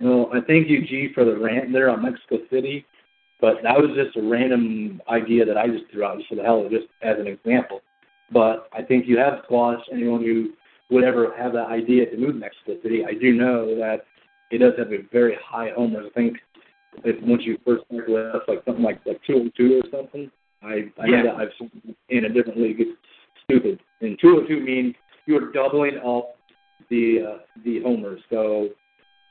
[0.00, 2.84] Well, I thank you, G, for the rant there on Mexico City,
[3.40, 6.42] but that was just a random idea that I just threw out just for the
[6.42, 7.82] hell of it, just as an example.
[8.30, 10.52] But I think you have squashed anyone who
[10.90, 13.04] would ever have that idea to move to Mexico City.
[13.04, 14.04] I do know that
[14.50, 16.06] it does have a very high homers.
[16.06, 16.38] I think
[17.04, 20.30] if once you first start with us, like something like like 202 or something.
[20.62, 21.22] I I Yeah.
[21.22, 22.80] know that I've seen in a different league.
[22.80, 22.90] It's
[23.44, 23.80] stupid.
[24.00, 24.94] And 202 means
[25.28, 26.36] you're doubling up
[26.88, 28.20] the uh, the homers.
[28.30, 28.70] So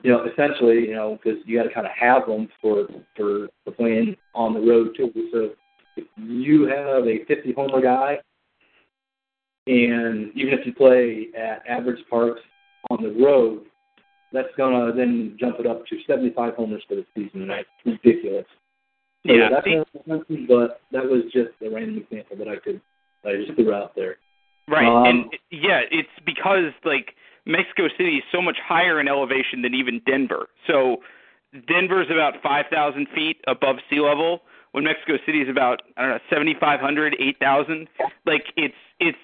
[0.03, 3.48] you know, essentially, you know, because you got to kind of have them for for
[3.65, 5.11] for playing on the road too.
[5.34, 5.49] So
[5.98, 8.19] if you have a 50 homer guy,
[9.65, 12.41] and even if you play at average parks
[12.91, 13.64] on the road,
[14.32, 18.45] that's gonna then jump it up to 75 homers for the season, and that's ridiculous.
[19.26, 19.68] So Yeah, that's
[20.48, 22.80] but that was just a random example that I could
[23.24, 24.18] that I just threw out there.
[24.68, 27.15] Right, Um, and yeah, it's because like
[27.45, 30.48] Mexico City is so much higher in elevation than even Denver.
[30.68, 30.98] So
[31.68, 34.41] Denver's about 5,000 feet above sea level,
[34.72, 37.88] when Mexico City is about I don't know 7,500, 8,000.
[38.26, 39.18] Like it's it's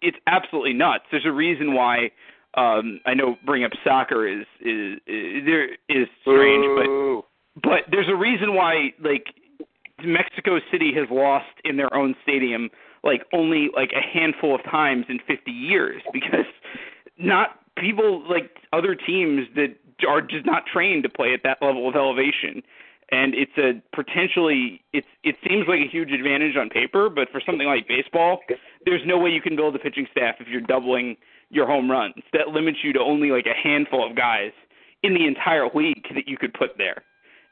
[0.00, 1.04] it's absolutely nuts.
[1.10, 2.10] There's a reason why
[2.54, 8.08] um I know bring up soccer is is, is there is strange, but but there's
[8.08, 9.26] a reason why like
[10.04, 12.70] Mexico City has lost in their own stadium
[13.04, 16.46] like only like a handful of times in 50 years because
[17.18, 19.76] not people like other teams that
[20.08, 22.62] are just not trained to play at that level of elevation.
[23.12, 27.40] And it's a potentially it's it seems like a huge advantage on paper but for
[27.44, 28.40] something like baseball
[28.86, 31.16] there's no way you can build a pitching staff if you're doubling
[31.50, 32.14] your home runs.
[32.32, 34.52] That limits you to only like a handful of guys
[35.02, 37.02] in the entire league that you could put there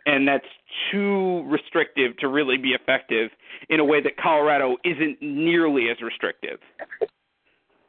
[0.07, 0.47] and that's
[0.91, 3.31] too restrictive to really be effective
[3.69, 6.59] in a way that Colorado isn't nearly as restrictive.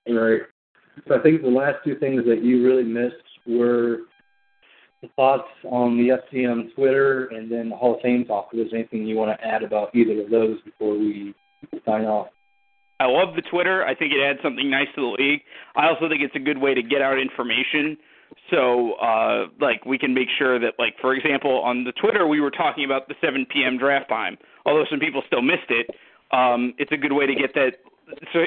[0.07, 0.41] Right.
[1.07, 3.15] So I think the last two things that you really missed
[3.47, 4.01] were
[5.01, 8.49] the thoughts on the FCM Twitter and then the Hall of Fame talk.
[8.51, 11.33] If there's anything you want to add about either of those before we
[11.85, 12.27] sign off.
[12.99, 13.83] I love the Twitter.
[13.83, 15.41] I think it adds something nice to the league.
[15.75, 17.97] I also think it's a good way to get out information.
[18.49, 22.41] So, uh, like, we can make sure that, like, for example, on the Twitter, we
[22.41, 23.77] were talking about the 7 p.m.
[23.77, 24.37] draft time.
[24.65, 25.89] Although some people still missed it,
[26.31, 27.77] um, it's a good way to get that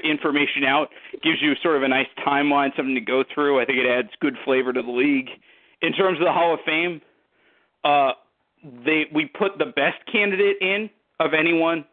[0.05, 0.89] information out.
[1.23, 3.61] Gives you sort of a nice timeline, something to go through.
[3.61, 5.29] I think it adds good flavor to the league.
[5.83, 7.01] In terms of the Hall of Fame,
[7.85, 8.13] uh,
[8.85, 10.91] they we put the best candidate in
[11.21, 11.85] of anyone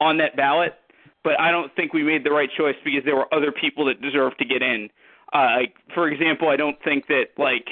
[0.00, 0.74] on that ballot,
[1.22, 4.00] but I don't think we made the right choice because there were other people that
[4.00, 4.88] deserved to get in.
[5.34, 7.66] Uh, like, for example, I don't think that like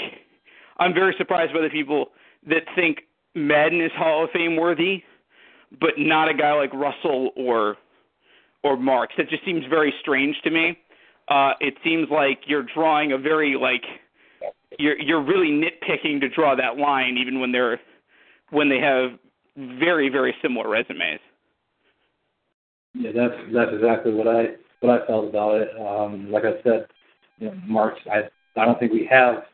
[0.79, 2.07] I'm very surprised by the people
[2.49, 3.03] that think
[3.35, 5.03] Madden is Hall of Fame worthy,
[5.81, 7.77] but not a guy like Russell or
[8.65, 9.15] or Marks.
[9.17, 10.79] That just seems very strange to me.
[11.29, 13.85] Uh, it seems like you're drawing a very like
[14.79, 17.81] you're you're really nitpicking to draw that line, even when they're
[18.51, 19.19] when they have
[19.79, 21.21] very very similar resumes.
[22.95, 25.69] Yeah, that's that's exactly what I what I felt about it.
[25.81, 26.87] Um, like I said,
[27.43, 28.01] you know, Marks.
[28.11, 28.23] I
[28.59, 29.45] I don't think we have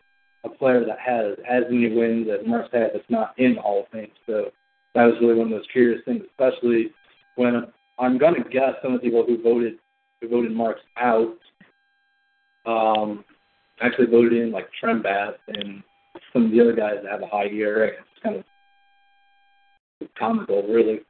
[0.44, 3.80] a player that has as many wins as Marks has that's not in the Hall
[3.80, 4.10] of Fame.
[4.26, 4.50] So
[4.94, 6.92] that was really one of those curious things, especially
[7.36, 7.66] when
[7.98, 9.78] I'm going to guess some of the people who voted
[10.20, 11.38] who voted Marks out
[12.66, 13.24] um,
[13.80, 15.82] actually voted in like Trent Bass and
[16.32, 17.88] some of the other guys that have a high ERA.
[17.88, 18.44] It's kind of
[20.18, 21.00] comical, really.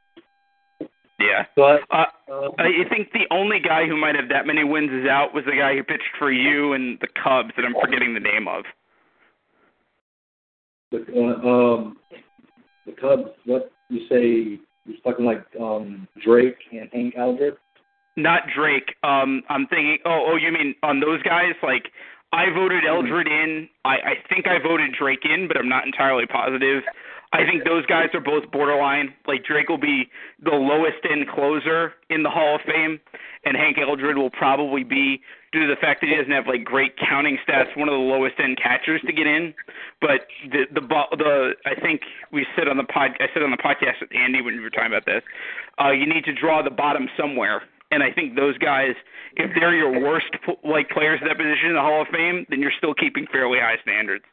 [1.18, 1.46] Yeah.
[1.56, 5.08] But uh, uh, I think the only guy who might have that many wins is
[5.08, 8.20] out was the guy who pitched for you and the Cubs that I'm forgetting the
[8.20, 8.64] name of.
[10.92, 11.96] the uh, um,
[12.86, 13.30] the Cubs.
[13.46, 14.60] What you say?
[14.86, 17.56] You're talking like um, Drake and Hank Aldred.
[18.16, 18.94] Not Drake.
[19.02, 19.98] Um, I'm thinking.
[20.04, 21.54] Oh, oh, you mean on those guys?
[21.62, 21.90] Like
[22.32, 23.68] I voted Eldred in.
[23.84, 26.82] I, I think I voted Drake in, but I'm not entirely positive.
[27.32, 29.12] I think those guys are both borderline.
[29.26, 30.08] Like Drake will be
[30.42, 32.98] the lowest end closer in the Hall of Fame,
[33.44, 35.20] and Hank Eldred will probably be
[35.52, 38.00] due to the fact that he doesn't have like great counting stats, one of the
[38.00, 39.52] lowest end catchers to get in.
[40.00, 42.00] But the the the I think
[42.32, 44.70] we said on the pod I said on the podcast with Andy when we were
[44.70, 45.22] talking about this,
[45.76, 47.62] uh, you need to draw the bottom somewhere.
[47.90, 48.92] And I think those guys,
[49.36, 50.28] if they're your worst
[50.64, 53.58] like players at that position in the Hall of Fame, then you're still keeping fairly
[53.60, 54.24] high standards.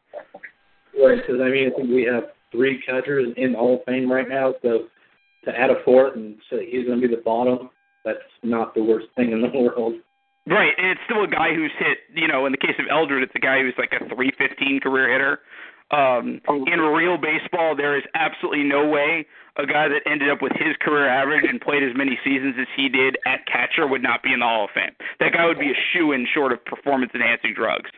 [0.96, 4.10] Right, because I mean I think we have three catchers in the Hall of Fame
[4.10, 4.54] right now.
[4.62, 4.86] So
[5.44, 7.70] to add a fourth and say he's going to be the bottom,
[8.04, 9.94] that's not the worst thing in the world.
[10.48, 11.98] Right, and it's still a guy who's hit.
[12.14, 15.10] You know, in the case of Eldred, it's a guy who's like a 315 career
[15.10, 15.40] hitter.
[15.90, 20.52] Um, in real baseball, there is absolutely no way a guy that ended up with
[20.52, 24.22] his career average and played as many seasons as he did at catcher would not
[24.22, 24.94] be in the Hall of Fame.
[25.20, 27.90] That guy would be a shoe in short of performance enhancing drugs.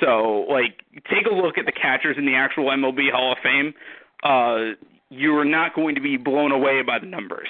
[0.00, 3.74] So, like, take a look at the catchers in the actual MLB Hall of Fame.
[4.22, 4.74] Uh,
[5.10, 7.48] you are not going to be blown away by the numbers,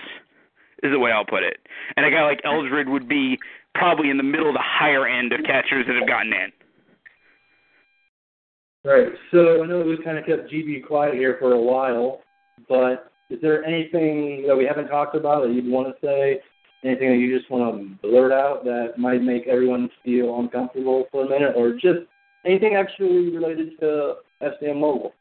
[0.83, 1.59] is the way I'll put it.
[1.97, 3.39] And a guy like Eldred would be
[3.75, 6.53] probably in the middle the higher end of catchers that have gotten in.
[8.85, 9.09] Right.
[9.33, 12.21] So I know we've kind of kept GB quiet here for a while,
[12.69, 16.41] but is there anything that we haven't talked about that you'd want to say?
[16.85, 21.27] Anything that you just want to blurt out that might make everyone feel uncomfortable for
[21.27, 22.07] a minute, or just
[22.49, 25.13] anything actually related to SDM Mogul?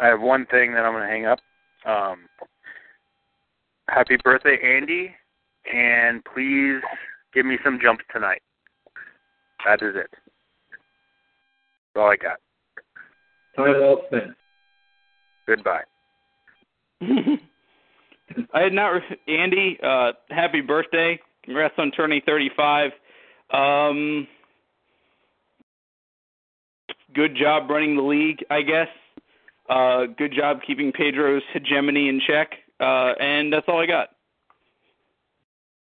[0.00, 1.40] I have one thing that I'm going to hang up.
[1.84, 2.18] Um,
[3.88, 5.10] happy birthday, Andy,
[5.72, 6.80] and please
[7.34, 8.42] give me some jumps tonight.
[9.66, 10.10] That is it.
[10.10, 12.38] That's all I got.
[13.56, 14.36] Time well spent.
[15.46, 15.82] Goodbye.
[18.54, 19.78] I had not, re- Andy.
[19.82, 21.18] Uh, happy birthday!
[21.44, 22.90] Congrats on turning 35.
[23.50, 24.28] Um,
[27.18, 28.86] good job running the league, I guess.
[29.68, 32.52] Uh, good job keeping Pedro's hegemony in check.
[32.78, 34.10] Uh, and that's all I got.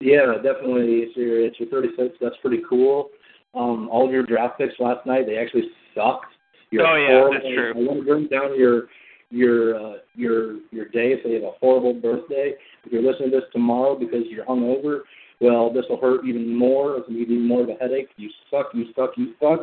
[0.01, 0.99] Yeah, definitely.
[1.09, 2.17] It's your it's your 36.
[2.21, 3.09] That's pretty cool.
[3.55, 6.27] Um, all of your draft picks last night, they actually sucked.
[6.71, 7.33] You're Oh, yeah, horrible.
[7.35, 7.73] that's true.
[7.75, 8.89] I want to bring down your
[9.31, 12.53] your uh, your your day so they have a horrible birthday.
[12.85, 15.01] If you're listening to this tomorrow because you're hungover,
[15.41, 16.99] well, this will hurt even more.
[16.99, 18.09] It's gonna give you more of a headache.
[18.17, 18.67] You suck.
[18.75, 19.13] You suck.
[19.17, 19.61] You suck.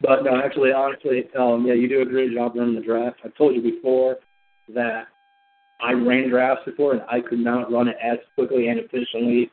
[0.00, 3.18] But no, actually, honestly, um, yeah, you do a great job running the draft.
[3.24, 4.16] I've told you before
[4.74, 5.08] that
[5.80, 9.50] I ran drafts before, and I could not run it as quickly and efficiently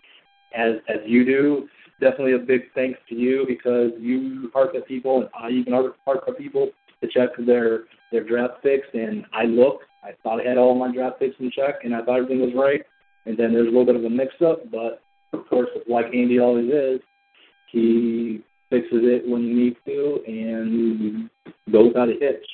[0.55, 1.67] as as you do.
[1.99, 5.73] Definitely a big thanks to you because you hark at people, and I even
[6.05, 6.69] hark at people
[7.01, 8.87] to check their their draft picks.
[8.93, 12.03] And I looked, I thought I had all my draft picks in check, and I
[12.03, 12.83] thought everything was right.
[13.25, 15.01] And then there's a little bit of a mix-up, but
[15.33, 17.01] of course, like Andy always is,
[17.71, 21.29] he fixes it when he needs to and
[21.71, 22.45] goes out a hitch,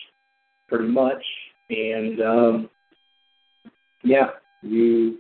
[0.68, 1.23] pretty much.
[1.69, 2.69] And um,
[4.03, 4.27] yeah,
[4.61, 5.18] you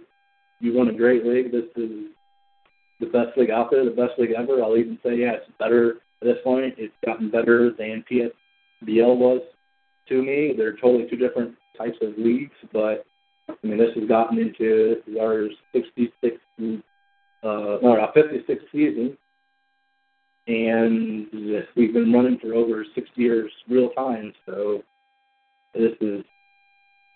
[0.59, 1.51] you won a great league.
[1.51, 2.05] This is
[2.99, 4.63] the best league out there, the best league ever.
[4.63, 6.75] I'll even say, yeah, it's better at this point.
[6.77, 9.41] It's gotten better than PSBL was
[10.09, 10.53] to me.
[10.55, 13.05] They're totally two different types of leagues, but
[13.49, 16.67] I mean, this has gotten into our 66, uh,
[17.43, 19.17] no, our 56th season,
[20.47, 21.27] and
[21.75, 24.33] we've been running for over six years real time.
[24.45, 24.83] So
[25.73, 26.23] this is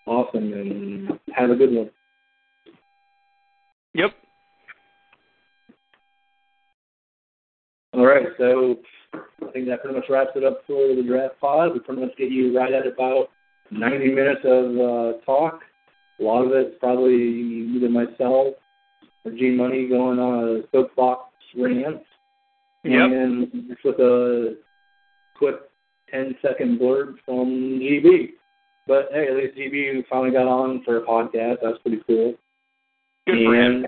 [0.05, 1.89] awesome, and have a good one.
[3.93, 4.11] Yep.
[7.93, 8.75] All right, so
[9.13, 11.73] I think that pretty much wraps it up for the draft pod.
[11.73, 13.29] We pretty much get you right at about
[13.71, 15.61] 90 minutes of uh, talk.
[16.19, 18.55] A lot of it's probably either myself
[19.25, 22.03] or G Money going on a soapbox rant.
[22.91, 23.11] Yep.
[23.11, 24.57] And just with a
[25.37, 25.55] quick
[26.11, 28.29] 10 second blurb from GB.
[28.87, 31.57] But hey, at least GB finally got on for a podcast.
[31.61, 32.35] That's pretty cool.
[33.25, 33.85] Good for him.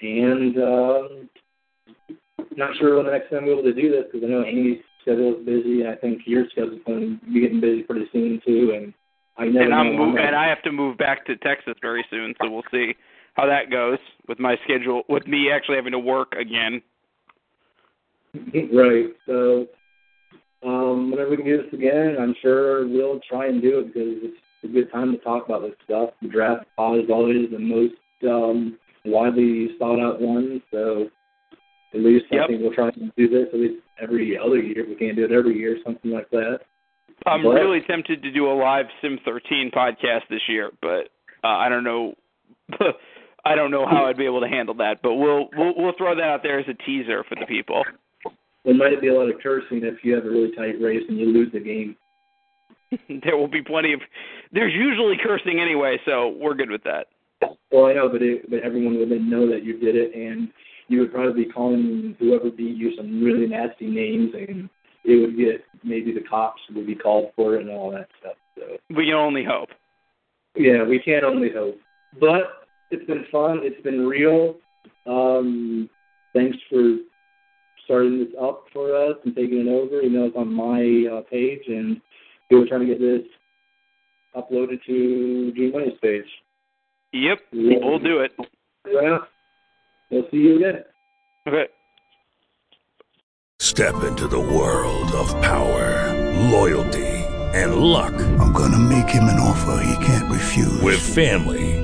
[0.00, 1.30] And um,
[2.56, 4.44] not sure when the next time we'll be able to do this because I know
[4.44, 5.86] Amy's schedule is busy.
[5.86, 8.72] I think your schedule's going to be getting busy pretty soon too.
[8.74, 8.94] And
[9.36, 12.04] I never and I'm know move, and I have to move back to Texas very
[12.10, 12.94] soon, so we'll see
[13.34, 13.98] how that goes
[14.28, 15.02] with my schedule.
[15.08, 16.82] With me actually having to work again.
[18.72, 19.06] Right.
[19.26, 19.66] So
[20.64, 24.08] um, whenever we can do this again, I'm sure we'll try and do it because
[24.22, 26.10] it's a good time to talk about this stuff.
[26.22, 27.94] The draft pod is always the most
[28.26, 30.62] um, widely sought out one.
[30.70, 31.06] So
[31.94, 34.80] at least I think we'll try and do this at least every other year.
[34.82, 36.60] If we can't do it every year, something like that.
[37.26, 41.08] I'm But- really tempted to do a live Sim 13 podcast this year, but
[41.44, 42.14] uh, I don't know.
[43.46, 46.14] I don't know how I'd be able to handle that, but we'll we'll we'll throw
[46.14, 47.84] that out there as a teaser for the people.
[48.64, 51.18] There might be a lot of cursing if you have a really tight race and
[51.18, 51.96] you lose the game.
[53.24, 54.00] there will be plenty of.
[54.52, 57.08] There's usually cursing anyway, so we're good with that.
[57.70, 60.48] Well, I know, but it, but everyone would then know that you did it, and
[60.88, 64.68] you would probably be calling whoever beat you some really nasty names, and
[65.04, 68.36] it would get maybe the cops would be called for it and all that stuff.
[68.56, 69.70] So We can only hope.
[70.56, 71.78] yeah, we can only hope.
[72.18, 73.60] But it's been fun.
[73.62, 74.56] It's been real.
[75.06, 75.90] Um,
[76.32, 76.96] thanks for
[77.84, 80.00] starting this up for us and taking it over.
[80.02, 82.00] You know, it's on my uh, page, and
[82.50, 83.22] we were trying to get this
[84.36, 86.24] uploaded to Gene Money's page.
[87.12, 87.78] Yep, Yeah.
[87.82, 88.32] we'll do it.
[88.92, 89.28] Well,
[90.10, 90.84] we'll see you again.
[91.46, 91.66] Okay.
[93.60, 96.12] Step into the world of power,
[96.50, 97.06] loyalty,
[97.54, 98.12] and luck.
[98.40, 100.82] I'm gonna make him an offer he can't refuse.
[100.82, 101.83] With family,